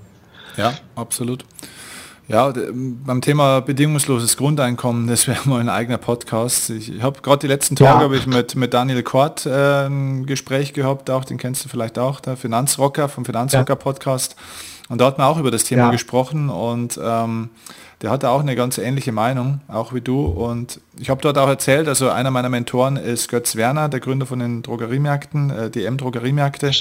Ja, 0.57 0.73
absolut. 0.95 1.45
Ja, 2.29 2.53
beim 2.53 3.21
Thema 3.21 3.59
bedingungsloses 3.59 4.37
Grundeinkommen, 4.37 5.07
das 5.07 5.27
wäre 5.27 5.39
mal 5.49 5.61
ein 5.61 5.67
eigener 5.67 5.97
Podcast. 5.97 6.69
Ich, 6.69 6.93
ich 6.93 7.01
habe 7.01 7.21
gerade 7.21 7.39
die 7.39 7.47
letzten 7.47 7.75
Tage 7.75 8.05
ja. 8.05 8.11
ich 8.11 8.27
mit, 8.27 8.55
mit 8.55 8.71
Daniel 8.71 9.01
Kort 9.01 9.47
äh, 9.47 9.87
ein 9.87 10.27
Gespräch 10.27 10.73
gehabt, 10.73 11.09
auch 11.09 11.25
den 11.25 11.39
kennst 11.39 11.65
du 11.65 11.69
vielleicht 11.69 11.97
auch, 11.97 12.19
der 12.19 12.37
Finanzrocker 12.37 13.09
vom 13.09 13.25
Finanzrocker 13.25 13.75
Podcast. 13.75 14.35
Und 14.89 15.01
da 15.01 15.05
hat 15.05 15.17
man 15.17 15.25
auch 15.25 15.39
über 15.39 15.49
das 15.49 15.63
Thema 15.63 15.85
ja. 15.85 15.89
gesprochen 15.89 16.49
und 16.49 16.99
ähm, 17.03 17.49
der 18.03 18.11
hatte 18.11 18.29
auch 18.29 18.41
eine 18.41 18.55
ganz 18.55 18.77
ähnliche 18.77 19.11
Meinung, 19.11 19.61
auch 19.67 19.93
wie 19.95 20.01
du. 20.01 20.23
Und 20.25 20.81
ich 20.99 21.09
habe 21.09 21.21
dort 21.21 21.39
auch 21.39 21.49
erzählt, 21.49 21.87
also 21.87 22.09
einer 22.09 22.29
meiner 22.29 22.49
Mentoren 22.49 22.95
ist 22.95 23.29
Götz 23.29 23.55
Werner, 23.55 23.89
der 23.89 24.01
Gründer 24.01 24.27
von 24.27 24.37
den 24.37 24.61
Drogeriemärkten, 24.61 25.49
äh, 25.49 25.69
DM 25.71 25.97
Drogeriemärkte. 25.97 26.71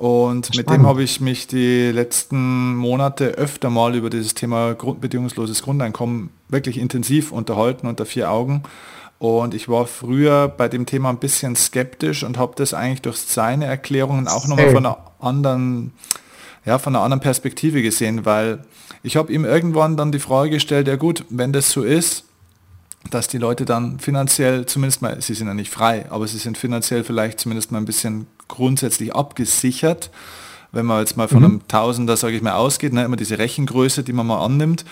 Und 0.00 0.46
Spannend. 0.46 0.56
mit 0.56 0.70
dem 0.70 0.86
habe 0.86 1.02
ich 1.02 1.20
mich 1.20 1.46
die 1.46 1.90
letzten 1.90 2.74
Monate 2.74 3.32
öfter 3.32 3.68
mal 3.68 3.94
über 3.94 4.08
dieses 4.08 4.32
Thema 4.32 4.72
Grund, 4.72 5.02
bedingungsloses 5.02 5.60
Grundeinkommen 5.60 6.30
wirklich 6.48 6.78
intensiv 6.78 7.32
unterhalten 7.32 7.86
unter 7.86 8.06
vier 8.06 8.30
Augen. 8.30 8.62
Und 9.18 9.52
ich 9.52 9.68
war 9.68 9.86
früher 9.86 10.48
bei 10.48 10.68
dem 10.68 10.86
Thema 10.86 11.10
ein 11.10 11.18
bisschen 11.18 11.54
skeptisch 11.54 12.24
und 12.24 12.38
habe 12.38 12.54
das 12.56 12.72
eigentlich 12.72 13.02
durch 13.02 13.18
seine 13.18 13.66
Erklärungen 13.66 14.26
auch 14.26 14.48
nochmal 14.48 14.70
von 14.70 14.86
einer 14.86 14.96
anderen, 15.20 15.92
ja, 16.64 16.78
von 16.78 16.96
einer 16.96 17.04
anderen 17.04 17.20
Perspektive 17.20 17.82
gesehen, 17.82 18.24
weil 18.24 18.64
ich 19.02 19.16
habe 19.16 19.30
ihm 19.30 19.44
irgendwann 19.44 19.98
dann 19.98 20.12
die 20.12 20.18
Frage 20.18 20.48
gestellt, 20.48 20.88
ja 20.88 20.96
gut, 20.96 21.26
wenn 21.28 21.52
das 21.52 21.72
so 21.72 21.82
ist, 21.82 22.24
dass 23.10 23.28
die 23.28 23.36
Leute 23.36 23.66
dann 23.66 23.98
finanziell 23.98 24.64
zumindest 24.64 25.02
mal, 25.02 25.20
sie 25.20 25.34
sind 25.34 25.46
ja 25.46 25.52
nicht 25.52 25.70
frei, 25.70 26.06
aber 26.08 26.26
sie 26.26 26.38
sind 26.38 26.56
finanziell 26.56 27.04
vielleicht 27.04 27.38
zumindest 27.38 27.70
mal 27.70 27.76
ein 27.76 27.84
bisschen 27.84 28.28
grundsätzlich 28.50 29.14
abgesichert. 29.14 30.10
Wenn 30.72 30.86
man 30.86 31.00
jetzt 31.00 31.16
mal 31.16 31.26
von 31.26 31.38
mhm. 31.38 31.44
einem 31.44 31.68
Tausender, 31.68 32.16
sage 32.16 32.36
ich 32.36 32.42
mal, 32.42 32.52
ausgeht, 32.52 32.92
ne, 32.92 33.04
immer 33.04 33.16
diese 33.16 33.38
Rechengröße, 33.38 34.04
die 34.04 34.12
man 34.12 34.26
mal 34.26 34.44
annimmt. 34.44 34.84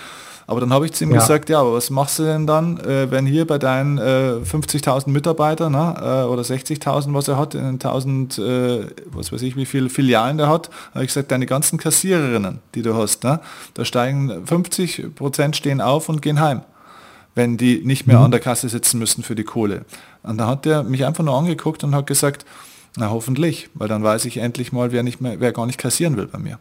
Aber 0.48 0.60
dann 0.60 0.72
habe 0.72 0.86
ich 0.86 0.94
zu 0.94 1.04
ihm 1.04 1.10
ja. 1.10 1.18
gesagt, 1.18 1.50
ja, 1.50 1.60
aber 1.60 1.74
was 1.74 1.90
machst 1.90 2.18
du 2.18 2.22
denn 2.22 2.46
dann, 2.46 2.80
äh, 2.80 3.10
wenn 3.10 3.26
hier 3.26 3.46
bei 3.46 3.58
deinen 3.58 3.98
äh, 3.98 4.40
50.000 4.42 5.10
Mitarbeitern 5.10 5.72
ne, 5.72 5.94
äh, 5.98 6.26
oder 6.26 6.40
60.000, 6.40 7.12
was 7.12 7.28
er 7.28 7.36
hat, 7.36 7.54
in 7.54 7.74
1000, 7.78 8.38
äh, 8.38 8.86
was 9.12 9.30
weiß 9.30 9.42
ich, 9.42 9.56
wie 9.56 9.66
viele 9.66 9.90
Filialen 9.90 10.38
der 10.38 10.48
hat, 10.48 10.70
habe 10.94 11.04
ich 11.04 11.08
gesagt, 11.08 11.30
deine 11.32 11.44
ganzen 11.44 11.78
Kassiererinnen, 11.78 12.60
die 12.74 12.80
du 12.80 12.94
hast, 12.94 13.24
ne, 13.24 13.40
da 13.74 13.84
steigen 13.84 14.46
50 14.46 15.14
Prozent 15.14 15.54
stehen 15.54 15.82
auf 15.82 16.08
und 16.08 16.22
gehen 16.22 16.40
heim, 16.40 16.62
wenn 17.34 17.58
die 17.58 17.82
nicht 17.84 18.06
mehr 18.06 18.18
mhm. 18.18 18.24
an 18.24 18.30
der 18.30 18.40
Kasse 18.40 18.70
sitzen 18.70 18.98
müssen 18.98 19.22
für 19.22 19.34
die 19.34 19.44
Kohle. 19.44 19.84
Und 20.22 20.38
da 20.38 20.46
hat 20.46 20.64
er 20.64 20.82
mich 20.82 21.04
einfach 21.04 21.24
nur 21.24 21.36
angeguckt 21.36 21.84
und 21.84 21.94
hat 21.94 22.06
gesagt, 22.06 22.46
na 22.96 23.10
hoffentlich, 23.10 23.68
weil 23.74 23.88
dann 23.88 24.02
weiß 24.02 24.24
ich 24.24 24.38
endlich 24.38 24.72
mal, 24.72 24.92
wer 24.92 25.02
nicht 25.02 25.20
mehr, 25.20 25.40
wer 25.40 25.52
gar 25.52 25.66
nicht 25.66 25.78
kassieren 25.78 26.16
will 26.16 26.26
bei 26.26 26.38
mir. 26.38 26.58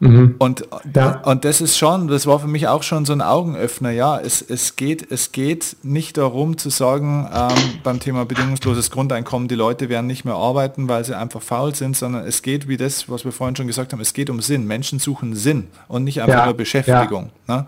Mhm. 0.00 0.36
Und, 0.38 0.66
ja. 0.94 1.20
und 1.22 1.44
das 1.44 1.60
ist 1.60 1.76
schon, 1.76 2.08
das 2.08 2.26
war 2.26 2.38
für 2.40 2.46
mich 2.46 2.68
auch 2.68 2.82
schon 2.82 3.04
so 3.04 3.12
ein 3.12 3.20
Augenöffner. 3.20 3.90
Ja, 3.90 4.18
es, 4.18 4.42
es, 4.42 4.76
geht, 4.76 5.10
es 5.10 5.32
geht 5.32 5.76
nicht 5.82 6.16
darum 6.16 6.56
zu 6.56 6.70
sagen, 6.70 7.28
ähm, 7.32 7.80
beim 7.82 8.00
Thema 8.00 8.24
bedingungsloses 8.24 8.90
Grundeinkommen, 8.90 9.48
die 9.48 9.54
Leute 9.54 9.88
werden 9.88 10.06
nicht 10.06 10.24
mehr 10.24 10.34
arbeiten, 10.34 10.88
weil 10.88 11.04
sie 11.04 11.16
einfach 11.16 11.42
faul 11.42 11.74
sind, 11.74 11.96
sondern 11.96 12.26
es 12.26 12.42
geht 12.42 12.68
wie 12.68 12.76
das, 12.76 13.08
was 13.08 13.24
wir 13.24 13.32
vorhin 13.32 13.56
schon 13.56 13.66
gesagt 13.66 13.92
haben, 13.92 14.00
es 14.00 14.12
geht 14.12 14.30
um 14.30 14.40
Sinn. 14.40 14.66
Menschen 14.66 14.98
suchen 14.98 15.34
Sinn 15.34 15.68
und 15.88 16.04
nicht 16.04 16.22
einfach 16.22 16.38
ja. 16.38 16.44
nur 16.44 16.54
Beschäftigung. 16.54 17.30
Ja. 17.48 17.56
Ne? 17.56 17.66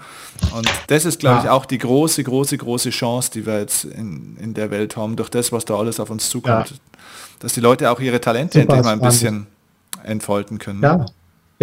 Und 0.57 0.69
das 0.87 1.05
ist, 1.05 1.21
glaube 1.21 1.41
ich, 1.43 1.49
auch 1.49 1.67
die 1.67 1.79
große, 1.79 2.23
große, 2.23 2.57
große 2.59 2.91
Chance, 2.91 3.31
die 3.33 3.47
wir 3.47 3.59
jetzt 3.59 3.85
in, 3.85 4.37
in 4.39 4.55
der 4.55 4.71
Welt 4.71 4.97
haben, 4.97 5.17
durch 5.17 5.31
das, 5.31 5.53
was 5.53 5.65
da 5.65 5.77
alles 5.77 5.99
auf 5.99 6.11
uns 6.11 6.29
zukommt 6.29 6.75
dass 7.41 7.55
die 7.55 7.61
Leute 7.61 7.91
auch 7.91 7.99
ihre 8.01 8.21
Talente 8.21 8.61
Super 8.61 8.75
endlich 8.75 8.85
mal 8.85 8.93
ein 8.93 9.01
bisschen 9.01 9.47
entfalten 10.05 10.59
können. 10.59 10.83
Ja. 10.83 11.07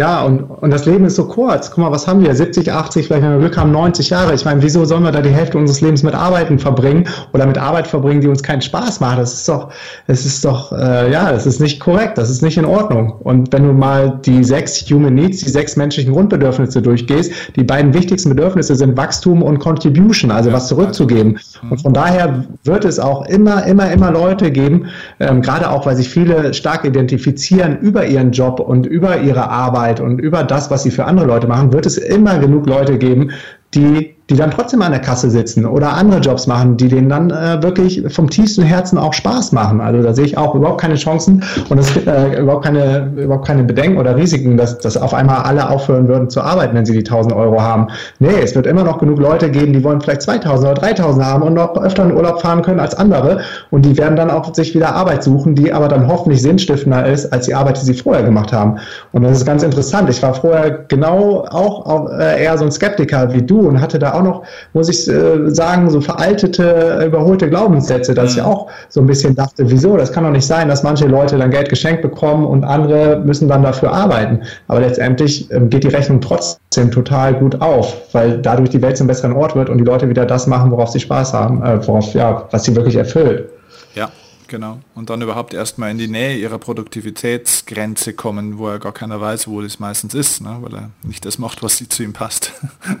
Ja, 0.00 0.22
und, 0.22 0.42
und 0.42 0.72
das 0.72 0.86
Leben 0.86 1.04
ist 1.06 1.16
so 1.16 1.26
kurz. 1.26 1.72
Guck 1.72 1.78
mal, 1.78 1.90
was 1.90 2.06
haben 2.06 2.22
wir? 2.22 2.32
70, 2.32 2.70
80, 2.70 3.08
vielleicht 3.08 3.24
wenn 3.24 3.32
wir 3.32 3.40
Glück 3.40 3.56
haben, 3.56 3.72
90 3.72 4.10
Jahre. 4.10 4.32
Ich 4.32 4.44
meine, 4.44 4.62
wieso 4.62 4.84
sollen 4.84 5.02
wir 5.02 5.10
da 5.10 5.20
die 5.20 5.30
Hälfte 5.30 5.58
unseres 5.58 5.80
Lebens 5.80 6.04
mit 6.04 6.14
Arbeiten 6.14 6.60
verbringen 6.60 7.08
oder 7.32 7.46
mit 7.46 7.58
Arbeit 7.58 7.88
verbringen, 7.88 8.20
die 8.20 8.28
uns 8.28 8.44
keinen 8.44 8.62
Spaß 8.62 9.00
macht? 9.00 9.18
Das 9.18 9.34
ist 9.34 9.48
doch, 9.48 9.70
das 10.06 10.24
ist 10.24 10.44
doch, 10.44 10.70
äh, 10.70 11.10
ja, 11.10 11.32
das 11.32 11.46
ist 11.46 11.60
nicht 11.60 11.80
korrekt, 11.80 12.16
das 12.16 12.30
ist 12.30 12.42
nicht 12.42 12.56
in 12.56 12.64
Ordnung. 12.64 13.10
Und 13.24 13.52
wenn 13.52 13.66
du 13.66 13.72
mal 13.72 14.20
die 14.24 14.44
sechs 14.44 14.88
Human 14.88 15.14
Needs, 15.14 15.38
die 15.38 15.50
sechs 15.50 15.74
menschlichen 15.74 16.12
Grundbedürfnisse 16.12 16.80
durchgehst, 16.80 17.32
die 17.56 17.64
beiden 17.64 17.92
wichtigsten 17.92 18.28
Bedürfnisse 18.28 18.76
sind 18.76 18.96
Wachstum 18.96 19.42
und 19.42 19.58
Contribution, 19.58 20.30
also 20.30 20.52
was 20.52 20.68
zurückzugeben. 20.68 21.40
Und 21.70 21.82
von 21.82 21.92
daher 21.92 22.44
wird 22.62 22.84
es 22.84 23.00
auch 23.00 23.26
immer, 23.26 23.66
immer, 23.66 23.90
immer 23.90 24.12
Leute 24.12 24.52
geben, 24.52 24.86
ähm, 25.18 25.42
gerade 25.42 25.68
auch, 25.68 25.86
weil 25.86 25.96
sich 25.96 26.08
viele 26.08 26.54
stark 26.54 26.84
identifizieren 26.84 27.78
über 27.80 28.06
ihren 28.06 28.30
Job 28.30 28.60
und 28.60 28.86
über 28.86 29.18
ihre 29.22 29.50
Arbeit, 29.50 29.87
Arbeit 29.88 30.00
und 30.00 30.18
über 30.18 30.44
das, 30.44 30.70
was 30.70 30.82
sie 30.82 30.90
für 30.90 31.04
andere 31.04 31.26
Leute 31.26 31.46
machen, 31.46 31.72
wird 31.72 31.86
es 31.86 31.96
immer 31.96 32.38
genug 32.38 32.66
Leute 32.66 32.98
geben, 32.98 33.30
die 33.74 34.16
die 34.30 34.36
dann 34.36 34.50
trotzdem 34.50 34.82
an 34.82 34.92
der 34.92 35.00
Kasse 35.00 35.30
sitzen 35.30 35.64
oder 35.64 35.94
andere 35.94 36.20
Jobs 36.20 36.46
machen, 36.46 36.76
die 36.76 36.88
denen 36.88 37.08
dann 37.08 37.30
äh, 37.30 37.62
wirklich 37.62 38.04
vom 38.08 38.28
tiefsten 38.28 38.62
Herzen 38.62 38.98
auch 38.98 39.14
Spaß 39.14 39.52
machen. 39.52 39.80
Also 39.80 40.02
da 40.02 40.14
sehe 40.14 40.26
ich 40.26 40.36
auch 40.36 40.54
überhaupt 40.54 40.80
keine 40.80 40.96
Chancen 40.96 41.42
und 41.70 41.78
es 41.78 41.96
äh, 41.96 42.40
überhaupt 42.40 42.64
keine 42.64 43.10
überhaupt 43.16 43.46
keine 43.46 43.64
Bedenken 43.64 43.98
oder 43.98 44.16
Risiken, 44.16 44.56
dass, 44.56 44.78
dass 44.78 44.96
auf 44.96 45.14
einmal 45.14 45.42
alle 45.42 45.70
aufhören 45.70 46.08
würden 46.08 46.28
zu 46.28 46.42
arbeiten, 46.42 46.76
wenn 46.76 46.84
sie 46.84 46.92
die 46.92 46.98
1000 46.98 47.34
Euro 47.34 47.62
haben. 47.62 47.88
Nee, 48.18 48.40
es 48.42 48.54
wird 48.54 48.66
immer 48.66 48.84
noch 48.84 48.98
genug 48.98 49.18
Leute 49.18 49.50
geben, 49.50 49.72
die 49.72 49.82
wollen 49.82 50.00
vielleicht 50.00 50.22
2000 50.22 50.72
oder 50.72 50.80
3000 50.80 51.24
haben 51.24 51.42
und 51.42 51.54
noch 51.54 51.76
öfter 51.76 52.04
in 52.04 52.14
Urlaub 52.14 52.42
fahren 52.42 52.62
können 52.62 52.80
als 52.80 52.94
andere 52.94 53.40
und 53.70 53.84
die 53.84 53.96
werden 53.96 54.16
dann 54.16 54.30
auch 54.30 54.54
sich 54.54 54.74
wieder 54.74 54.94
Arbeit 54.94 55.22
suchen, 55.22 55.54
die 55.54 55.72
aber 55.72 55.88
dann 55.88 56.06
hoffentlich 56.06 56.42
sinnstiftender 56.42 57.06
ist 57.06 57.32
als 57.32 57.46
die 57.46 57.54
Arbeit, 57.54 57.80
die 57.80 57.86
sie 57.86 57.94
vorher 57.94 58.24
gemacht 58.24 58.52
haben. 58.52 58.78
Und 59.12 59.22
das 59.22 59.38
ist 59.38 59.46
ganz 59.46 59.62
interessant. 59.62 60.10
Ich 60.10 60.22
war 60.22 60.34
vorher 60.34 60.84
genau 60.88 61.46
auch, 61.50 61.86
auch 61.86 62.10
äh, 62.10 62.42
eher 62.42 62.58
so 62.58 62.64
ein 62.64 62.72
Skeptiker 62.72 63.32
wie 63.32 63.42
du 63.42 63.60
und 63.60 63.80
hatte 63.80 63.98
da 63.98 64.14
auch 64.14 64.17
noch, 64.22 64.42
muss 64.72 64.88
ich 64.88 65.08
äh, 65.08 65.50
sagen, 65.50 65.90
so 65.90 66.00
veraltete, 66.00 67.02
überholte 67.06 67.48
Glaubenssätze, 67.48 68.14
dass 68.14 68.32
mhm. 68.32 68.38
ich 68.38 68.44
auch 68.44 68.68
so 68.88 69.00
ein 69.00 69.06
bisschen 69.06 69.34
dachte, 69.34 69.70
wieso, 69.70 69.96
das 69.96 70.12
kann 70.12 70.24
doch 70.24 70.30
nicht 70.30 70.46
sein, 70.46 70.68
dass 70.68 70.82
manche 70.82 71.06
Leute 71.06 71.38
dann 71.38 71.50
Geld 71.50 71.68
geschenkt 71.68 72.02
bekommen 72.02 72.44
und 72.44 72.64
andere 72.64 73.22
müssen 73.24 73.48
dann 73.48 73.62
dafür 73.62 73.92
arbeiten. 73.92 74.42
Aber 74.68 74.80
letztendlich 74.80 75.50
ähm, 75.50 75.70
geht 75.70 75.84
die 75.84 75.88
Rechnung 75.88 76.20
trotzdem 76.20 76.90
total 76.90 77.34
gut 77.34 77.60
auf, 77.60 77.96
weil 78.12 78.38
dadurch 78.38 78.70
die 78.70 78.82
Welt 78.82 78.96
zum 78.96 79.06
besseren 79.06 79.32
Ort 79.32 79.54
wird 79.54 79.70
und 79.70 79.78
die 79.78 79.84
Leute 79.84 80.08
wieder 80.08 80.26
das 80.26 80.46
machen, 80.46 80.70
worauf 80.70 80.90
sie 80.90 81.00
Spaß 81.00 81.32
haben, 81.34 81.62
äh, 81.62 81.86
worauf, 81.86 82.14
ja, 82.14 82.46
was 82.50 82.64
sie 82.64 82.74
wirklich 82.74 82.96
erfüllt. 82.96 83.48
Ja, 83.94 84.10
Genau. 84.48 84.80
Und 84.94 85.10
dann 85.10 85.20
überhaupt 85.20 85.52
erstmal 85.52 85.90
in 85.90 85.98
die 85.98 86.08
Nähe 86.08 86.36
ihrer 86.36 86.58
Produktivitätsgrenze 86.58 88.14
kommen, 88.14 88.56
wo 88.56 88.68
er 88.68 88.78
gar 88.78 88.92
keiner 88.92 89.20
weiß, 89.20 89.46
wo 89.46 89.60
das 89.60 89.78
meistens 89.78 90.14
ist, 90.14 90.40
ne? 90.40 90.56
weil 90.62 90.74
er 90.74 90.90
nicht 91.02 91.24
das 91.26 91.38
macht, 91.38 91.62
was 91.62 91.86
zu 91.88 92.02
ihm 92.02 92.14
passt. 92.14 92.52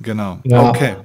Genau. 0.00 0.38
Ja. 0.44 0.68
Okay. 0.68 0.96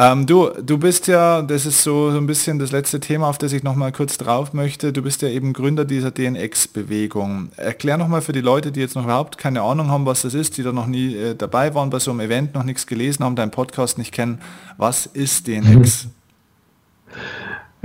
Ähm, 0.00 0.26
du, 0.26 0.50
du 0.62 0.78
bist 0.78 1.08
ja, 1.08 1.42
das 1.42 1.66
ist 1.66 1.82
so, 1.82 2.12
so 2.12 2.18
ein 2.18 2.26
bisschen 2.28 2.60
das 2.60 2.70
letzte 2.70 3.00
Thema, 3.00 3.28
auf 3.28 3.36
das 3.36 3.52
ich 3.52 3.64
nochmal 3.64 3.90
kurz 3.90 4.16
drauf 4.16 4.52
möchte. 4.52 4.92
Du 4.92 5.02
bist 5.02 5.22
ja 5.22 5.28
eben 5.28 5.52
Gründer 5.52 5.84
dieser 5.84 6.12
DNX-Bewegung. 6.12 7.50
Erklär 7.56 7.96
nochmal 7.96 8.22
für 8.22 8.30
die 8.30 8.40
Leute, 8.40 8.70
die 8.70 8.78
jetzt 8.78 8.94
noch 8.94 9.02
überhaupt 9.02 9.38
keine 9.38 9.62
Ahnung 9.62 9.88
haben, 9.88 10.06
was 10.06 10.22
das 10.22 10.34
ist, 10.34 10.56
die 10.56 10.62
da 10.62 10.70
noch 10.70 10.86
nie 10.86 11.16
äh, 11.16 11.34
dabei 11.34 11.74
waren 11.74 11.90
bei 11.90 11.98
so 11.98 12.12
einem 12.12 12.20
Event, 12.20 12.54
noch 12.54 12.62
nichts 12.62 12.86
gelesen 12.86 13.24
haben, 13.24 13.34
deinen 13.34 13.50
Podcast 13.50 13.98
nicht 13.98 14.12
kennen. 14.12 14.40
Was 14.76 15.06
ist 15.06 15.48
DNX? 15.48 16.06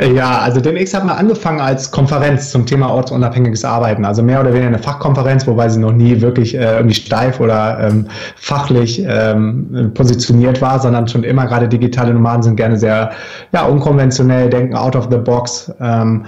Ja, 0.01 0.39
also 0.39 0.59
DMX 0.59 0.91
hat 0.95 1.05
mal 1.05 1.13
angefangen 1.13 1.61
als 1.61 1.91
Konferenz 1.91 2.49
zum 2.49 2.65
Thema 2.65 2.89
ortsunabhängiges 2.89 3.63
Arbeiten, 3.63 4.05
also 4.05 4.23
mehr 4.23 4.39
oder 4.39 4.51
weniger 4.51 4.69
eine 4.69 4.79
Fachkonferenz, 4.79 5.45
wobei 5.45 5.69
sie 5.69 5.79
noch 5.79 5.91
nie 5.91 6.19
wirklich 6.19 6.55
äh, 6.55 6.77
irgendwie 6.77 6.95
steif 6.95 7.39
oder 7.39 7.79
ähm, 7.79 8.07
fachlich 8.35 9.03
ähm, 9.07 9.91
positioniert 9.93 10.61
war, 10.61 10.79
sondern 10.79 11.07
schon 11.07 11.23
immer 11.23 11.45
gerade 11.45 11.67
digitale 11.67 12.11
Nomaden 12.11 12.41
sind 12.41 12.55
gerne 12.55 12.75
sehr 12.75 13.11
ja, 13.51 13.65
unkonventionell, 13.65 14.49
denken 14.49 14.75
out 14.75 14.95
of 14.95 15.09
the 15.11 15.17
box. 15.17 15.71
Ähm, 15.79 16.25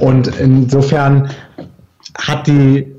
und 0.00 0.28
insofern 0.38 1.30
hat 2.18 2.46
die 2.46 2.97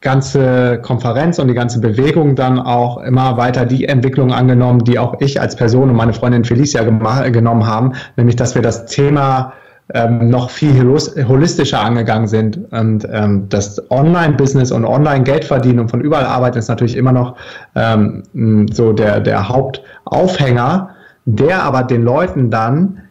ganze 0.00 0.78
Konferenz 0.82 1.38
und 1.38 1.48
die 1.48 1.54
ganze 1.54 1.80
Bewegung 1.80 2.36
dann 2.36 2.60
auch 2.60 2.98
immer 2.98 3.36
weiter 3.36 3.66
die 3.66 3.86
Entwicklung 3.86 4.32
angenommen, 4.32 4.84
die 4.84 4.98
auch 4.98 5.20
ich 5.20 5.40
als 5.40 5.56
Person 5.56 5.90
und 5.90 5.96
meine 5.96 6.12
Freundin 6.12 6.44
Felicia 6.44 6.84
genommen 6.84 7.66
haben, 7.66 7.94
nämlich 8.16 8.36
dass 8.36 8.54
wir 8.54 8.62
das 8.62 8.86
Thema 8.86 9.52
ähm, 9.94 10.28
noch 10.28 10.50
viel 10.50 10.78
holistischer 10.82 11.80
angegangen 11.80 12.28
sind. 12.28 12.60
Und 12.72 13.08
ähm, 13.10 13.48
das 13.48 13.90
Online-Business 13.90 14.70
und 14.70 14.84
Online-Geld 14.84 15.44
verdienen 15.44 15.80
und 15.80 15.90
von 15.90 16.00
überall 16.00 16.26
arbeiten 16.26 16.58
ist 16.58 16.68
natürlich 16.68 16.96
immer 16.96 17.12
noch 17.12 17.36
ähm, 17.74 18.22
so 18.70 18.92
der, 18.92 19.20
der 19.20 19.48
Hauptaufhänger, 19.48 20.90
der 21.24 21.62
aber 21.62 21.82
den 21.82 22.02
Leuten 22.02 22.50
dann 22.50 23.02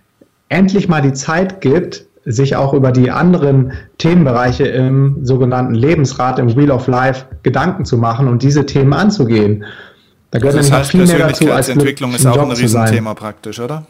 endlich 0.50 0.88
mal 0.88 1.02
die 1.02 1.14
Zeit 1.14 1.62
gibt, 1.62 2.07
sich 2.30 2.56
auch 2.58 2.74
über 2.74 2.92
die 2.92 3.10
anderen 3.10 3.72
Themenbereiche 3.98 4.66
im 4.66 5.26
sogenannten 5.26 5.74
Lebensrat, 5.74 6.40
im 6.40 6.56
Wheel 6.56 6.72
of 6.72 6.88
Life 6.88 7.26
Gedanken 7.42 7.86
zu 7.86 7.98
machen 7.98 8.28
und 8.28 8.44
diese 8.44 8.66
Themen 8.66 8.94
anzugehen. 8.94 9.64
Da 10.32 10.40
gehört 10.40 10.58
also 10.58 10.70
das 10.70 10.80
heißt, 10.80 10.92
viel 10.92 11.08
mehr 11.08 11.20
dazu 11.20 11.52
als 11.52 11.70
Entwicklung 11.70 12.14
ist 12.14 12.26
auch 12.26 12.38
ein 12.38 12.52
Riesenthema 12.52 13.14
praktisch, 13.14 13.60
oder? 13.62 13.86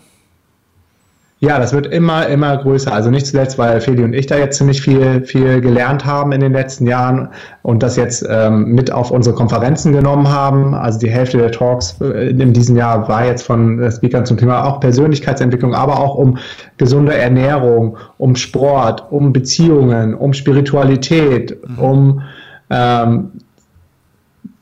Ja, 1.39 1.59
das 1.59 1.71
wird 1.71 1.85
immer, 1.85 2.25
immer 2.27 2.57
größer. 2.57 2.91
Also 2.91 3.11
nicht 3.11 3.27
zuletzt, 3.27 3.59
weil 3.59 3.79
Feli 3.79 4.03
und 4.03 4.13
ich 4.13 4.25
da 4.25 4.37
jetzt 4.37 4.57
ziemlich 4.57 4.81
viel, 4.81 5.23
viel 5.23 5.61
gelernt 5.61 6.03
haben 6.03 6.31
in 6.31 6.41
den 6.41 6.51
letzten 6.51 6.87
Jahren 6.87 7.29
und 7.61 7.83
das 7.83 7.95
jetzt 7.95 8.25
ähm, 8.27 8.71
mit 8.73 8.91
auf 8.91 9.11
unsere 9.11 9.35
Konferenzen 9.35 9.93
genommen 9.93 10.27
haben. 10.27 10.73
Also 10.73 10.97
die 10.97 11.11
Hälfte 11.11 11.37
der 11.37 11.51
Talks 11.51 12.01
äh, 12.01 12.29
in 12.29 12.53
diesem 12.53 12.75
Jahr 12.75 13.07
war 13.07 13.23
jetzt 13.23 13.43
von 13.43 13.79
äh, 13.79 13.91
Speakern 13.91 14.25
zum 14.25 14.37
Thema 14.37 14.65
auch 14.65 14.79
Persönlichkeitsentwicklung, 14.79 15.75
aber 15.75 15.99
auch 15.99 16.15
um 16.15 16.39
gesunde 16.77 17.13
Ernährung, 17.13 17.97
um 18.17 18.35
Sport, 18.35 19.05
um 19.11 19.31
Beziehungen, 19.31 20.15
um 20.15 20.33
Spiritualität, 20.33 21.55
mhm. 21.69 21.79
um 21.79 22.21
ähm, 22.71 23.31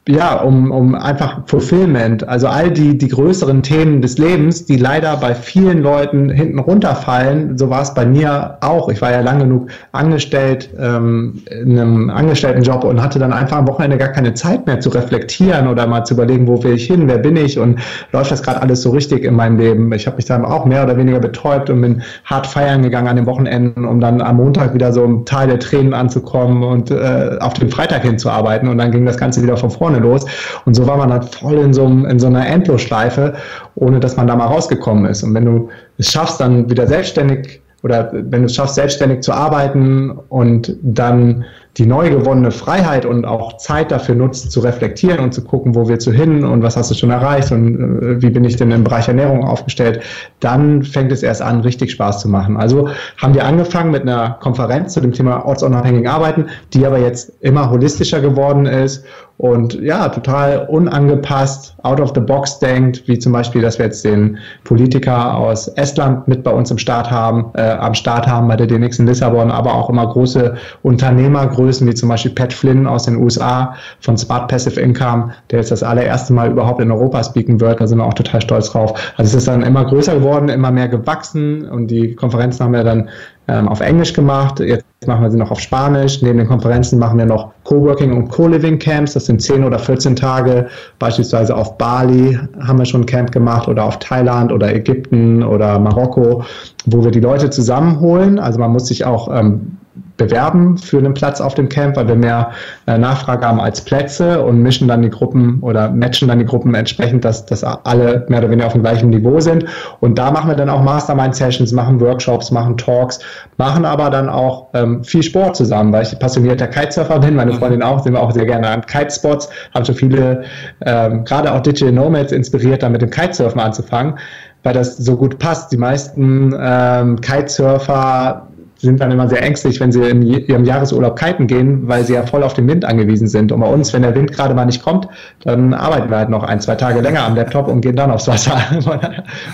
ja, 0.07 0.35
um, 0.35 0.69
um 0.69 0.93
einfach 0.93 1.39
Fulfillment, 1.47 2.27
also 2.27 2.47
all 2.47 2.69
die, 2.69 2.95
die 2.95 3.07
größeren 3.07 3.63
Themen 3.63 4.03
des 4.03 4.19
Lebens, 4.19 4.65
die 4.65 4.77
leider 4.77 5.17
bei 5.17 5.33
vielen 5.33 5.81
Leuten 5.81 6.29
hinten 6.29 6.59
runterfallen. 6.59 7.57
So 7.57 7.71
war 7.71 7.81
es 7.81 7.95
bei 7.95 8.05
mir 8.05 8.57
auch. 8.61 8.89
Ich 8.89 9.01
war 9.01 9.11
ja 9.11 9.21
lang 9.21 9.39
genug 9.39 9.69
angestellt 9.93 10.69
ähm, 10.79 11.41
in 11.49 11.79
einem 11.79 12.11
Angestelltenjob 12.11 12.83
und 12.83 13.01
hatte 13.01 13.17
dann 13.17 13.33
einfach 13.33 13.57
am 13.57 13.67
Wochenende 13.67 13.97
gar 13.97 14.09
keine 14.09 14.35
Zeit 14.35 14.67
mehr 14.67 14.79
zu 14.79 14.89
reflektieren 14.89 15.67
oder 15.67 15.87
mal 15.87 16.03
zu 16.03 16.13
überlegen, 16.13 16.47
wo 16.47 16.63
will 16.63 16.75
ich 16.75 16.85
hin, 16.85 17.07
wer 17.07 17.17
bin 17.17 17.35
ich 17.35 17.57
und 17.57 17.79
läuft 18.11 18.29
das 18.29 18.43
gerade 18.43 18.61
alles 18.61 18.83
so 18.83 18.91
richtig 18.91 19.23
in 19.23 19.33
meinem 19.33 19.57
Leben. 19.57 19.91
Ich 19.91 20.05
habe 20.05 20.17
mich 20.17 20.25
dann 20.25 20.45
auch 20.45 20.65
mehr 20.65 20.83
oder 20.83 20.97
weniger 20.97 21.19
betäubt 21.19 21.71
und 21.71 21.81
bin 21.81 22.03
hart 22.25 22.45
feiern 22.45 22.83
gegangen 22.83 23.07
an 23.07 23.15
den 23.15 23.25
Wochenenden, 23.25 23.85
um 23.85 23.99
dann 23.99 24.21
am 24.21 24.37
Montag 24.37 24.75
wieder 24.75 24.93
so 24.93 25.03
im 25.03 25.25
Teil 25.25 25.47
der 25.47 25.59
Tränen 25.59 25.95
anzukommen 25.95 26.61
und 26.61 26.91
äh, 26.91 27.37
auf 27.39 27.55
den 27.55 27.71
Freitag 27.71 28.03
hinzuarbeiten 28.03 28.69
und 28.69 28.77
dann 28.77 28.91
ging 28.91 29.03
das 29.03 29.17
Ganze 29.17 29.41
wieder 29.41 29.57
von 29.57 29.71
vorne 29.71 29.94
vorne 29.95 30.07
los. 30.07 30.25
Und 30.65 30.75
so 30.75 30.87
war 30.87 30.97
man 30.97 31.11
halt 31.11 31.35
voll 31.35 31.55
in 31.55 31.73
so, 31.73 31.85
in 31.85 32.19
so 32.19 32.27
einer 32.27 32.47
Endlosschleife, 32.47 33.33
ohne 33.75 33.99
dass 33.99 34.17
man 34.17 34.27
da 34.27 34.35
mal 34.35 34.47
rausgekommen 34.47 35.05
ist. 35.05 35.23
Und 35.23 35.33
wenn 35.33 35.45
du 35.45 35.69
es 35.97 36.11
schaffst, 36.11 36.39
dann 36.39 36.69
wieder 36.69 36.87
selbstständig 36.87 37.61
oder 37.83 38.11
wenn 38.11 38.41
du 38.41 38.45
es 38.45 38.55
schaffst, 38.55 38.75
selbstständig 38.75 39.21
zu 39.21 39.31
arbeiten 39.31 40.09
und 40.29 40.75
dann 40.81 41.45
die 41.77 41.85
neu 41.85 42.09
gewonnene 42.09 42.49
Freiheit 42.49 43.05
und 43.05 43.25
auch 43.25 43.57
Zeit 43.57 43.91
dafür 43.91 44.15
nutzt, 44.15 44.51
zu 44.51 44.61
reflektieren 44.61 45.19
und 45.19 45.33
zu 45.33 45.43
gucken, 45.43 45.75
wo 45.75 45.87
willst 45.87 46.07
du 46.07 46.11
hin 46.11 46.43
und 46.45 46.63
was 46.63 46.77
hast 46.77 46.89
du 46.89 46.95
schon 46.95 47.11
erreicht 47.11 47.51
und 47.51 47.75
äh, 47.75 48.21
wie 48.23 48.31
bin 48.31 48.43
ich 48.43 48.55
denn 48.55 48.71
im 48.71 48.83
Bereich 48.83 49.07
Ernährung 49.07 49.43
aufgestellt, 49.43 50.01
dann 50.39 50.81
fängt 50.81 51.11
es 51.11 51.21
erst 51.21 51.43
an, 51.43 51.61
richtig 51.61 51.91
Spaß 51.91 52.21
zu 52.21 52.29
machen. 52.29 52.57
Also 52.57 52.89
haben 53.17 53.35
wir 53.35 53.45
angefangen 53.45 53.91
mit 53.91 54.01
einer 54.01 54.37
Konferenz 54.39 54.93
zu 54.93 55.01
dem 55.01 55.11
Thema 55.11 55.45
ortsunabhängigen 55.45 56.07
Arbeiten, 56.07 56.47
die 56.73 56.87
aber 56.87 56.97
jetzt 56.97 57.33
immer 57.41 57.69
holistischer 57.69 58.19
geworden 58.19 58.65
ist 58.65 59.05
und 59.37 59.73
ja, 59.81 60.07
total 60.07 60.65
unangepasst, 60.69 61.75
out 61.83 61.99
of 61.99 62.13
the 62.15 62.21
box 62.21 62.59
denkt, 62.59 63.03
wie 63.07 63.19
zum 63.19 63.33
Beispiel, 63.33 63.61
dass 63.61 63.77
wir 63.77 63.85
jetzt 63.85 64.05
den 64.05 64.37
Politiker 64.63 65.35
aus 65.35 65.67
Estland 65.67 66.25
mit 66.27 66.43
bei 66.43 66.51
uns 66.51 66.71
im 66.71 66.77
Start 66.77 67.11
haben, 67.11 67.51
äh, 67.55 67.71
am 67.71 67.93
Start 67.93 68.27
haben 68.27 68.47
bei 68.47 68.55
der 68.55 68.65
DNX 68.67 68.99
in 68.99 69.07
Lissabon, 69.07 69.51
aber 69.51 69.73
auch 69.73 69.89
immer 69.89 70.07
große 70.07 70.55
Unternehmer, 70.83 71.47
Größen 71.47 71.85
wie 71.85 71.93
zum 71.93 72.07
Beispiel 72.07 72.31
Pat 72.31 72.53
Flynn 72.53 72.87
aus 72.87 73.03
den 73.03 73.17
USA 73.17 73.75
von 73.99 74.17
Smart 74.17 74.47
Passive 74.47 74.79
Income, 74.79 75.33
der 75.51 75.59
jetzt 75.59 75.71
das 75.71 75.83
allererste 75.83 76.31
Mal 76.31 76.51
überhaupt 76.51 76.79
in 76.79 76.89
Europa 76.89 77.23
speaken 77.23 77.59
wird. 77.59 77.81
Da 77.81 77.87
sind 77.87 77.97
wir 77.97 78.05
auch 78.05 78.13
total 78.13 78.41
stolz 78.41 78.71
drauf. 78.71 78.93
Also 79.17 79.29
es 79.29 79.35
ist 79.35 79.47
dann 79.49 79.63
immer 79.63 79.83
größer 79.83 80.15
geworden, 80.15 80.47
immer 80.47 80.71
mehr 80.71 80.87
gewachsen 80.87 81.67
und 81.69 81.87
die 81.87 82.15
Konferenzen 82.15 82.63
haben 82.63 82.73
wir 82.73 82.85
dann 82.85 83.09
ähm, 83.47 83.67
auf 83.67 83.81
Englisch 83.81 84.13
gemacht. 84.13 84.59
Jetzt 84.59 84.85
machen 85.07 85.23
wir 85.23 85.31
sie 85.31 85.37
noch 85.37 85.51
auf 85.51 85.59
Spanisch. 85.59 86.21
Neben 86.21 86.39
den 86.39 86.47
Konferenzen 86.47 86.99
machen 86.99 87.17
wir 87.17 87.25
noch 87.25 87.51
Coworking 87.63 88.13
und 88.13 88.29
Co-Living 88.29 88.79
Camps. 88.79 89.13
Das 89.13 89.25
sind 89.25 89.41
10 89.41 89.63
oder 89.63 89.77
14 89.77 90.15
Tage. 90.15 90.67
Beispielsweise 90.99 91.55
auf 91.55 91.77
Bali 91.77 92.39
haben 92.59 92.79
wir 92.79 92.85
schon 92.85 93.01
ein 93.01 93.05
Camp 93.05 93.31
gemacht 93.31 93.67
oder 93.67 93.83
auf 93.83 93.99
Thailand 93.99 94.51
oder 94.51 94.73
Ägypten 94.73 95.43
oder 95.43 95.77
Marokko, 95.79 96.43
wo 96.85 97.03
wir 97.03 97.11
die 97.11 97.19
Leute 97.19 97.49
zusammenholen. 97.49 98.39
Also 98.39 98.59
man 98.59 98.71
muss 98.71 98.87
sich 98.87 99.05
auch 99.05 99.29
ähm, 99.31 99.77
bewerben 100.17 100.77
für 100.77 100.97
einen 100.97 101.13
Platz 101.13 101.41
auf 101.41 101.55
dem 101.55 101.69
Camp, 101.69 101.95
weil 101.95 102.07
wir 102.07 102.15
mehr 102.15 102.51
äh, 102.87 102.97
Nachfrage 102.97 103.45
haben 103.45 103.59
als 103.59 103.81
Plätze 103.81 104.41
und 104.41 104.61
mischen 104.61 104.87
dann 104.87 105.01
die 105.01 105.09
Gruppen 105.09 105.59
oder 105.61 105.89
matchen 105.89 106.27
dann 106.27 106.39
die 106.39 106.45
Gruppen 106.45 106.73
entsprechend, 106.73 107.25
dass, 107.25 107.45
dass 107.45 107.63
alle 107.63 108.25
mehr 108.29 108.39
oder 108.39 108.49
weniger 108.49 108.67
auf 108.67 108.73
dem 108.73 108.83
gleichen 108.83 109.09
Niveau 109.09 109.39
sind. 109.39 109.65
Und 109.99 110.17
da 110.17 110.31
machen 110.31 110.49
wir 110.49 110.55
dann 110.55 110.69
auch 110.69 110.81
Mastermind-Sessions, 110.81 111.71
machen 111.73 111.99
Workshops, 111.99 112.51
machen 112.51 112.77
Talks, 112.77 113.19
machen 113.57 113.85
aber 113.85 114.09
dann 114.09 114.29
auch 114.29 114.67
ähm, 114.73 115.03
viel 115.03 115.23
Sport 115.23 115.55
zusammen, 115.55 115.91
weil 115.91 116.03
ich 116.03 116.17
passionierter 116.19 116.67
Kitesurfer 116.67 117.19
bin, 117.19 117.35
meine. 117.35 117.55
Freundin 117.55 117.81
auch, 117.83 118.03
sind 118.03 118.13
wir 118.13 118.21
auch 118.21 118.31
sehr 118.31 118.45
gerne 118.45 118.67
an 118.67 118.85
Kitespots, 118.85 119.49
haben 119.73 119.85
schon 119.85 119.95
viele, 119.95 120.43
ähm, 120.85 121.23
gerade 121.23 121.53
auch 121.53 121.61
Digital 121.61 121.93
Nomads 121.93 122.31
inspiriert, 122.31 122.83
dann 122.83 122.91
mit 122.91 123.01
dem 123.01 123.09
Kitesurfen 123.09 123.59
anzufangen, 123.59 124.15
weil 124.63 124.73
das 124.73 124.97
so 124.97 125.15
gut 125.15 125.39
passt. 125.39 125.71
Die 125.71 125.77
meisten 125.77 126.53
ähm, 126.59 127.21
Kitesurfer 127.21 128.47
sind 128.85 129.01
dann 129.01 129.11
immer 129.11 129.27
sehr 129.27 129.43
ängstlich, 129.43 129.79
wenn 129.79 129.91
sie 129.91 130.03
in 130.03 130.21
ihrem 130.21 130.63
Jahresurlaub 130.63 131.19
kiten 131.19 131.47
gehen, 131.47 131.87
weil 131.87 132.05
sie 132.05 132.13
ja 132.13 132.25
voll 132.25 132.43
auf 132.43 132.53
den 132.53 132.67
Wind 132.67 132.85
angewiesen 132.85 133.27
sind. 133.27 133.51
Und 133.51 133.59
bei 133.59 133.67
uns, 133.67 133.91
wenn 133.93 134.03
der 134.03 134.15
Wind 134.15 134.31
gerade 134.31 134.53
mal 134.53 134.65
nicht 134.65 134.81
kommt, 134.81 135.07
dann 135.43 135.73
arbeiten 135.73 136.09
wir 136.09 136.17
halt 136.17 136.29
noch 136.29 136.43
ein, 136.43 136.61
zwei 136.61 136.75
Tage 136.75 137.01
länger 137.01 137.23
am 137.23 137.35
Laptop 137.35 137.67
und 137.67 137.81
gehen 137.81 137.95
dann 137.95 138.11
aufs 138.11 138.27
Wasser. 138.27 138.53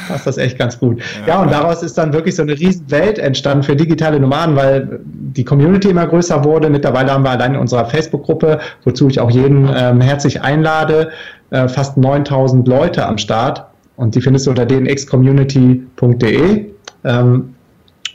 passt 0.08 0.28
das 0.28 0.38
echt 0.38 0.60
ganz 0.60 0.80
gut. 0.80 1.02
Ja, 1.26 1.42
und 1.42 1.52
daraus 1.52 1.82
ist 1.82 1.98
dann 1.98 2.14
wirklich 2.14 2.36
so 2.36 2.44
eine 2.44 2.54
riesen 2.54 2.90
Welt 2.92 3.18
entstanden 3.18 3.64
für 3.64 3.76
digitale 3.76 4.20
Nomaden, 4.20 4.56
weil 4.56 5.00
die 5.04 5.44
Community 5.44 5.90
immer 5.90 6.06
größer 6.06 6.44
wurde. 6.44 6.70
Mittlerweile 6.70 7.12
haben 7.12 7.24
wir 7.24 7.32
allein 7.32 7.56
in 7.56 7.60
unserer 7.60 7.86
Facebook-Gruppe, 7.86 8.60
wozu 8.84 9.08
ich 9.08 9.20
auch 9.20 9.32
jeden 9.32 9.70
ähm, 9.76 10.02
herzlich 10.02 10.42
einlade, 10.42 11.10
äh, 11.50 11.68
fast 11.68 11.98
9000 11.98 12.68
Leute 12.68 13.06
am 13.06 13.18
Start. 13.18 13.66
Und 13.96 14.16
die 14.16 14.22
findest 14.22 14.48
du 14.48 14.52
unter 14.52 14.66
dnxcommunity.de. 14.66 16.66
Ähm, 17.04 17.56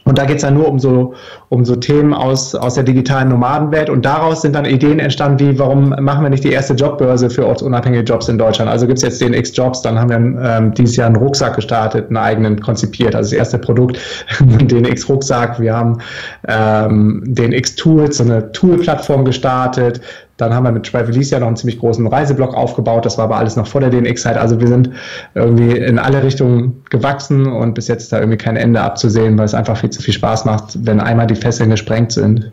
und 0.06 0.18
da 0.18 0.24
geht 0.24 0.36
es 0.36 0.42
dann 0.42 0.54
nur 0.54 0.68
um 0.68 0.78
so, 0.78 1.14
um 1.48 1.64
so 1.64 1.74
Themen 1.74 2.14
aus, 2.14 2.54
aus 2.54 2.74
der 2.74 2.84
digitalen 2.84 3.28
Nomadenwelt. 3.28 3.90
Und 3.90 4.06
daraus 4.06 4.40
sind 4.42 4.54
dann 4.54 4.64
Ideen 4.64 5.00
entstanden, 5.00 5.40
wie, 5.40 5.58
warum 5.58 5.88
machen 6.00 6.22
wir 6.22 6.30
nicht 6.30 6.44
die 6.44 6.52
erste 6.52 6.74
Jobbörse 6.74 7.28
für 7.28 7.44
ortsunabhängige 7.44 8.04
Jobs 8.04 8.28
in 8.28 8.38
Deutschland? 8.38 8.70
Also 8.70 8.86
gibt 8.86 8.98
es 8.98 9.02
jetzt 9.02 9.20
den 9.20 9.34
X-Jobs, 9.34 9.82
dann 9.82 9.98
haben 9.98 10.08
wir 10.08 10.16
ähm, 10.44 10.74
dieses 10.74 10.94
Jahr 10.94 11.08
einen 11.08 11.16
Rucksack 11.16 11.56
gestartet, 11.56 12.06
einen 12.06 12.18
eigenen 12.18 12.60
konzipiert. 12.60 13.16
Also 13.16 13.30
das 13.30 13.38
erste 13.38 13.58
Produkt, 13.58 13.98
den 14.40 14.84
X-Rucksack. 14.84 15.58
Wir 15.58 15.76
haben 15.76 15.98
ähm, 16.46 17.24
den 17.26 17.50
X-Tools, 17.50 18.18
so 18.18 18.24
eine 18.24 18.52
Tool-Plattform 18.52 19.24
gestartet. 19.24 20.00
Dann 20.36 20.52
haben 20.52 20.64
wir 20.64 20.72
mit 20.72 20.86
Travelisia 20.86 21.38
noch 21.38 21.46
einen 21.46 21.56
ziemlich 21.56 21.78
großen 21.78 22.06
Reiseblock 22.06 22.54
aufgebaut. 22.54 23.06
Das 23.06 23.16
war 23.16 23.24
aber 23.24 23.36
alles 23.36 23.56
noch 23.56 23.66
vor 23.66 23.80
der 23.80 23.90
DNX-Zeit. 23.90 24.36
Also 24.36 24.60
wir 24.60 24.68
sind 24.68 24.90
irgendwie 25.34 25.70
in 25.70 25.98
alle 25.98 26.22
Richtungen 26.22 26.84
gewachsen 26.90 27.46
und 27.46 27.74
bis 27.74 27.88
jetzt 27.88 28.12
da 28.12 28.18
irgendwie 28.18 28.36
kein 28.36 28.56
Ende 28.56 28.80
abzusehen, 28.80 29.38
weil 29.38 29.46
es 29.46 29.54
einfach 29.54 29.78
viel 29.78 29.90
zu 29.90 30.02
viel 30.02 30.12
Spaß 30.12 30.44
macht, 30.44 30.86
wenn 30.86 31.00
einmal 31.00 31.26
die 31.26 31.36
Fesseln 31.36 31.70
gesprengt 31.70 32.12
sind. 32.12 32.52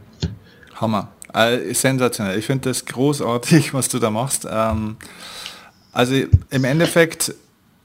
Hammer. 0.75 1.09
Äh, 1.33 1.73
sensationell. 1.73 2.37
Ich 2.37 2.45
finde 2.45 2.69
das 2.69 2.85
großartig, 2.85 3.73
was 3.73 3.89
du 3.89 3.99
da 3.99 4.09
machst. 4.09 4.47
Ähm, 4.49 4.95
also 5.91 6.15
im 6.49 6.63
Endeffekt, 6.63 7.33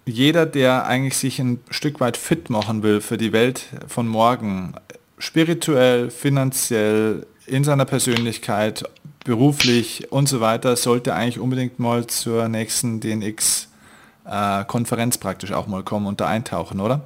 jeder, 0.06 0.46
der 0.46 0.86
eigentlich 0.86 1.16
sich 1.16 1.38
ein 1.40 1.60
Stück 1.70 2.00
weit 2.00 2.16
fit 2.16 2.50
machen 2.50 2.82
will 2.82 3.00
für 3.00 3.18
die 3.18 3.32
Welt 3.32 3.64
von 3.86 4.06
morgen, 4.06 4.74
spirituell, 5.18 6.10
finanziell, 6.10 7.26
in 7.46 7.64
seiner 7.64 7.84
Persönlichkeit, 7.84 8.84
beruflich 9.28 10.10
und 10.10 10.26
so 10.26 10.40
weiter, 10.40 10.74
sollte 10.74 11.14
eigentlich 11.14 11.38
unbedingt 11.38 11.78
mal 11.78 12.06
zur 12.06 12.48
nächsten 12.48 13.00
DNX-Konferenz 13.00 15.16
äh, 15.16 15.18
praktisch 15.18 15.52
auch 15.52 15.66
mal 15.66 15.82
kommen 15.82 16.06
und 16.06 16.22
da 16.22 16.28
eintauchen, 16.28 16.80
oder? 16.80 17.02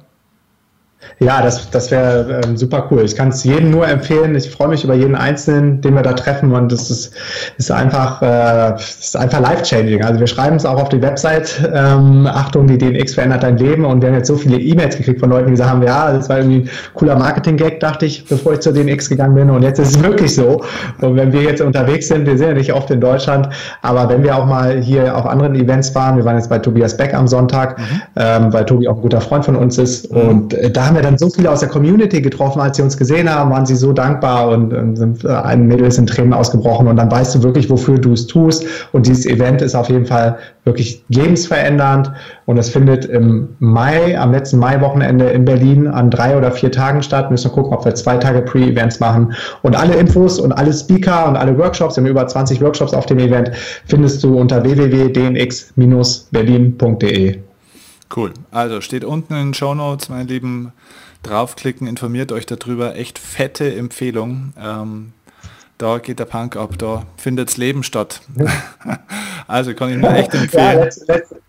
Ja, 1.19 1.41
das, 1.41 1.69
das 1.69 1.91
wäre 1.91 2.41
ähm, 2.43 2.57
super 2.57 2.87
cool. 2.91 3.03
Ich 3.03 3.15
kann 3.15 3.29
es 3.29 3.43
jedem 3.43 3.71
nur 3.71 3.87
empfehlen. 3.87 4.35
Ich 4.35 4.49
freue 4.49 4.67
mich 4.69 4.83
über 4.83 4.93
jeden 4.93 5.15
Einzelnen, 5.15 5.79
den 5.81 5.95
wir 5.95 6.01
da 6.01 6.13
treffen 6.13 6.51
und 6.51 6.71
das 6.71 6.89
ist, 6.89 7.13
ist 7.57 7.71
einfach, 7.71 8.21
äh, 8.21 8.75
ist 8.75 9.15
einfach 9.15 9.39
life-changing. 9.39 10.03
Also 10.03 10.19
wir 10.19 10.27
schreiben 10.27 10.55
es 10.55 10.65
auch 10.65 10.81
auf 10.81 10.89
die 10.89 11.01
Website. 11.01 11.69
Ähm, 11.73 12.27
Achtung, 12.27 12.67
die 12.67 12.77
DNX 12.77 13.13
verändert 13.13 13.43
dein 13.43 13.57
Leben 13.57 13.85
und 13.85 14.01
wir 14.01 14.09
haben 14.09 14.15
jetzt 14.15 14.27
so 14.27 14.35
viele 14.35 14.57
E-Mails 14.57 14.97
gekriegt 14.97 15.19
von 15.19 15.29
Leuten, 15.29 15.47
die 15.47 15.51
gesagt 15.51 15.69
haben, 15.69 15.83
ja, 15.83 16.11
das 16.11 16.29
war 16.29 16.39
irgendwie 16.39 16.61
ein 16.61 16.69
cooler 16.93 17.17
Marketing-Gag, 17.17 17.79
dachte 17.79 18.05
ich, 18.05 18.25
bevor 18.25 18.53
ich 18.53 18.59
zur 18.59 18.73
DNX 18.73 19.09
gegangen 19.09 19.35
bin 19.35 19.49
und 19.49 19.63
jetzt 19.63 19.79
ist 19.79 19.95
es 19.95 20.03
wirklich 20.03 20.33
so. 20.35 20.63
Und 21.01 21.15
wenn 21.15 21.31
wir 21.31 21.41
jetzt 21.41 21.61
unterwegs 21.61 22.07
sind, 22.07 22.25
wir 22.25 22.37
sind 22.37 22.47
ja 22.47 22.53
nicht 22.53 22.73
oft 22.73 22.89
in 22.91 22.99
Deutschland, 22.99 23.49
aber 23.81 24.09
wenn 24.09 24.23
wir 24.23 24.35
auch 24.35 24.45
mal 24.45 24.81
hier 24.81 25.15
auf 25.15 25.25
anderen 25.25 25.55
Events 25.55 25.93
waren, 25.95 26.17
wir 26.17 26.25
waren 26.25 26.35
jetzt 26.35 26.49
bei 26.49 26.59
Tobias 26.59 26.97
Beck 26.97 27.13
am 27.13 27.27
Sonntag, 27.27 27.77
mhm. 27.77 27.83
ähm, 28.17 28.53
weil 28.53 28.65
Tobi 28.65 28.87
auch 28.87 28.95
ein 28.95 29.01
guter 29.01 29.21
Freund 29.21 29.45
von 29.45 29.55
uns 29.55 29.77
ist 29.77 30.11
mhm. 30.11 30.21
und 30.21 30.53
äh, 30.53 30.71
da 30.71 30.87
haben 30.87 30.92
wir 30.95 31.01
dann 31.01 31.17
so 31.17 31.29
viele 31.29 31.51
aus 31.51 31.59
der 31.59 31.69
Community 31.69 32.21
getroffen, 32.21 32.61
als 32.61 32.77
sie 32.77 32.83
uns 32.83 32.97
gesehen 32.97 33.29
haben, 33.29 33.51
waren 33.51 33.65
sie 33.65 33.75
so 33.75 33.93
dankbar 33.93 34.49
und, 34.49 34.73
und 34.73 34.95
sind, 34.95 35.23
äh, 35.23 35.29
ein 35.29 35.67
Mädel 35.67 35.87
ist 35.87 35.97
in 35.97 36.05
Tränen 36.05 36.33
ausgebrochen 36.33 36.87
und 36.87 36.97
dann 36.97 37.11
weißt 37.11 37.35
du 37.35 37.43
wirklich, 37.43 37.69
wofür 37.69 37.97
du 37.97 38.13
es 38.13 38.27
tust. 38.27 38.65
Und 38.91 39.07
dieses 39.07 39.25
Event 39.25 39.61
ist 39.61 39.75
auf 39.75 39.89
jeden 39.89 40.05
Fall 40.05 40.37
wirklich 40.65 41.03
lebensverändernd 41.09 42.11
und 42.45 42.57
es 42.57 42.69
findet 42.69 43.05
im 43.05 43.49
Mai, 43.59 44.19
am 44.19 44.31
letzten 44.31 44.57
Mai-Wochenende 44.59 45.29
in 45.29 45.45
Berlin 45.45 45.87
an 45.87 46.09
drei 46.09 46.35
oder 46.37 46.51
vier 46.51 46.71
Tagen 46.71 47.03
statt. 47.03 47.31
Müssen 47.31 47.51
wir 47.51 47.55
gucken, 47.55 47.73
ob 47.73 47.85
wir 47.85 47.95
zwei 47.95 48.17
Tage 48.17 48.41
Pre-Events 48.41 48.99
machen. 48.99 49.33
Und 49.61 49.75
alle 49.75 49.95
Infos 49.95 50.39
und 50.39 50.51
alle 50.51 50.73
Speaker 50.73 51.27
und 51.27 51.37
alle 51.37 51.57
Workshops, 51.57 51.95
wir 51.95 52.03
haben 52.03 52.09
über 52.09 52.27
20 52.27 52.61
Workshops 52.61 52.93
auf 52.93 53.05
dem 53.05 53.19
Event, 53.19 53.51
findest 53.85 54.21
du 54.23 54.39
unter 54.39 54.63
www.dnx-berlin.de. 54.63 57.52
Cool. 58.15 58.33
Also 58.51 58.81
steht 58.81 59.03
unten 59.03 59.33
in 59.33 59.47
den 59.47 59.53
Show 59.53 59.73
Notes, 59.73 60.09
meine 60.09 60.25
Lieben 60.25 60.71
draufklicken, 61.23 61.87
informiert 61.87 62.31
euch 62.31 62.45
darüber. 62.45 62.95
Echt 62.95 63.17
fette 63.17 63.73
Empfehlung. 63.75 64.53
Ähm, 64.59 65.13
da 65.77 65.97
geht 65.97 66.19
der 66.19 66.25
Punk 66.25 66.55
ab, 66.55 66.77
da 66.77 67.05
findet 67.17 67.49
das 67.49 67.57
Leben 67.57 67.83
statt. 67.83 68.21
also 69.47 69.73
kann 69.73 69.89
ich 69.89 69.97
mir 69.97 70.15
echt 70.15 70.33
empfehlen. 70.33 70.77
Ja, 70.77 70.83
letzte, 70.83 71.05
letzte, 71.11 71.41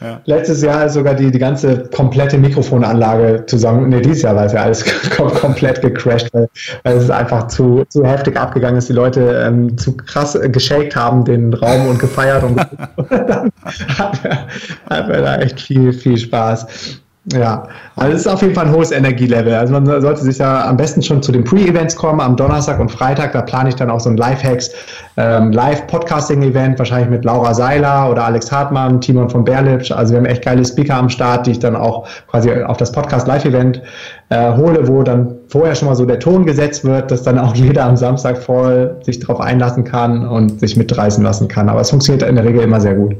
ja. 0.00 0.20
Letztes 0.26 0.62
Jahr 0.62 0.86
ist 0.86 0.94
sogar 0.94 1.14
die, 1.14 1.30
die 1.30 1.38
ganze 1.38 1.88
komplette 1.94 2.38
Mikrofonanlage 2.38 3.44
zusammen, 3.46 3.88
ne, 3.88 4.00
dieses 4.00 4.22
Jahr 4.22 4.36
war 4.36 4.44
es 4.44 4.52
ja 4.52 4.62
alles 4.62 4.84
komplett 5.16 5.80
gecrashed, 5.80 6.32
weil, 6.32 6.48
weil 6.84 6.96
es 6.96 7.10
einfach 7.10 7.48
zu, 7.48 7.84
zu 7.88 8.04
heftig 8.04 8.36
abgegangen 8.36 8.78
ist. 8.78 8.88
Die 8.88 8.92
Leute 8.92 9.44
ähm, 9.44 9.76
zu 9.76 9.96
krass 9.96 10.38
geshakt 10.52 10.94
haben 10.94 11.24
den 11.24 11.52
Raum 11.52 11.88
und 11.88 11.98
gefeiert 11.98 12.44
und 12.44 12.56
dann 13.10 13.50
hatten 13.98 14.22
wir, 14.22 14.46
hatten 14.88 15.12
wir 15.12 15.22
da 15.22 15.36
echt 15.38 15.60
viel, 15.60 15.92
viel 15.92 16.16
Spaß. 16.16 17.00
Ja, 17.32 17.68
also 17.96 18.14
es 18.14 18.20
ist 18.22 18.26
auf 18.26 18.40
jeden 18.40 18.54
Fall 18.54 18.66
ein 18.66 18.72
hohes 18.72 18.90
Energielevel. 18.90 19.52
Also 19.52 19.74
man 19.74 19.84
sollte 19.84 20.22
sich 20.22 20.38
ja 20.38 20.66
am 20.66 20.78
besten 20.78 21.02
schon 21.02 21.22
zu 21.22 21.30
den 21.30 21.44
Pre-Events 21.44 21.94
kommen 21.94 22.20
am 22.20 22.36
Donnerstag 22.36 22.80
und 22.80 22.90
Freitag. 22.90 23.32
Da 23.32 23.42
plane 23.42 23.68
ich 23.68 23.74
dann 23.74 23.90
auch 23.90 24.00
so 24.00 24.08
ein 24.08 24.16
Live-Hacks, 24.16 24.70
ähm, 25.18 25.52
Live-Podcasting-Event, 25.52 26.78
wahrscheinlich 26.78 27.10
mit 27.10 27.26
Laura 27.26 27.52
Seiler 27.52 28.10
oder 28.10 28.24
Alex 28.24 28.50
Hartmann, 28.50 29.02
Timon 29.02 29.28
von 29.28 29.44
Berlitsch. 29.44 29.92
Also 29.92 30.12
wir 30.12 30.20
haben 30.20 30.26
echt 30.26 30.42
geile 30.42 30.64
Speaker 30.64 30.94
am 30.94 31.10
Start, 31.10 31.46
die 31.46 31.50
ich 31.50 31.58
dann 31.58 31.76
auch 31.76 32.08
quasi 32.28 32.50
auf 32.62 32.78
das 32.78 32.92
Podcast-Live-Event 32.92 33.82
äh, 34.30 34.56
hole, 34.56 34.88
wo 34.88 35.02
dann 35.02 35.34
vorher 35.48 35.74
schon 35.74 35.88
mal 35.88 35.96
so 35.96 36.06
der 36.06 36.20
Ton 36.20 36.46
gesetzt 36.46 36.84
wird, 36.84 37.10
dass 37.10 37.24
dann 37.24 37.38
auch 37.38 37.54
jeder 37.54 37.84
am 37.84 37.96
Samstag 37.98 38.38
voll 38.38 38.96
sich 39.02 39.20
darauf 39.20 39.40
einlassen 39.40 39.84
kann 39.84 40.26
und 40.26 40.60
sich 40.60 40.78
mitreißen 40.78 41.22
lassen 41.22 41.48
kann. 41.48 41.68
Aber 41.68 41.82
es 41.82 41.90
funktioniert 41.90 42.26
in 42.26 42.36
der 42.36 42.44
Regel 42.46 42.62
immer 42.62 42.80
sehr 42.80 42.94
gut. 42.94 43.16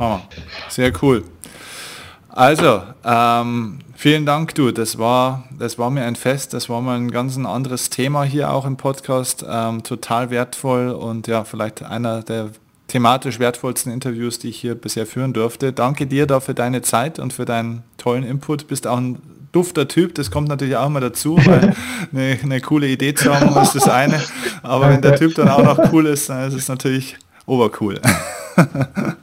Oh, 0.00 0.16
sehr 0.68 0.90
cool. 1.02 1.22
Also, 2.32 2.82
ähm, 3.04 3.78
vielen 3.96 4.24
Dank, 4.24 4.54
du. 4.54 4.70
Das 4.70 4.98
war, 4.98 5.44
das 5.58 5.78
war 5.78 5.90
mir 5.90 6.04
ein 6.04 6.16
Fest. 6.16 6.54
Das 6.54 6.68
war 6.68 6.80
mal 6.80 6.96
ein 6.96 7.10
ganz 7.10 7.36
ein 7.36 7.46
anderes 7.46 7.90
Thema 7.90 8.22
hier 8.22 8.52
auch 8.52 8.64
im 8.64 8.76
Podcast. 8.76 9.44
Ähm, 9.48 9.82
total 9.82 10.30
wertvoll 10.30 10.90
und 10.90 11.26
ja, 11.26 11.44
vielleicht 11.44 11.82
einer 11.82 12.22
der 12.22 12.50
thematisch 12.86 13.38
wertvollsten 13.38 13.92
Interviews, 13.92 14.38
die 14.38 14.48
ich 14.48 14.60
hier 14.60 14.74
bisher 14.74 15.06
führen 15.06 15.32
durfte. 15.32 15.72
Danke 15.72 16.06
dir 16.06 16.26
da 16.26 16.40
für 16.40 16.54
deine 16.54 16.82
Zeit 16.82 17.18
und 17.18 17.32
für 17.32 17.44
deinen 17.44 17.82
tollen 17.98 18.24
Input. 18.24 18.66
Bist 18.68 18.86
auch 18.86 18.98
ein 18.98 19.18
dufter 19.52 19.88
Typ, 19.88 20.14
das 20.14 20.30
kommt 20.30 20.48
natürlich 20.48 20.76
auch 20.76 20.88
mal 20.88 21.00
dazu, 21.00 21.36
weil 21.44 21.74
eine, 22.12 22.38
eine 22.42 22.60
coole 22.60 22.88
Idee 22.88 23.14
zu 23.14 23.34
haben 23.34 23.56
ist 23.60 23.74
das 23.74 23.88
eine. 23.88 24.20
Aber 24.62 24.88
wenn 24.88 25.02
der 25.02 25.16
Typ 25.16 25.34
dann 25.34 25.48
auch 25.48 25.62
noch 25.62 25.92
cool 25.92 26.06
ist, 26.06 26.28
dann 26.28 26.46
ist 26.46 26.54
es 26.54 26.68
natürlich 26.68 27.16
obercool. 27.50 28.00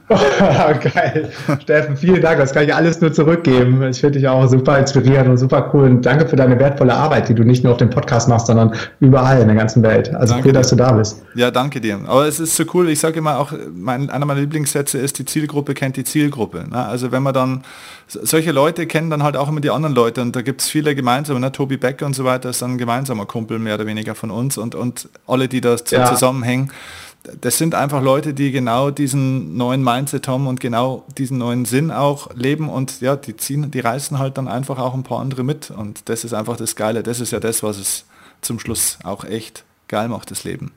Geil. 0.08 1.30
Steffen, 1.62 1.96
vielen 1.96 2.20
Dank. 2.20 2.38
Das 2.38 2.52
kann 2.52 2.64
ich 2.64 2.74
alles 2.74 3.00
nur 3.00 3.12
zurückgeben. 3.12 3.82
Ich 3.88 4.00
finde 4.00 4.18
dich 4.18 4.28
auch 4.28 4.46
super 4.48 4.78
inspirierend 4.78 5.28
und 5.28 5.36
super 5.36 5.70
cool. 5.72 5.84
Und 5.84 6.06
danke 6.06 6.26
für 6.26 6.36
deine 6.36 6.58
wertvolle 6.58 6.94
Arbeit, 6.94 7.28
die 7.28 7.34
du 7.34 7.44
nicht 7.44 7.62
nur 7.62 7.72
auf 7.72 7.78
dem 7.78 7.90
Podcast 7.90 8.28
machst, 8.28 8.46
sondern 8.46 8.74
überall 9.00 9.40
in 9.40 9.48
der 9.48 9.56
ganzen 9.56 9.82
Welt. 9.82 10.14
Also 10.14 10.34
danke 10.34 10.48
cool, 10.48 10.54
dass 10.54 10.68
du 10.68 10.76
da 10.76 10.92
bist. 10.92 11.22
Ja, 11.34 11.50
danke 11.50 11.80
dir. 11.80 12.00
Aber 12.06 12.26
es 12.26 12.40
ist 12.40 12.56
so 12.56 12.64
cool. 12.74 12.88
Ich 12.88 13.00
sage 13.00 13.18
immer 13.18 13.38
auch, 13.38 13.52
mein, 13.72 14.10
einer 14.10 14.26
meiner 14.26 14.40
Lieblingssätze 14.40 14.98
ist, 14.98 15.18
die 15.18 15.24
Zielgruppe 15.24 15.74
kennt 15.74 15.96
die 15.96 16.04
Zielgruppe. 16.04 16.64
Ne? 16.68 16.84
Also 16.84 17.12
wenn 17.12 17.22
man 17.22 17.34
dann, 17.34 17.62
solche 18.06 18.52
Leute 18.52 18.86
kennen 18.86 19.10
dann 19.10 19.22
halt 19.22 19.36
auch 19.36 19.48
immer 19.48 19.60
die 19.60 19.70
anderen 19.70 19.94
Leute 19.94 20.22
und 20.22 20.34
da 20.34 20.42
gibt 20.42 20.62
es 20.62 20.68
viele 20.68 20.94
gemeinsame, 20.94 21.40
ne? 21.40 21.52
Tobi 21.52 21.76
Becker 21.76 22.06
und 22.06 22.14
so 22.14 22.24
weiter 22.24 22.48
ist 22.48 22.62
dann 22.62 22.72
ein 22.72 22.78
gemeinsamer 22.78 23.26
Kumpel 23.26 23.58
mehr 23.58 23.74
oder 23.74 23.86
weniger 23.86 24.14
von 24.14 24.30
uns 24.30 24.56
und, 24.56 24.74
und 24.74 25.08
alle, 25.26 25.48
die 25.48 25.60
da 25.60 25.76
ja. 25.90 26.06
zusammenhängen 26.06 26.70
das 27.40 27.58
sind 27.58 27.74
einfach 27.74 28.02
Leute, 28.02 28.32
die 28.34 28.52
genau 28.52 28.90
diesen 28.90 29.56
neuen 29.56 29.82
Mindset 29.82 30.28
haben 30.28 30.46
und 30.46 30.60
genau 30.60 31.04
diesen 31.16 31.38
neuen 31.38 31.64
Sinn 31.64 31.90
auch 31.90 32.34
leben 32.34 32.68
und 32.68 33.00
ja, 33.00 33.16
die 33.16 33.36
ziehen, 33.36 33.70
die 33.70 33.80
reißen 33.80 34.18
halt 34.18 34.38
dann 34.38 34.48
einfach 34.48 34.78
auch 34.78 34.94
ein 34.94 35.02
paar 35.02 35.20
andere 35.20 35.44
mit 35.44 35.70
und 35.70 36.08
das 36.08 36.24
ist 36.24 36.32
einfach 36.32 36.56
das 36.56 36.76
Geile. 36.76 37.02
Das 37.02 37.20
ist 37.20 37.32
ja 37.32 37.40
das, 37.40 37.62
was 37.62 37.78
es 37.78 38.04
zum 38.40 38.58
Schluss 38.58 38.98
auch 39.04 39.24
echt 39.24 39.64
geil 39.88 40.08
macht 40.08 40.30
das 40.30 40.44
Leben. 40.44 40.72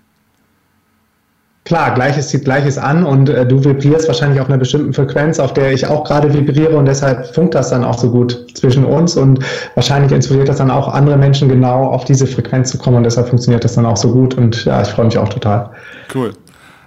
Klar, 1.71 1.93
Gleiches 1.93 2.27
zieht 2.27 2.43
Gleiches 2.43 2.77
an 2.77 3.05
und 3.05 3.29
äh, 3.29 3.45
du 3.45 3.63
vibrierst 3.63 4.05
wahrscheinlich 4.05 4.41
auf 4.41 4.49
einer 4.49 4.57
bestimmten 4.57 4.91
Frequenz, 4.91 5.39
auf 5.39 5.53
der 5.53 5.71
ich 5.71 5.87
auch 5.87 6.03
gerade 6.03 6.33
vibriere 6.33 6.75
und 6.75 6.83
deshalb 6.83 7.33
funkt 7.33 7.55
das 7.55 7.69
dann 7.69 7.85
auch 7.85 7.97
so 7.97 8.11
gut 8.11 8.45
zwischen 8.55 8.83
uns 8.83 9.15
und 9.15 9.39
wahrscheinlich 9.75 10.11
inspiriert 10.11 10.49
das 10.49 10.57
dann 10.57 10.69
auch 10.69 10.89
andere 10.89 11.15
Menschen 11.15 11.47
genau 11.47 11.85
auf 11.85 12.03
diese 12.03 12.27
Frequenz 12.27 12.71
zu 12.71 12.77
kommen 12.77 12.97
und 12.97 13.03
deshalb 13.03 13.29
funktioniert 13.29 13.63
das 13.63 13.75
dann 13.75 13.85
auch 13.85 13.95
so 13.95 14.11
gut 14.11 14.33
und 14.33 14.65
ja, 14.65 14.81
ich 14.81 14.89
freue 14.89 15.05
mich 15.05 15.17
auch 15.17 15.29
total. 15.29 15.69
Cool. 16.13 16.33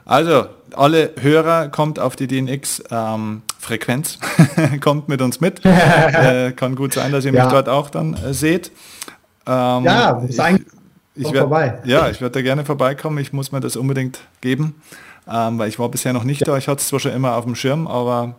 Also, 0.05 0.49
alle 0.76 1.12
Hörer 1.18 1.68
kommt 1.68 1.99
auf 1.99 2.14
die 2.14 2.26
DNX-Frequenz, 2.26 4.18
ähm, 4.59 4.80
kommt 4.82 5.09
mit 5.09 5.22
uns 5.22 5.41
mit. 5.41 5.64
äh, 5.64 6.53
kann 6.53 6.76
gut 6.76 6.93
sein, 6.93 7.11
dass 7.11 7.24
ihr 7.24 7.32
mich 7.32 7.41
ja. 7.41 7.49
dort 7.49 7.70
auch 7.70 7.89
dann 7.89 8.12
äh, 8.22 8.35
seht. 8.35 8.70
Ähm, 9.47 9.85
ja, 9.85 10.22
ist 10.28 10.41
eigentlich 10.41 10.66
ich 11.15 11.25
werd, 11.25 11.39
vorbei. 11.39 11.79
Ja, 11.85 12.09
ich 12.09 12.21
werde 12.21 12.35
da 12.35 12.43
gerne 12.43 12.65
vorbeikommen. 12.65 13.19
Ich 13.19 13.33
muss 13.33 13.53
mir 13.53 13.61
das 13.61 13.77
unbedingt 13.77 14.21
geben, 14.41 14.75
ähm, 15.31 15.59
weil 15.59 15.69
ich 15.69 15.79
war 15.79 15.89
bisher 15.89 16.12
noch 16.12 16.25
nicht 16.25 16.41
ja. 16.41 16.47
da. 16.47 16.59
Ich 16.59 16.69
hatte 16.69 16.81
es 16.81 16.89
zwar 16.89 17.01
schon 17.01 17.12
immer 17.12 17.37
auf 17.37 17.45
dem 17.45 17.55
Schirm, 17.55 17.87
aber 17.87 18.35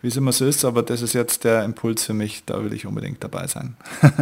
wie 0.00 0.08
es 0.08 0.16
immer 0.16 0.32
so 0.32 0.44
ist, 0.44 0.64
aber 0.64 0.82
das 0.82 1.02
ist 1.02 1.12
jetzt 1.12 1.44
der 1.44 1.64
Impuls 1.64 2.04
für 2.04 2.14
mich, 2.14 2.44
da 2.46 2.62
will 2.62 2.72
ich 2.72 2.86
unbedingt 2.86 3.24
dabei 3.24 3.46
sein. 3.48 3.76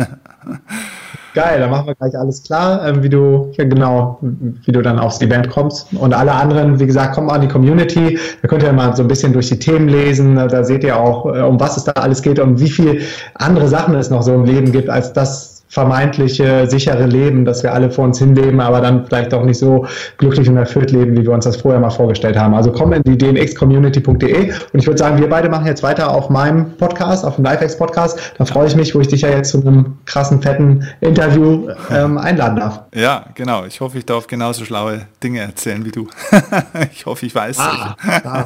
Geil, 1.34 1.60
dann 1.60 1.68
machen 1.68 1.88
wir 1.88 1.94
gleich 1.94 2.16
alles 2.16 2.42
klar, 2.42 2.88
ähm, 2.88 3.02
wie 3.02 3.10
du, 3.10 3.52
ja 3.58 3.64
genau, 3.64 4.18
wie 4.22 4.72
du 4.72 4.80
dann 4.80 4.98
aufs 4.98 5.20
Event 5.20 5.50
kommst. 5.50 5.92
Und 5.92 6.14
alle 6.14 6.32
anderen, 6.32 6.80
wie 6.80 6.86
gesagt, 6.86 7.14
kommen 7.14 7.28
an 7.28 7.42
die 7.42 7.48
Community. 7.48 8.18
Da 8.40 8.48
könnt 8.48 8.62
ihr 8.62 8.72
mal 8.72 8.96
so 8.96 9.02
ein 9.02 9.08
bisschen 9.08 9.34
durch 9.34 9.48
die 9.48 9.58
Themen 9.58 9.88
lesen. 9.88 10.36
Da 10.36 10.64
seht 10.64 10.82
ihr 10.82 10.98
auch, 10.98 11.26
äh, 11.26 11.42
um 11.42 11.60
was 11.60 11.76
es 11.76 11.84
da 11.84 11.92
alles 11.92 12.22
geht 12.22 12.38
und 12.38 12.58
wie 12.58 12.70
viel 12.70 13.02
andere 13.34 13.68
Sachen 13.68 13.94
es 13.96 14.08
noch 14.08 14.22
so 14.22 14.32
im 14.32 14.46
Leben 14.46 14.72
gibt, 14.72 14.88
als 14.88 15.12
das 15.12 15.55
vermeintliche 15.68 16.68
sichere 16.68 17.06
Leben, 17.06 17.44
das 17.44 17.62
wir 17.62 17.72
alle 17.72 17.90
vor 17.90 18.04
uns 18.04 18.18
hinleben, 18.18 18.60
aber 18.60 18.80
dann 18.80 19.06
vielleicht 19.06 19.34
auch 19.34 19.44
nicht 19.44 19.58
so 19.58 19.86
glücklich 20.18 20.48
und 20.48 20.56
erfüllt 20.56 20.90
leben, 20.92 21.16
wie 21.16 21.22
wir 21.22 21.32
uns 21.32 21.44
das 21.44 21.56
vorher 21.56 21.80
mal 21.80 21.90
vorgestellt 21.90 22.38
haben. 22.38 22.54
Also 22.54 22.72
komm 22.72 22.92
in 22.92 23.02
die 23.02 23.18
dnxcommunity.de 23.18 24.52
und 24.72 24.78
ich 24.78 24.86
würde 24.86 24.98
sagen, 24.98 25.18
wir 25.18 25.28
beide 25.28 25.48
machen 25.48 25.66
jetzt 25.66 25.82
weiter 25.82 26.10
auf 26.10 26.30
meinem 26.30 26.76
Podcast, 26.76 27.24
auf 27.24 27.36
dem 27.36 27.44
LifeX 27.44 27.76
Podcast. 27.76 28.34
Da 28.38 28.44
freue 28.44 28.68
ich 28.68 28.76
mich, 28.76 28.94
wo 28.94 29.00
ich 29.00 29.08
dich 29.08 29.22
ja 29.22 29.30
jetzt 29.30 29.50
zu 29.50 29.60
einem 29.60 29.98
krassen, 30.06 30.40
fetten 30.40 30.86
Interview 31.00 31.68
ähm, 31.90 32.18
einladen 32.18 32.56
darf. 32.56 32.82
Ja, 32.94 33.26
genau. 33.34 33.64
Ich 33.64 33.80
hoffe, 33.80 33.98
ich 33.98 34.06
darf 34.06 34.26
genauso 34.26 34.64
schlaue 34.64 35.06
Dinge 35.22 35.40
erzählen 35.40 35.84
wie 35.84 35.90
du. 35.90 36.08
ich 36.92 37.06
hoffe, 37.06 37.26
ich 37.26 37.34
weiß. 37.34 37.58
Ah, 37.58 37.96
ah. 38.24 38.44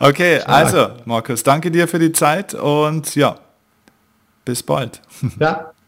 okay, 0.00 0.40
Stark. 0.40 0.54
also 0.54 0.88
Markus, 1.04 1.42
danke 1.42 1.70
dir 1.70 1.88
für 1.88 1.98
die 1.98 2.12
Zeit 2.12 2.54
und 2.54 3.14
ja, 3.14 3.36
bis 4.44 4.62
bald. 4.62 5.00
Ja, 5.38 5.72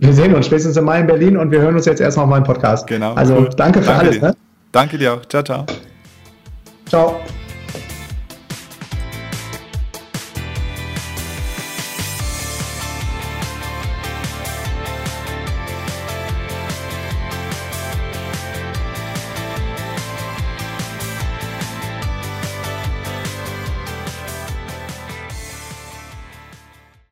wir 0.00 0.12
sehen 0.12 0.34
uns 0.34 0.46
spätestens 0.46 0.76
im 0.76 0.84
Mai 0.84 1.00
in 1.00 1.06
Berlin 1.06 1.36
und 1.36 1.50
wir 1.50 1.60
hören 1.60 1.76
uns 1.76 1.86
jetzt 1.86 2.00
erstmal 2.00 2.24
auf 2.24 2.30
meinen 2.30 2.44
Podcast. 2.44 2.86
Genau. 2.86 3.14
Also 3.14 3.36
cool. 3.36 3.50
danke 3.56 3.80
für 3.80 3.86
danke 3.86 4.06
alles. 4.06 4.20
Ne? 4.20 4.34
Danke 4.72 4.98
dir 4.98 5.14
auch. 5.14 5.24
Ciao, 5.26 5.42
ciao. 5.42 5.66
Ciao. 6.86 7.20